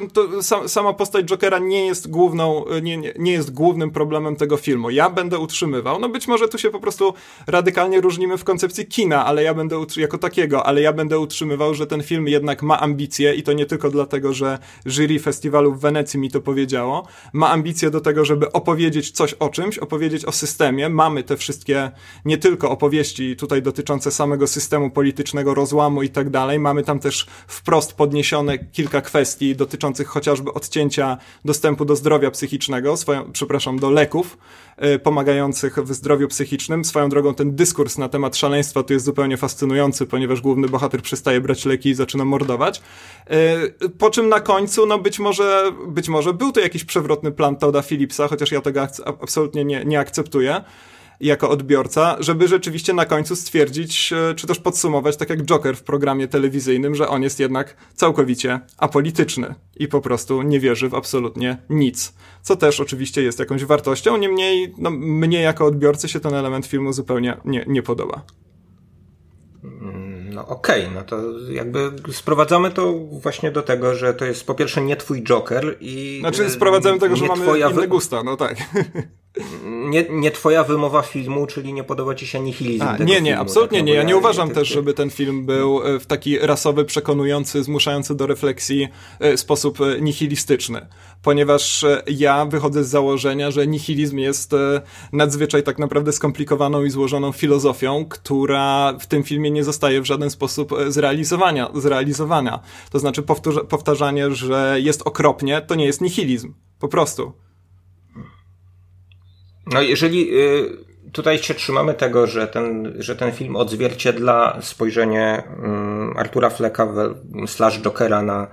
[0.68, 4.90] sama postać Jokera nie jest główną, e, nie, nie, jest głównym problemem tego filmu.
[4.90, 7.14] Ja będę utrzymywał, no być może tu się po prostu
[7.48, 11.88] radykalnie różnimy w koncepcji kina, ale ja będę jako takiego, ale ja będę utrzymywał, że
[11.88, 16.20] ten film jednak ma ambicje i to nie tylko dlatego, że jury festiwalu w Wenecji
[16.20, 20.90] mi to powiedziało, ma ambicje do tego, żeby opowiedzieć coś o czymś, opowiedzieć o systemie.
[20.90, 21.92] Mamy te wszystkie
[22.26, 27.28] nie tylko opowieści tutaj dotyczące samego systemu politycznego, rozłamu i tak dalej, mamy tam też
[27.48, 28.39] wprost podniesione
[28.72, 34.38] kilka kwestii dotyczących chociażby odcięcia dostępu do zdrowia psychicznego, swoją, przepraszam, do leków
[34.96, 36.86] y, pomagających w zdrowiu psychicznym.
[36.86, 41.42] Swoją drogą ten dyskurs na temat szaleństwa tu jest zupełnie fascynujący, ponieważ główny bohater przestaje
[41.42, 42.82] brać leki i zaczyna mordować.
[43.82, 47.56] Y, po czym na końcu, no być może, być może był to jakiś przewrotny plan
[47.56, 50.64] Toda Phillipsa, chociaż ja tego absolutnie nie, nie akceptuję
[51.20, 55.84] jako odbiorca, żeby rzeczywiście na końcu stwierdzić, e, czy też podsumować, tak jak Joker w
[55.84, 61.58] programie telewizyjnym, że on jest jednak całkowicie apolityczny i po prostu nie wierzy w absolutnie
[61.70, 62.14] nic.
[62.42, 66.94] Co też oczywiście jest jakąś wartością, niemniej no, mnie jako odbiorcy się ten element filmu
[66.94, 68.22] zupełnie nie, nie podoba.
[70.32, 71.18] No okej, okay, no to
[71.52, 76.18] jakby sprowadzamy to właśnie do tego, że to jest po pierwsze nie twój Joker i...
[76.20, 78.58] Znaczy sprowadzamy do tego, że mamy twoja inne gusta, no tak.
[79.64, 83.42] Nie, nie twoja wymowa filmu, czyli nie podoba ci się nihilizm A, Nie, nie, filmu,
[83.42, 83.94] absolutnie tak, nie.
[83.94, 88.28] Ja nie uważam też, żeby ten film był e, w taki rasowy, przekonujący, zmuszający do
[88.28, 88.88] refleksji
[89.20, 90.88] e, sposób e, nihilistyczny.
[91.22, 94.52] Ponieważ ja wychodzę z założenia, że nihilizm jest
[95.14, 100.30] nadzwyczaj tak naprawdę skomplikowaną i złożoną filozofią, która w tym filmie nie zostaje w żaden
[100.30, 102.60] sposób zrealizowania, zrealizowana.
[102.92, 103.24] To znaczy
[103.70, 106.54] powtarzanie, że jest okropnie, to nie jest nihilizm.
[106.80, 107.34] Po prostu.
[109.74, 116.18] No jeżeli y, tutaj się trzymamy tego, że ten, że ten film odzwierciedla spojrzenie mm,
[116.18, 116.88] Artura Flecka
[117.48, 118.48] slash Jokera na,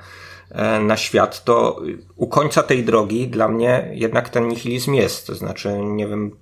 [0.51, 1.83] e, na świat, to
[2.17, 5.27] u końca tej drogi dla mnie jednak ten nihilizm jest.
[5.27, 6.37] To znaczy, nie wiem,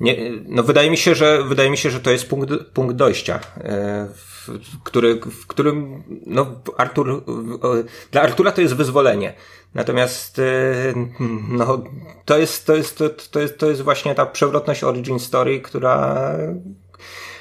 [0.00, 0.16] nie,
[0.46, 4.08] no wydaje mi się, że wydaje mi się, że to jest punkt, punkt dojścia, e,
[4.14, 6.46] w, który, w którym no
[6.76, 7.24] Artur,
[8.12, 9.34] dla Artura to jest wyzwolenie.
[9.74, 10.94] Natomiast y,
[11.48, 11.84] no,
[12.24, 16.32] to, jest, to, jest, to, to, jest, to jest właśnie ta przewrotność origin story, która,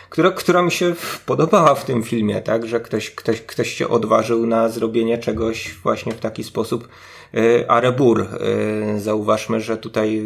[0.10, 0.96] która, która mi się
[1.26, 6.12] podobała w tym filmie, tak, że ktoś, ktoś, ktoś się odważył na zrobienie czegoś właśnie
[6.12, 6.88] w taki sposób.
[7.36, 10.24] Y, Arebur, y, zauważmy, że tutaj,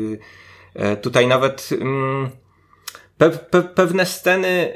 [1.02, 2.30] tutaj nawet mm,
[3.18, 4.74] pe, pe, pewne sceny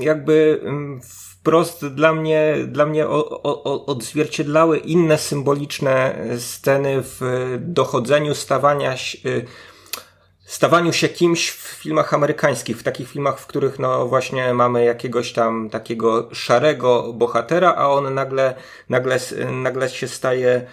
[0.00, 0.60] jakby
[1.02, 7.20] w wprost dla mnie, dla mnie o, o, odzwierciedlały inne symboliczne sceny w
[7.60, 9.18] dochodzeniu stawania się,
[10.44, 15.32] stawaniu się kimś w filmach amerykańskich, w takich filmach, w których no właśnie mamy jakiegoś
[15.32, 18.54] tam takiego szarego bohatera, a on nagle,
[18.88, 19.18] nagle,
[19.52, 20.66] nagle się staje,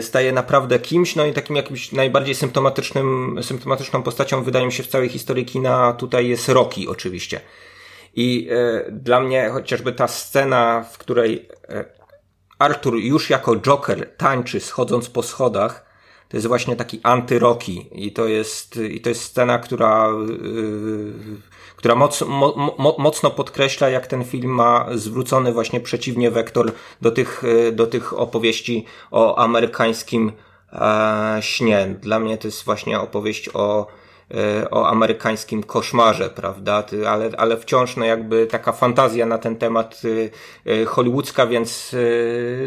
[0.00, 4.88] staje naprawdę kimś, no i takim jakimś najbardziej symptomatycznym, symptomatyczną postacią wydaje mi się w
[4.88, 7.40] całej historii kina tutaj jest Rocky oczywiście.
[8.16, 11.84] I e, dla mnie chociażby ta scena, w której e,
[12.58, 15.84] Arthur już jako Joker tańczy schodząc po schodach,
[16.28, 21.12] to jest właśnie taki antyroki i to jest, i to jest scena, która, yy,
[21.76, 27.10] która moc, mo, mo, mocno podkreśla, jak ten film ma zwrócony właśnie przeciwnie wektor do
[27.10, 27.42] tych,
[27.72, 30.32] do tych opowieści o amerykańskim
[30.72, 31.96] e, śnie.
[32.00, 33.86] Dla mnie to jest właśnie opowieść o,
[34.70, 36.84] o amerykańskim koszmarze, prawda?
[37.08, 40.02] Ale, ale wciąż no jakby taka fantazja na ten temat
[40.66, 41.96] e, e, hollywoodzka, więc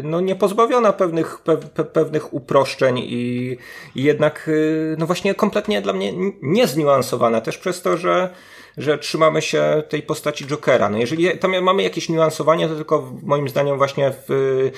[0.02, 3.56] no nie pozbawiona pewnych, pe, pe, pewnych uproszczeń i,
[3.94, 4.50] i jednak
[4.98, 6.12] no właśnie kompletnie dla mnie
[6.42, 8.30] niezniuansowana też przez to, że
[8.78, 10.88] że trzymamy się tej postaci Jokera.
[10.88, 14.70] No jeżeli tam mamy jakieś niuansowanie, to tylko moim zdaniem właśnie w,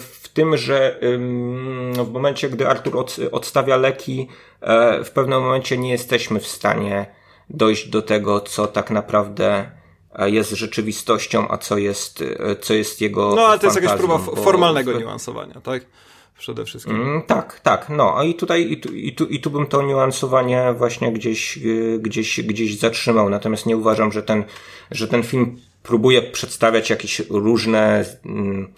[0.00, 1.00] w tym, że
[2.04, 4.28] w momencie, gdy Artur od, odstawia leki,
[4.60, 7.06] e, w pewnym momencie nie jesteśmy w stanie
[7.50, 9.70] dojść do tego, co tak naprawdę
[10.14, 13.34] e, jest rzeczywistością, a co jest, e, co jest jego.
[13.34, 15.82] No, ale to jest jakaś próba formalnego niuansowania, tak?
[16.40, 16.96] Przede wszystkim.
[16.96, 17.88] Mm, tak, tak.
[17.88, 21.98] No i tutaj i tu, i, tu, i tu bym to niuansowanie właśnie gdzieś, y,
[22.02, 23.30] gdzieś, gdzieś zatrzymał.
[23.30, 24.44] Natomiast nie uważam, że ten,
[24.90, 28.72] że ten film próbuje przedstawiać jakieś różne mm,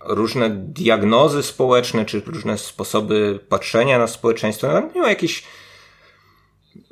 [0.00, 4.66] różne diagnozy społeczne, czy różne sposoby patrzenia na społeczeństwo.
[4.66, 5.42] No, nie ma jakichś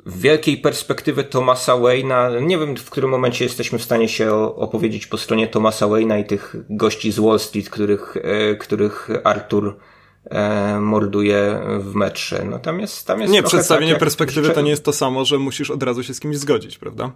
[0.05, 2.41] wielkiej perspektywy Thomasa Wayne'a.
[2.41, 6.25] Nie wiem, w którym momencie jesteśmy w stanie się opowiedzieć po stronie Thomasa Wayne'a i
[6.25, 9.77] tych gości z Wall Street, których, e, których Arthur
[10.25, 12.45] e, morduje w metrze.
[12.49, 15.37] No tam jest, tam jest Nie, przedstawienie tak, perspektywy to nie jest to samo, że
[15.37, 17.11] musisz od razu się z kimś zgodzić, prawda?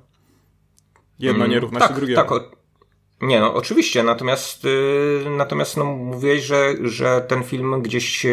[1.19, 2.21] Jedno nie równa tak, się drugiemu.
[2.21, 2.58] Tak,
[3.21, 8.25] nie, no oczywiście, natomiast yy, natomiast no, mówiłeś, że, że ten film gdzieś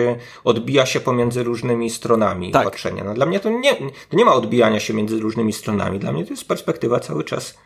[0.45, 2.65] odbija się pomiędzy różnymi stronami tak.
[2.65, 3.05] patrzenia.
[3.05, 3.75] No, dla mnie to nie,
[4.09, 5.99] to nie ma odbijania się między różnymi stronami.
[5.99, 7.59] Dla mnie to jest perspektywa cały czas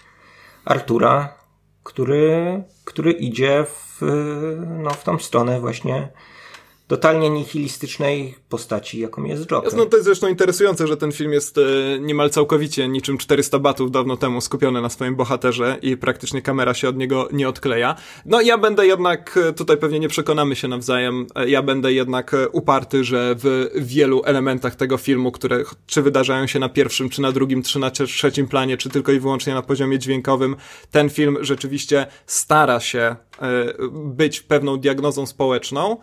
[0.64, 1.34] Artura,
[1.82, 3.98] który, który idzie w,
[4.82, 6.08] no, w tą stronę właśnie
[6.90, 9.74] totalnie nihilistycznej postaci, jaką jest Joker.
[9.76, 11.62] No to jest zresztą interesujące, że ten film jest e,
[12.00, 16.88] niemal całkowicie niczym 400 batów dawno temu skupiony na swoim bohaterze i praktycznie kamera się
[16.88, 17.96] od niego nie odkleja.
[18.26, 22.36] No ja będę jednak, e, tutaj pewnie nie przekonamy się nawzajem, e, ja będę jednak
[22.52, 27.32] uparty, że w wielu elementach tego filmu, które czy wydarzają się na pierwszym, czy na
[27.32, 30.56] drugim, czy na trzecim planie, czy tylko i wyłącznie na poziomie dźwiękowym,
[30.90, 33.16] ten film rzeczywiście stara się
[33.92, 35.96] być pewną diagnozą społeczną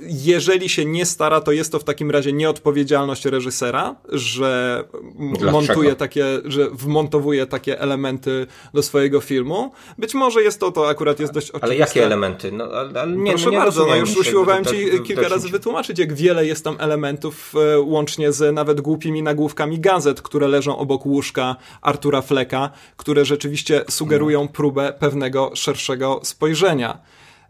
[0.00, 4.84] jeżeli się nie stara, to jest to w takim razie nieodpowiedzialność reżysera, że
[5.18, 5.50] Dlaczego?
[5.52, 9.72] montuje takie, że wmontowuje takie elementy do swojego filmu.
[9.98, 11.66] Być może jest to, to akurat jest dość oczywiste.
[11.66, 12.52] Ale jakie elementy?
[12.52, 12.64] No,
[13.00, 16.46] ale nie, Proszę no nie bardzo, no już usiłowałem ci kilka razy wytłumaczyć, jak wiele
[16.46, 22.22] jest tam elementów, e, łącznie z nawet głupimi nagłówkami gazet, które leżą obok łóżka Artura
[22.22, 24.48] Fleka, które rzeczywiście sugerują no.
[24.48, 26.73] próbę pewnego szerszego spojrzenia.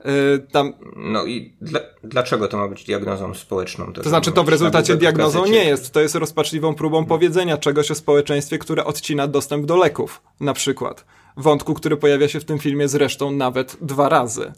[0.06, 0.72] Y, tam...
[0.96, 3.92] No i dla, dlaczego to ma być diagnozą społeczną?
[3.92, 5.92] To, to znaczy to w rezultacie diagnozą nie jest.
[5.92, 11.04] To jest rozpaczliwą próbą powiedzenia czegoś o społeczeństwie, które odcina dostęp do leków, na przykład.
[11.36, 14.52] Wątku, który pojawia się w tym filmie zresztą nawet dwa razy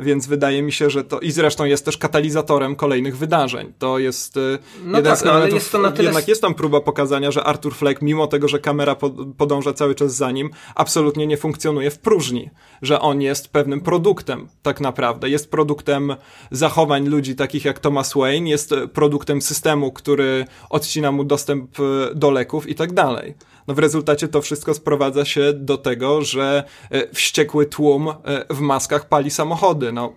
[0.00, 3.72] więc wydaje mi się, że to i zresztą jest też katalizatorem kolejnych wydarzeń.
[3.78, 6.04] To jest y, no jeden tak, z elementów, no, jest to na tyle...
[6.04, 8.96] jednak jest tam próba pokazania, że Arthur Fleck, mimo tego, że kamera
[9.38, 12.50] podąża cały czas za nim, absolutnie nie funkcjonuje w próżni,
[12.82, 16.14] że on jest pewnym produktem tak naprawdę, jest produktem
[16.50, 21.82] zachowań ludzi takich jak Thomas Wayne, jest produktem systemu, który odcina mu dostęp y,
[22.14, 23.34] do leków i tak dalej
[23.70, 28.14] no w rezultacie to wszystko sprowadza się do tego, że e, wściekły tłum e,
[28.54, 29.92] w maskach pali samochody.
[29.92, 30.12] No,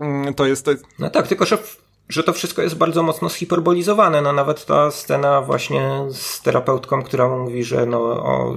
[0.00, 0.72] mm, to jest, to.
[0.98, 1.58] No tak, tylko że
[2.08, 4.22] że to wszystko jest bardzo mocno zhiperbolizowane.
[4.22, 8.56] No nawet ta scena właśnie z terapeutką, która mówi, że no o,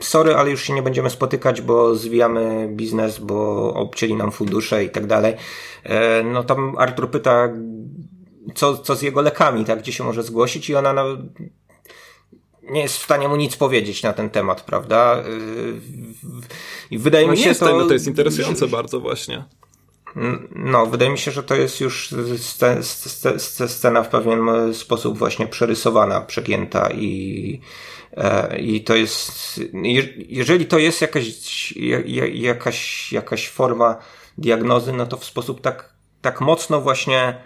[0.00, 4.90] sorry, ale już się nie będziemy spotykać, bo zwijamy biznes, bo obcięli nam fundusze i
[4.90, 5.34] tak dalej.
[5.84, 7.48] E, no tam Artur pyta,
[8.54, 11.04] co, co z jego lekami, tak, gdzie się może zgłosić i ona no,
[12.70, 15.22] nie jest w stanie mu nic powiedzieć na ten temat, prawda?
[16.90, 17.78] I wydaje no mi się to...
[17.78, 19.44] No to jest interesujące że, bardzo właśnie.
[20.54, 22.14] No, wydaje mi się, że to jest już
[23.68, 24.40] scena w pewien
[24.74, 27.60] sposób właśnie przerysowana, przegięta i,
[28.16, 29.60] e, i to jest,
[30.28, 31.72] jeżeli to jest jakaś,
[32.32, 33.96] jakaś, jakaś forma
[34.38, 37.38] diagnozy, no to w sposób tak, tak mocno właśnie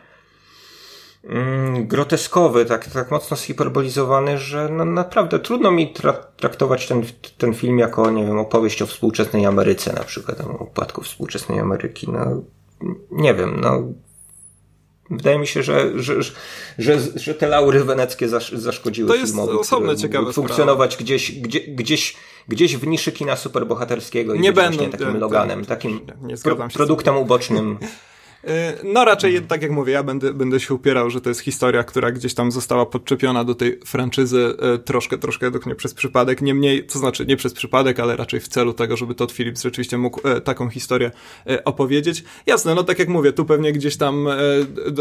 [1.75, 7.03] groteskowy, tak, tak mocno zhiperbolizowany, że no, naprawdę trudno mi tra traktować ten,
[7.39, 12.11] ten film jako, nie wiem, opowieść o współczesnej Ameryce na przykład, o upadku współczesnej Ameryki.
[12.11, 12.43] No,
[13.11, 13.83] nie wiem, no
[15.11, 16.15] Wydaje mi się, że, że,
[16.79, 21.61] że, że te laury weneckie zasz, zaszkodziły to jest filmowi, osobne ciekawe funkcjonować gdzieś, gdzie,
[21.61, 22.17] gdzieś,
[22.49, 26.01] gdzieś w niszy kina superbohaterskiego i nie będą takim Loganem, takim
[26.75, 27.79] produktem ubocznym
[28.85, 32.13] no raczej, tak jak mówię, ja będę, będę się upierał, że to jest historia, która
[32.13, 36.43] gdzieś tam została podczepiona do tej franczyzy y, troszkę, troszkę według mnie przez przypadek.
[36.43, 39.99] Niemniej, to znaczy nie przez przypadek, ale raczej w celu tego, żeby Todd Phillips rzeczywiście
[39.99, 41.11] mógł y, taką historię
[41.65, 42.25] opowiedzieć.
[42.47, 44.29] Jasne, no tak jak mówię, tu pewnie gdzieś tam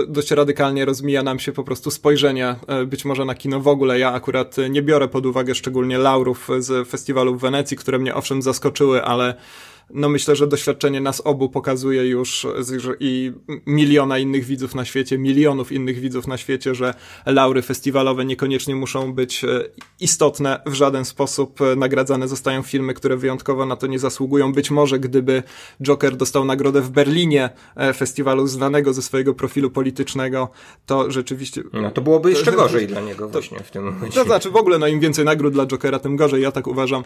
[0.07, 2.55] dość radykalnie rozmija nam się po prostu spojrzenie
[2.87, 3.99] być może na kino w ogóle.
[3.99, 8.41] Ja akurat nie biorę pod uwagę szczególnie laurów z festiwalu w Wenecji, które mnie owszem
[8.41, 9.35] zaskoczyły, ale
[9.93, 12.47] no myślę, że doświadczenie nas obu pokazuje już
[12.99, 13.31] i
[13.65, 16.93] miliona innych widzów na świecie, milionów innych widzów na świecie, że
[17.25, 19.47] laury festiwalowe niekoniecznie muszą być e,
[19.99, 21.61] istotne w żaden sposób.
[21.61, 24.53] E, nagradzane zostają filmy, które wyjątkowo na to nie zasługują.
[24.53, 25.43] Być może gdyby
[25.83, 30.49] Joker dostał nagrodę w Berlinie, e, festiwalu znanego ze swojego profilu politycznego,
[30.85, 31.63] to rzeczywiście...
[31.73, 34.19] No to byłoby jeszcze gorzej dla niego właśnie w tym momencie.
[34.19, 37.03] To znaczy w ogóle, no im więcej nagród dla Jokera, tym gorzej, ja tak uważam.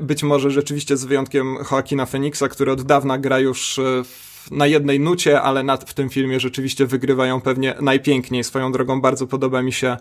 [0.00, 4.02] Być może rzeczywiście z wyjątkiem Joaquina Feniksa, który od dawna gra już e,
[4.50, 8.44] na jednej nucie, ale w tym filmie rzeczywiście wygrywają pewnie najpiękniej.
[8.44, 9.96] Swoją drogą bardzo podoba mi się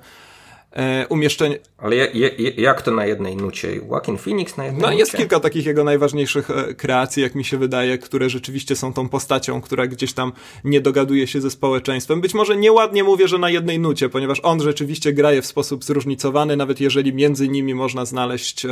[0.72, 1.60] e, umieszczenie.
[1.78, 3.76] Ale je, je, jak to na jednej nucie?
[3.76, 5.00] Joaquin Phoenix na jednej no, nucie?
[5.00, 9.10] Jest kilka takich jego najważniejszych e, kreacji, jak mi się wydaje, które rzeczywiście są tą
[9.10, 10.32] postacią, która gdzieś tam
[10.64, 12.22] nie dogaduje się ze społeczeństwem.
[12.22, 16.58] Być może nieładnie mówię, że na jednej nucie, ponieważ on rzeczywiście graje w sposób zróżnicowany,
[16.58, 18.66] nawet jeżeli między nimi można znaleźć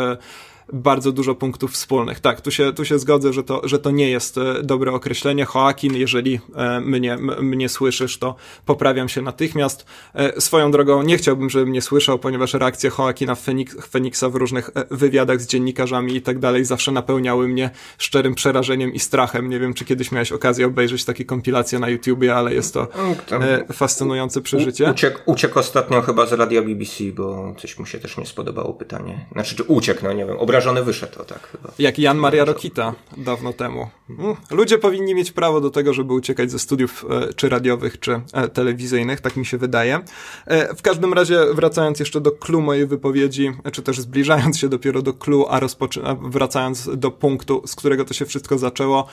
[0.74, 2.20] bardzo dużo punktów wspólnych.
[2.20, 5.46] Tak, tu się, tu się zgodzę, że to, że to nie jest e, dobre określenie.
[5.56, 8.36] Joaquin, jeżeli e, mnie, mnie słyszysz, to
[8.66, 9.86] poprawiam się natychmiast.
[10.14, 13.36] E, swoją drogą nie chciałbym, żeby mnie słyszał, ponieważ reakcje Joaquina
[13.90, 19.00] Feniksa w różnych wywiadach z dziennikarzami i tak dalej zawsze napełniały mnie szczerym przerażeniem i
[19.00, 19.50] strachem.
[19.50, 22.88] Nie wiem, czy kiedyś miałeś okazję obejrzeć takie kompilacje na YouTubie, ale jest to
[23.74, 24.92] fascynujące przeżycie.
[24.92, 29.26] Uciekł, uciekł ostatnio chyba z radia BBC, bo coś mu się też nie spodobało pytanie.
[29.32, 31.58] Znaczy, czy uciekł, no nie wiem, obraził przerażony wyszedł, tak.
[31.80, 33.90] Jak Jan Maria Rokita dawno temu.
[34.10, 38.22] Mm, ludzie powinni mieć prawo do tego, żeby uciekać ze studiów e, czy radiowych, czy
[38.34, 40.00] e, telewizyjnych, tak mi się wydaje.
[40.46, 45.02] E, w każdym razie, wracając jeszcze do clue mojej wypowiedzi, czy też zbliżając się dopiero
[45.02, 45.60] do clue, a,
[46.04, 49.08] a wracając do punktu, z którego to się wszystko zaczęło,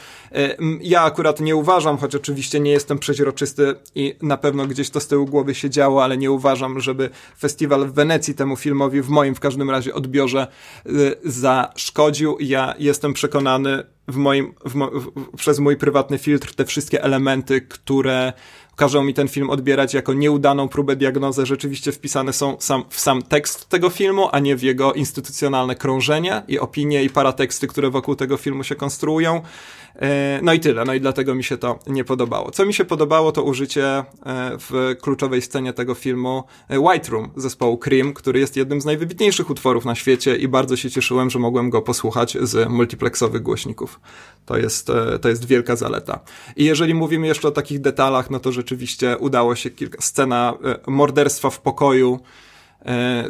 [0.81, 5.07] ja akurat nie uważam, choć oczywiście nie jestem przeźroczysty i na pewno gdzieś to z
[5.07, 9.35] tyłu głowy się działo, ale nie uważam, żeby festiwal w Wenecji temu filmowi, w moim
[9.35, 10.47] w każdym razie odbiorze,
[11.35, 12.37] zaszkodził.
[12.41, 18.33] Ja jestem przekonany w moim, w w, przez mój prywatny filtr te wszystkie elementy, które
[18.77, 23.23] każą mi ten film odbierać jako nieudaną próbę diagnozy, rzeczywiście wpisane są sam, w sam
[23.23, 28.17] tekst tego filmu, a nie w jego instytucjonalne krążenie i opinie i parateksty, które wokół
[28.17, 29.43] tego filmu się konstruują.
[30.03, 32.51] E, no i tyle, no i dlatego mi się to nie podobało.
[32.51, 34.05] Co mi się podobało, to użycie e,
[34.59, 39.51] w kluczowej scenie tego filmu e, White Room zespołu Cream, który jest jednym z najwybitniejszych
[39.51, 44.01] utworów na świecie i bardzo się cieszyłem, że mogłem go posłuchać z multiplexowych głośników.
[44.47, 46.21] To jest, to jest wielka zaleta.
[46.57, 50.55] I jeżeli mówimy jeszcze o takich detalach, no to rzeczywiście udało się kilka, scena
[50.87, 52.21] morderstwa w pokoju,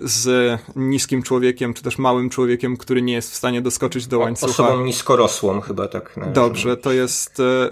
[0.02, 4.52] z niskim człowiekiem, czy też małym człowiekiem, który nie jest w stanie doskoczyć do łańcucha.
[4.52, 6.14] Osobą niskorosłą chyba tak.
[6.32, 7.70] Dobrze, to jest e,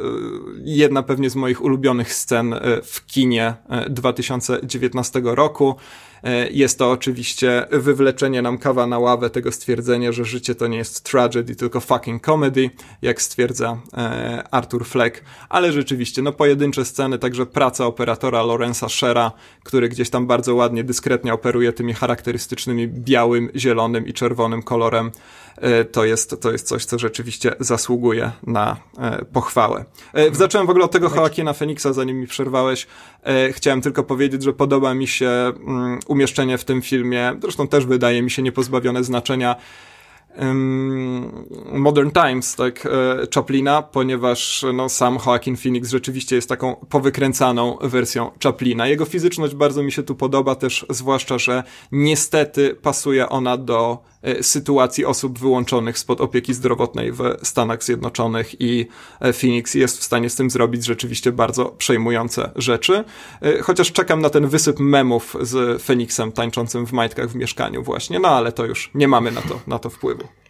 [0.64, 3.54] jedna pewnie z moich ulubionych scen e, w kinie
[3.90, 5.76] 2019 roku.
[6.24, 10.78] E, jest to oczywiście wywleczenie nam kawa na ławę tego stwierdzenia, że życie to nie
[10.78, 12.70] jest tragedy, tylko fucking comedy,
[13.02, 19.32] jak stwierdza e, Arthur Fleck, ale rzeczywiście, no pojedyncze sceny, także praca operatora Lorenza Shera,
[19.62, 25.10] który gdzieś tam bardzo ładnie, dyskretnie operuje tymi charakterystycznymi białym, zielonym i czerwonym kolorem
[25.92, 29.84] to jest, to jest coś, co rzeczywiście zasługuje na e, pochwałę.
[30.14, 32.86] E, zacząłem w ogóle od tego Joaquina Feniksa, zanim mi przerwałeś.
[33.50, 38.22] Chciałem tylko powiedzieć, że podoba mi się mm, umieszczenie w tym filmie, zresztą też wydaje
[38.22, 39.56] mi się niepozbawione znaczenia,
[41.72, 42.88] Modern Times, tak,
[43.34, 48.86] Chaplina, ponieważ no, sam Joaquin Phoenix rzeczywiście jest taką powykręcaną wersją Chaplina.
[48.86, 51.62] Jego fizyczność bardzo mi się tu podoba też, zwłaszcza, że
[51.92, 54.11] niestety pasuje ona do E,
[54.42, 58.86] sytuacji osób wyłączonych spod opieki zdrowotnej w Stanach Zjednoczonych i
[59.20, 63.04] e, Phoenix jest w stanie z tym zrobić rzeczywiście bardzo przejmujące rzeczy.
[63.42, 68.18] E, chociaż czekam na ten wysyp memów z Phoenixem tańczącym w majtkach w mieszkaniu właśnie,
[68.18, 70.41] no ale to już nie mamy na to, na to wpływu.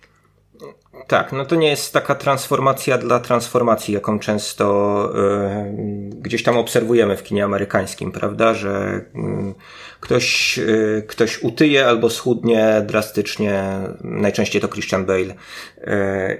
[1.07, 7.17] Tak, no to nie jest taka transformacja dla transformacji, jaką często y, gdzieś tam obserwujemy
[7.17, 8.55] w kinie amerykańskim, prawda?
[8.55, 9.55] Że y,
[10.01, 13.65] ktoś, y, ktoś utyje albo schudnie drastycznie,
[14.01, 15.35] najczęściej to Christian Bale,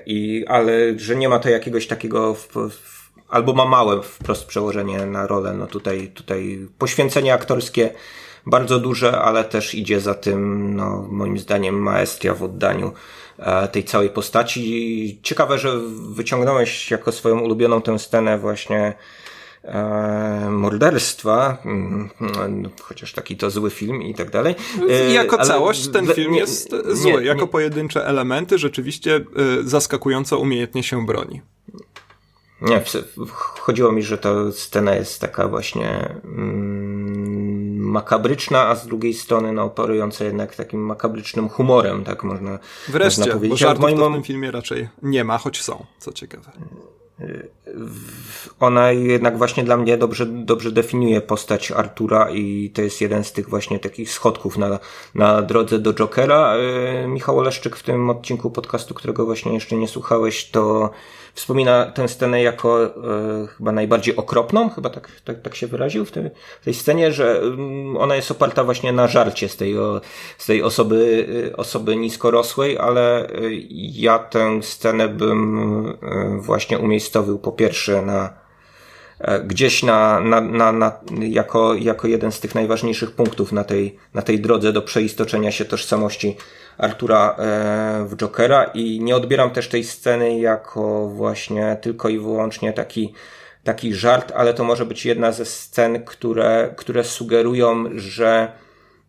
[0.07, 5.07] i, ale że nie ma to jakiegoś takiego w, w, albo ma małe wprost przełożenie
[5.07, 5.55] na rolę.
[5.55, 7.91] No tutaj, tutaj poświęcenie aktorskie
[8.47, 12.93] bardzo duże, ale też idzie za tym, no, moim zdaniem, maestria w oddaniu
[13.39, 15.21] E, tej całej postaci.
[15.23, 18.95] Ciekawe, że wyciągnąłeś jako swoją ulubioną tę scenę właśnie
[19.65, 22.11] e, morderstwa, mm,
[22.51, 24.55] no, chociaż taki to zły film i tak dalej.
[24.91, 27.13] E, jako Ale całość ten film nie, jest zły.
[27.13, 27.47] Nie, jako nie.
[27.47, 29.25] pojedyncze elementy rzeczywiście
[29.65, 31.41] zaskakująco umiejętnie się broni.
[32.61, 32.83] Nie,
[33.61, 39.65] chodziło mi, że ta scena jest taka właśnie mm, makabryczna, a z drugiej strony no,
[39.65, 43.51] operująca jednak takim makabrycznym humorem, tak można, Wreszcie, można powiedzieć.
[43.51, 43.99] bo żartów moim...
[43.99, 46.53] w tym filmie raczej nie ma, choć są, co ciekawe.
[48.61, 53.33] Ona jednak właśnie dla mnie dobrze, dobrze definiuje postać Artura i to jest jeden z
[53.33, 54.79] tych właśnie takich schodków na,
[55.15, 56.55] na drodze do Jokera.
[56.57, 60.91] E, Michał Oleszczyk w tym odcinku podcastu, którego właśnie jeszcze nie słuchałeś, to
[61.35, 62.91] wspomina tę scenę jako e,
[63.47, 66.31] chyba najbardziej okropną, chyba tak, tak, tak się wyraził w tej,
[66.61, 70.01] w tej scenie, że mm, ona jest oparta właśnie na żarcie z tej, o,
[70.39, 73.31] z tej osoby, e, osoby niskorosłej, ale e,
[73.95, 78.42] ja tę scenę bym e, właśnie umiejscowił po pierwsze na
[79.45, 84.23] gdzieś na, na, na, na, jako, jako jeden z tych najważniejszych punktów na tej, na
[84.23, 86.37] tej drodze do przeistoczenia się tożsamości
[86.79, 92.73] Artura e, w Jokera i nie odbieram też tej sceny jako właśnie tylko i wyłącznie
[92.73, 93.13] taki
[93.65, 98.53] taki żart, ale to może być jedna ze scen, które, które sugerują, że,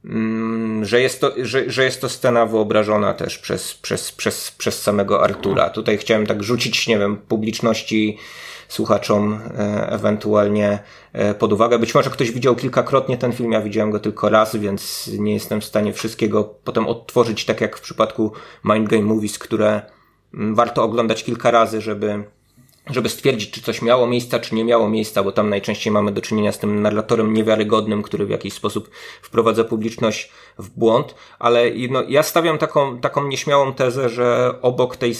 [0.06, 4.82] mm, że, jest to, że, że jest to scena wyobrażona też przez, przez, przez, przez
[4.82, 5.70] samego Artura.
[5.70, 8.18] Tutaj chciałem tak rzucić, nie wiem, publiczności
[8.68, 10.80] słuchaczom e, ewentualnie
[11.14, 11.80] e, pod uwagę.
[11.80, 15.62] Być może ktoś widział kilkakrotnie ten film, ja widziałem go tylko raz, więc nie jestem
[15.62, 18.32] w stanie wszystkiego potem odtworzyć, tak jak w przypadku
[18.66, 19.82] Mind Game Movies, które
[20.34, 22.24] mm, warto oglądać kilka razy, żeby
[22.90, 26.22] żeby stwierdzić, czy coś miało miejsca, czy nie miało miejsca, bo tam najczęściej mamy do
[26.22, 28.90] czynienia z tym narratorem niewiarygodnym, który w jakiś sposób
[29.22, 35.14] wprowadza publiczność w błąd, ale no, ja stawiam taką, taką nieśmiałą tezę, że obok tej,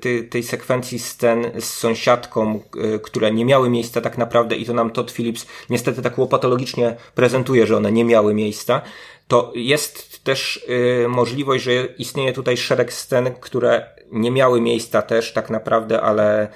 [0.00, 2.60] tej, tej sekwencji scen z sąsiadką,
[2.94, 6.96] y, które nie miały miejsca tak naprawdę i to nam Todd Phillips niestety tak łopatologicznie
[7.14, 8.82] prezentuje, że one nie miały miejsca,
[9.28, 10.66] to jest też
[11.04, 16.48] y, możliwość, że istnieje tutaj szereg scen, które nie miały miejsca też tak naprawdę, ale,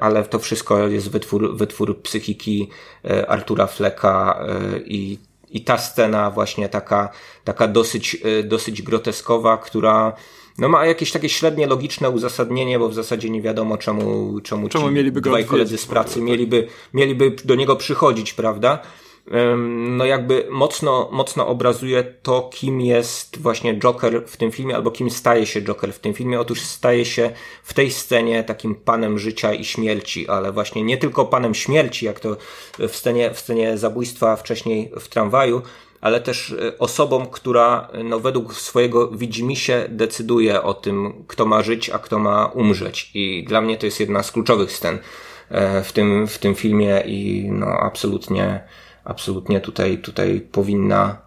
[0.00, 2.68] ale to wszystko jest wytwór, wytwór psychiki
[3.04, 5.18] y, Artura Fleka y, i,
[5.50, 7.08] i ta scena właśnie taka,
[7.44, 10.12] taka dosyć, dosyć groteskowa, która
[10.58, 14.90] no ma jakieś takie średnie logiczne uzasadnienie, bo w zasadzie nie wiadomo czemu, czemu, czemu
[14.90, 18.82] mieliby dwaj koledzy z pracy mieliby, mieliby do niego przychodzić, prawda?
[19.88, 25.10] No jakby mocno, mocno obrazuje to, kim jest właśnie Joker w tym filmie, albo kim
[25.10, 26.40] staje się Joker w tym filmie.
[26.40, 27.30] Otóż staje się
[27.62, 32.20] w tej scenie takim panem życia i śmierci, ale właśnie nie tylko panem śmierci, jak
[32.20, 32.36] to
[32.78, 35.62] w scenie, w scenie zabójstwa wcześniej w tramwaju,
[36.00, 41.90] ale też e, osobą, która no, według swojego widzimisię decyduje o tym, kto ma żyć,
[41.90, 43.10] a kto ma umrzeć.
[43.14, 44.98] I dla mnie to jest jedna z kluczowych scen
[45.48, 48.60] e, w tym, w tym filmie i no, absolutnie
[49.06, 51.18] absolutnie tutaj, tutaj powinna,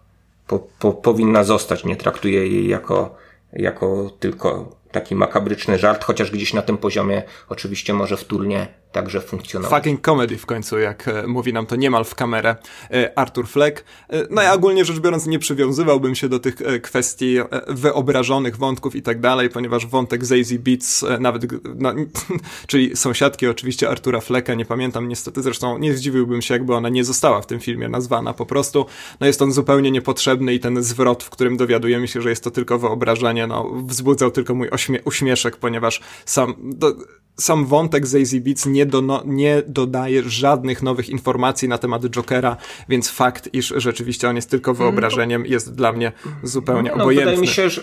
[0.48, 1.86] po, po, powinna zostać.
[1.86, 3.16] Nie traktuję jej jako,
[3.54, 9.22] jako tylko taki makabryczny żart, chociaż gdzieś na tym poziomie oczywiście może wtórnie także.
[9.70, 12.56] Fucking comedy w końcu, jak e, mówi nam to niemal w kamerę
[12.92, 13.84] e, Arthur Fleck.
[14.10, 17.38] E, no ja ogólnie rzecz biorąc nie przywiązywałbym się do tych kwestii
[17.68, 21.44] wyobrażonych wątków i tak dalej, ponieważ wątek Zazie Beats, nawet,
[21.76, 21.94] no,
[22.68, 27.04] czyli sąsiadki oczywiście Artura Flecka, nie pamiętam niestety, zresztą nie zdziwiłbym się, jakby ona nie
[27.04, 28.86] została w tym filmie nazwana po prostu.
[29.20, 32.52] No jest on zupełnie niepotrzebny i ten zwrot, w którym dowiadujemy się, że jest to
[32.52, 34.70] tylko wyobrażenie, no wzbudzał tylko mój
[35.06, 36.56] uśmieszek, ponieważ sam...
[36.60, 36.96] Do,
[37.40, 42.58] sam wątek Zazie Beats nie, do, nie dodaje żadnych nowych informacji na temat Jokera,
[42.90, 46.12] więc fakt, iż rzeczywiście on jest tylko mm, wyobrażeniem, jest dla mnie
[46.44, 47.32] zupełnie no, no, obojętny.
[47.32, 47.82] Wydaje mi się, że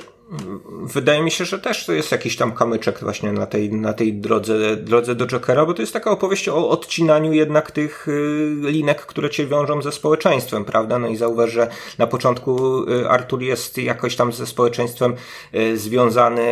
[0.83, 4.15] wydaje mi się, że też to jest jakiś tam kamyczek właśnie na tej, na tej
[4.15, 9.07] drodze, drodze do Jokera, bo to jest taka opowieść o odcinaniu jednak tych y, linek,
[9.07, 10.99] które cię wiążą ze społeczeństwem, prawda?
[10.99, 15.15] No i zauważ, że na początku y, Artur jest jakoś tam ze społeczeństwem
[15.55, 16.47] y, związany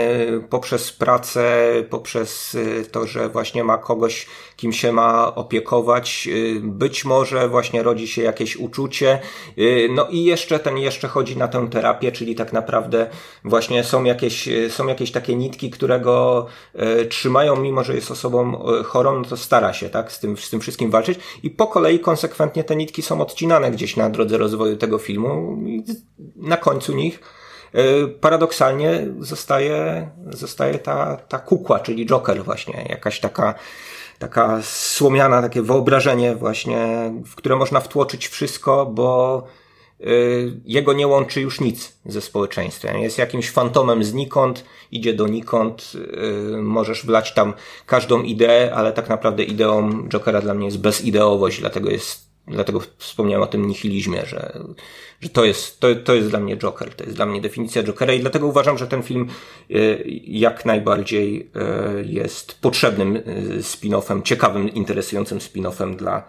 [0.51, 2.57] poprzez pracę, poprzez
[2.93, 4.27] to, że właśnie ma kogoś,
[4.57, 6.29] kim się ma opiekować.
[6.61, 9.19] Być może właśnie rodzi się jakieś uczucie.
[9.91, 13.07] No i jeszcze ten jeszcze chodzi na tę terapię, czyli tak naprawdę
[13.45, 18.11] właśnie właśnie są jakieś, są jakieś takie nitki, które go e, trzymają, mimo że jest
[18.11, 21.19] osobą e, chorą, no to stara się, tak, z tym, z tym wszystkim walczyć.
[21.43, 25.85] I po kolei konsekwentnie te nitki są odcinane gdzieś na drodze rozwoju tego filmu i
[26.37, 27.21] na końcu nich
[27.73, 33.55] e, paradoksalnie zostaje, zostaje ta, ta kukła, czyli Joker właśnie, jakaś taka
[34.19, 39.43] taka słomiana, takie wyobrażenie właśnie, w które można wtłoczyć wszystko, bo
[40.65, 42.99] jego nie łączy już nic ze społeczeństwem.
[42.99, 45.93] Jest jakimś fantomem znikąd, idzie donikąd,
[46.55, 47.55] y, możesz wlać tam
[47.87, 53.43] każdą ideę, ale tak naprawdę ideą Jokera dla mnie jest bezideowość, dlatego jest, dlatego wspomniałem
[53.43, 54.59] o tym nihilizmie, że,
[55.21, 58.13] że to jest, to, to jest dla mnie Joker, to jest dla mnie definicja Jokera
[58.13, 59.29] i dlatego uważam, że ten film
[59.71, 61.51] y, jak najbardziej
[62.05, 63.23] jest potrzebnym
[63.61, 66.29] spin-offem, ciekawym, interesującym spin-offem dla,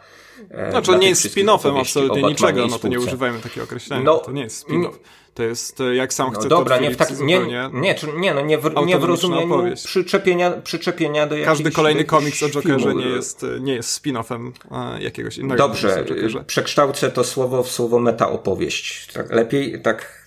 [0.70, 4.04] znaczy, to nie jest spin-offem absolutnie niczego, no to nie używajmy takiego określenia.
[4.04, 4.94] No, to nie jest spin-off.
[5.34, 7.70] To jest, e, jak sam no chce dobra, nie, w tak, nie, nie,
[8.18, 12.96] nie, no nie w, nie w rozumieniu przyczepienia, przyczepienia do Każdy kolejny komiks o Jokerze
[12.96, 16.06] nie jest, nie jest spin-offem e, jakiegoś innego Dobrze,
[16.48, 19.14] przekształcę to słowo w słowo meta-opowieść.
[19.14, 20.25] Tak, lepiej, tak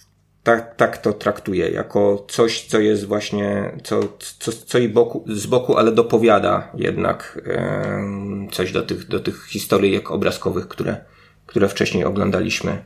[0.49, 4.01] tak, tak to traktuję, jako coś, co jest właśnie, co,
[4.39, 9.47] co, co i boku, z boku, ale dopowiada jednak e, coś do tych, do tych
[9.47, 10.97] historyjek obrazkowych, które,
[11.47, 12.85] które wcześniej oglądaliśmy.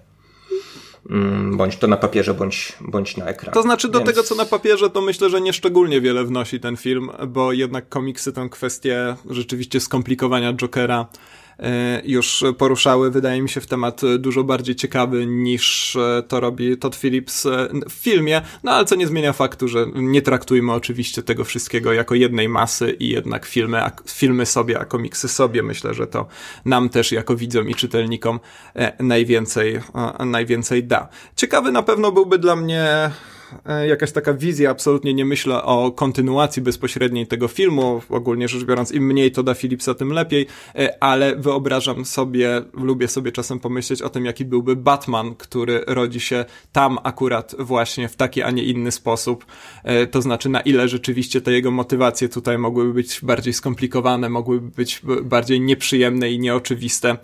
[1.11, 3.55] Mm, bądź to na papierze, bądź, bądź na ekranie.
[3.55, 4.11] To znaczy, do Więc...
[4.11, 7.89] tego co na papierze, to myślę, że nie szczególnie wiele wnosi ten film, bo jednak
[7.89, 11.07] komiksy tę kwestię rzeczywiście skomplikowania Jokera
[12.05, 16.97] już poruszały, wydaje mi się, w temat dużo bardziej ciekawy niż e, to robi Todd
[16.97, 21.45] Phillips e, w filmie, no ale co nie zmienia faktu, że nie traktujmy oczywiście tego
[21.45, 25.63] wszystkiego jako jednej masy i jednak filmy, filmy sobie, a komiksy sobie.
[25.63, 26.27] Myślę, że to
[26.65, 28.41] nam też jako widzom i czytelnikom
[29.01, 29.81] najwięcej,
[30.27, 31.09] najwięcej da.
[31.37, 33.13] Ciekawy na pewno byłby dla mnie e,
[33.89, 39.07] jakaś taka wizja, absolutnie nie myślę o kontynuacji bezpośredniej tego filmu, ogólnie rzecz biorąc, im
[39.07, 44.09] mniej to da Philipsa, tym lepiej, e, ale wyobrażam sobie, lubię sobie czasem pomyśleć o
[44.09, 48.93] tym, jaki byłby Batman, który rodzi się tam akurat właśnie w taki, a nie inny
[48.93, 49.47] sposób,
[49.85, 54.71] e, to znaczy na ile rzeczywiście te jego motywacje tutaj mogłyby być bardziej skomplikowane, mogłyby
[54.77, 57.17] być bardziej nieprzyjemne i nieoczywiste.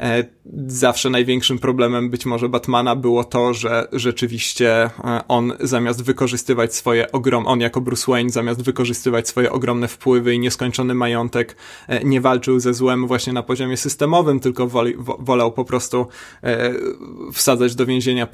[0.00, 0.24] E,
[0.66, 4.90] zawsze największym problemem być może Batmana było to, że rzeczywiście e,
[5.28, 10.38] on zamiast wykorzystywać swoje ogrom, on jako Bruce Wayne zamiast wykorzystywać swoje ogromne wpływy i
[10.38, 11.56] nieskończony majątek,
[11.88, 16.06] e, nie walczył ze złem właśnie na poziomie systemowym, tylko woli, wolał po prostu
[17.32, 18.28] wsadzać do więzienia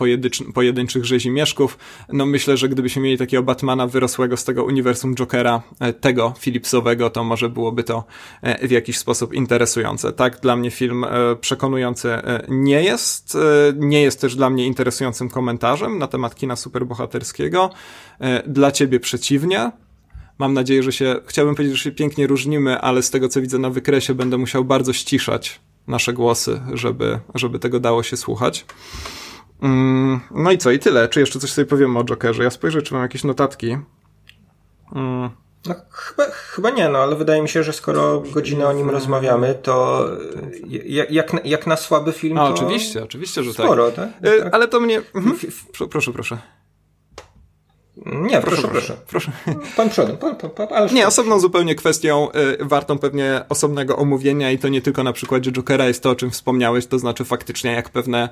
[0.55, 1.79] pojedynczych rzezimieszków.
[2.13, 5.63] No myślę, że gdybyśmy mieli takiego Batmana wyrosłego z tego uniwersum Jokera,
[6.01, 8.05] tego Philipsowego, to może byłoby to
[8.63, 10.13] w jakiś sposób interesujące.
[10.13, 11.07] Tak, dla mnie film
[11.55, 13.35] przekonujący e, nie jest.
[13.35, 13.39] E,
[13.77, 17.71] nie jest też dla mnie interesującym komentarzem na temat kina superbohaterskiego.
[18.21, 19.73] E, dla ciebie przeciwnie.
[20.39, 23.59] Mam nadzieję, że się, chciałbym powiedzieć, że się pięknie różnimy, ale z tego co widzę
[23.59, 28.67] na wykresie będę musiał bardzo ściszać nasze głosy, żeby, żeby tego dało się słuchać.
[29.63, 31.09] Mm, no i co, i tyle.
[31.09, 32.43] Czy jeszcze coś sobie powiem o Jokerze?
[32.43, 33.77] Ja spojrzę, czy mam jakieś notatki.
[35.67, 39.55] No, chyba, chyba nie, no ale wydaje mi się, że skoro godzinę o nim rozmawiamy,
[39.63, 40.07] to
[40.67, 42.39] jak, jak, na, jak na słaby film.
[42.39, 44.11] A, oczywiście, oczywiście, że sporo, tak.
[44.23, 44.33] tak?
[44.33, 44.55] E, tak.
[44.55, 45.03] Ale to mnie.
[45.15, 45.37] Mhm.
[45.91, 46.39] Proszę, proszę.
[47.97, 48.97] Nie, proszę, proszę.
[49.07, 49.33] proszę.
[49.77, 50.17] Pan przodem.
[50.17, 52.29] Pan, pan, pan, ale nie, osobną zupełnie kwestią,
[52.61, 56.15] y, wartą pewnie osobnego omówienia i to nie tylko na przykładzie Jokera jest to, o
[56.15, 58.29] czym wspomniałeś, to znaczy faktycznie jak pewne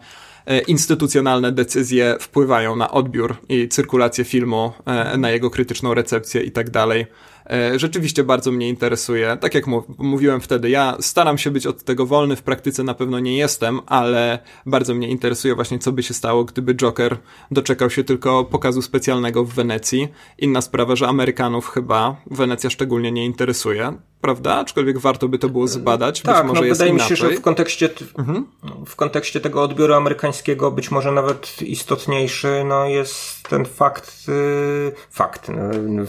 [0.50, 4.72] y, instytucjonalne decyzje wpływają na odbiór i cyrkulację filmu,
[5.14, 7.06] y, na jego krytyczną recepcję i tak dalej.
[7.50, 9.36] E, rzeczywiście bardzo mnie interesuje.
[9.40, 9.64] Tak jak
[9.98, 13.80] mówiłem wtedy, ja staram się być od tego wolny, w praktyce na pewno nie jestem,
[13.86, 17.16] ale bardzo mnie interesuje właśnie, co by się stało, gdyby Joker
[17.50, 20.08] doczekał się tylko pokazu specjalnego w Wenecji.
[20.38, 23.92] Inna sprawa, że Amerykanów chyba Wenecja szczególnie nie interesuje
[24.22, 24.54] prawda?
[24.54, 26.22] Aczkolwiek warto by to było zbadać.
[26.22, 27.10] Tak, być może no, jest wydaje inaczej.
[27.10, 28.46] mi się, że w kontekście, mhm.
[28.86, 35.48] w kontekście tego odbioru amerykańskiego być może nawet istotniejszy no, jest ten fakt, y, fakt,
[35.48, 36.02] no,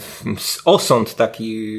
[0.64, 1.76] osąd taki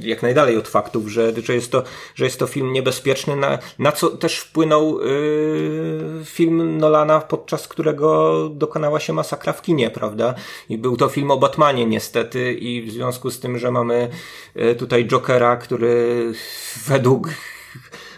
[0.00, 1.82] jak najdalej od faktów, że, że, jest, to,
[2.14, 8.48] że jest to film niebezpieczny, na, na co też wpłynął y, film Nolana, podczas którego
[8.48, 10.34] dokonała się masakra w kinie, prawda?
[10.68, 14.08] I był to film o Batmanie niestety i w związku z tym, że mamy
[14.56, 16.32] y, tutaj Jokera, który który
[16.86, 17.30] według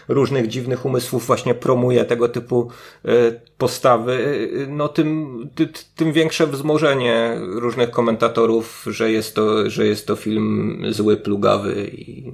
[0.07, 2.71] różnych dziwnych umysłów właśnie promuje tego typu
[3.05, 3.09] e,
[3.57, 5.49] postawy, no tym,
[5.95, 12.31] tym większe wzmożenie różnych komentatorów, że jest to, że jest to film zły, plugawy i,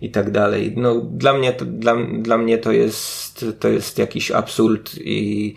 [0.00, 0.72] i tak dalej.
[0.76, 5.54] No, dla mnie to, dla, dla mnie to jest, to jest jakiś absurd i,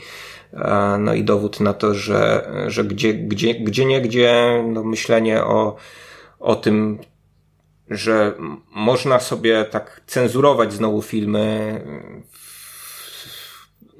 [1.00, 5.76] no i dowód na to, że, że gdzie, gdzie, gdzie nie gdzie no myślenie o,
[6.40, 7.00] o tym,
[7.92, 8.34] że
[8.72, 11.82] można sobie tak cenzurować znowu filmy,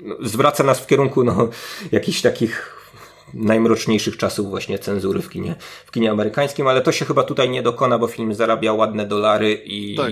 [0.02, 1.50] no, zwraca nas w kierunku no,
[1.92, 2.78] jakichś takich
[3.34, 5.56] najmroczniejszych czasów właśnie cenzury w kinie,
[5.86, 9.62] w kinie amerykańskim, ale to się chyba tutaj nie dokona, bo film zarabia ładne dolary
[9.66, 10.12] i tak.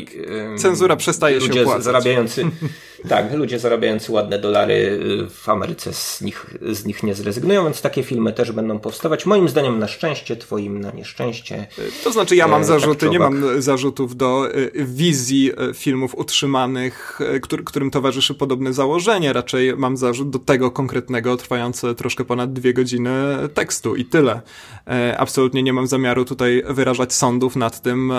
[0.58, 1.84] cenzura przestaje ludzie się opłacać.
[1.84, 2.46] zarabiający
[3.08, 7.82] tak, ludzie zarabiający ładne dolary y, w Ameryce z nich, z nich nie zrezygnują, więc
[7.82, 9.26] takie filmy też będą powstawać.
[9.26, 11.68] Moim zdaniem na szczęście, twoim na nieszczęście.
[12.04, 16.16] To znaczy ja mam e, zarzuty, tak nie mam zarzutów do y, wizji y, filmów
[16.16, 19.34] utrzymanych, który, którym towarzyszy podobne założenie.
[19.34, 23.12] Raczej mam zarzut do tego konkretnego, trwające troszkę ponad dwie godziny
[23.54, 24.42] tekstu i tyle.
[25.18, 28.14] Absolutnie nie mam zamiaru tutaj wyrażać sądów nad tym,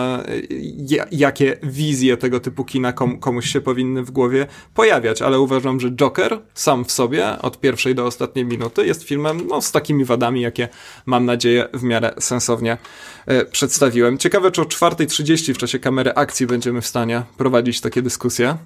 [1.11, 6.38] jakie wizje tego typu kina komuś się powinny w głowie pojawiać, ale uważam, że Joker
[6.55, 10.68] sam w sobie, od pierwszej do ostatniej minuty, jest filmem no, z takimi wadami, jakie
[11.06, 12.78] mam nadzieję w miarę sensownie
[13.26, 14.18] e, przedstawiłem.
[14.18, 18.56] Ciekawe, czy o 4.30 w czasie kamery akcji będziemy w stanie prowadzić takie dyskusje?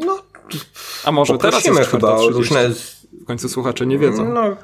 [0.00, 0.22] No,
[1.04, 2.70] a może teraz jest chyba różne
[3.24, 4.32] w końcu słuchacze nie wiedzą.
[4.34, 4.56] No,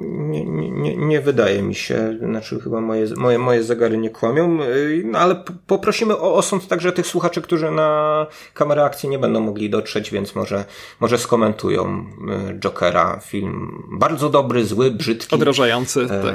[0.00, 4.58] nie, nie, nie wydaje mi się, znaczy chyba moje, moje, moje zegary nie kłamią,
[5.04, 9.70] no, ale poprosimy o osąd także tych słuchaczy, którzy na kamerę akcji nie będą mogli
[9.70, 10.64] dotrzeć, więc może,
[11.00, 12.06] może skomentują
[12.50, 15.34] y, Jokera, film bardzo dobry, zły, brzydki.
[15.34, 16.34] Odrażający, e, tak.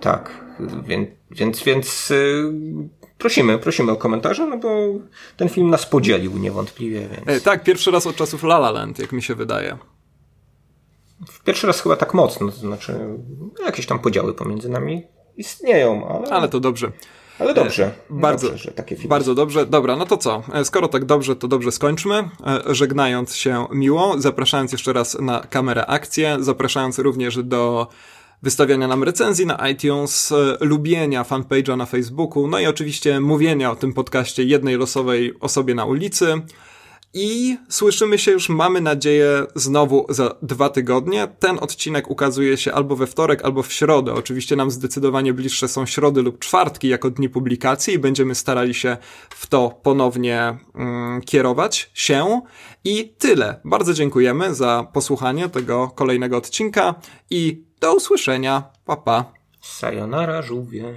[0.00, 0.44] Tak,
[0.86, 2.52] więc, więc, więc y,
[3.18, 4.68] prosimy, prosimy o komentarze, no bo
[5.36, 7.00] ten film nas podzielił niewątpliwie.
[7.00, 7.28] Więc...
[7.28, 9.78] E, tak, pierwszy raz od czasów La La Land, jak mi się wydaje.
[11.44, 12.98] Pierwszy raz chyba tak mocno, to znaczy
[13.64, 15.02] jakieś tam podziały pomiędzy nami
[15.36, 16.28] istnieją, ale...
[16.28, 16.92] Ale to dobrze.
[17.38, 17.90] Ale dobrze.
[18.10, 19.08] Bardzo, dobrze, że takie filmy.
[19.08, 19.66] bardzo dobrze.
[19.66, 20.42] Dobra, no to co?
[20.64, 22.28] Skoro tak dobrze, to dobrze skończmy.
[22.66, 27.86] Żegnając się miło, zapraszając jeszcze raz na kamerę akcję, zapraszając również do
[28.42, 33.92] wystawiania nam recenzji na iTunes, lubienia fanpage'a na Facebooku, no i oczywiście mówienia o tym
[33.92, 36.42] podcaście jednej losowej osobie na ulicy.
[37.14, 41.28] I słyszymy się już, mamy nadzieję, znowu za dwa tygodnie.
[41.38, 44.14] Ten odcinek ukazuje się albo we wtorek, albo w środę.
[44.14, 48.96] Oczywiście nam zdecydowanie bliższe są środy lub czwartki jako dni publikacji i będziemy starali się
[49.30, 52.40] w to ponownie mm, kierować się.
[52.84, 53.60] I tyle.
[53.64, 56.94] Bardzo dziękujemy za posłuchanie tego kolejnego odcinka
[57.30, 58.62] i do usłyszenia.
[58.84, 59.32] Pa, pa.
[59.60, 60.94] Sayonara, żółwie.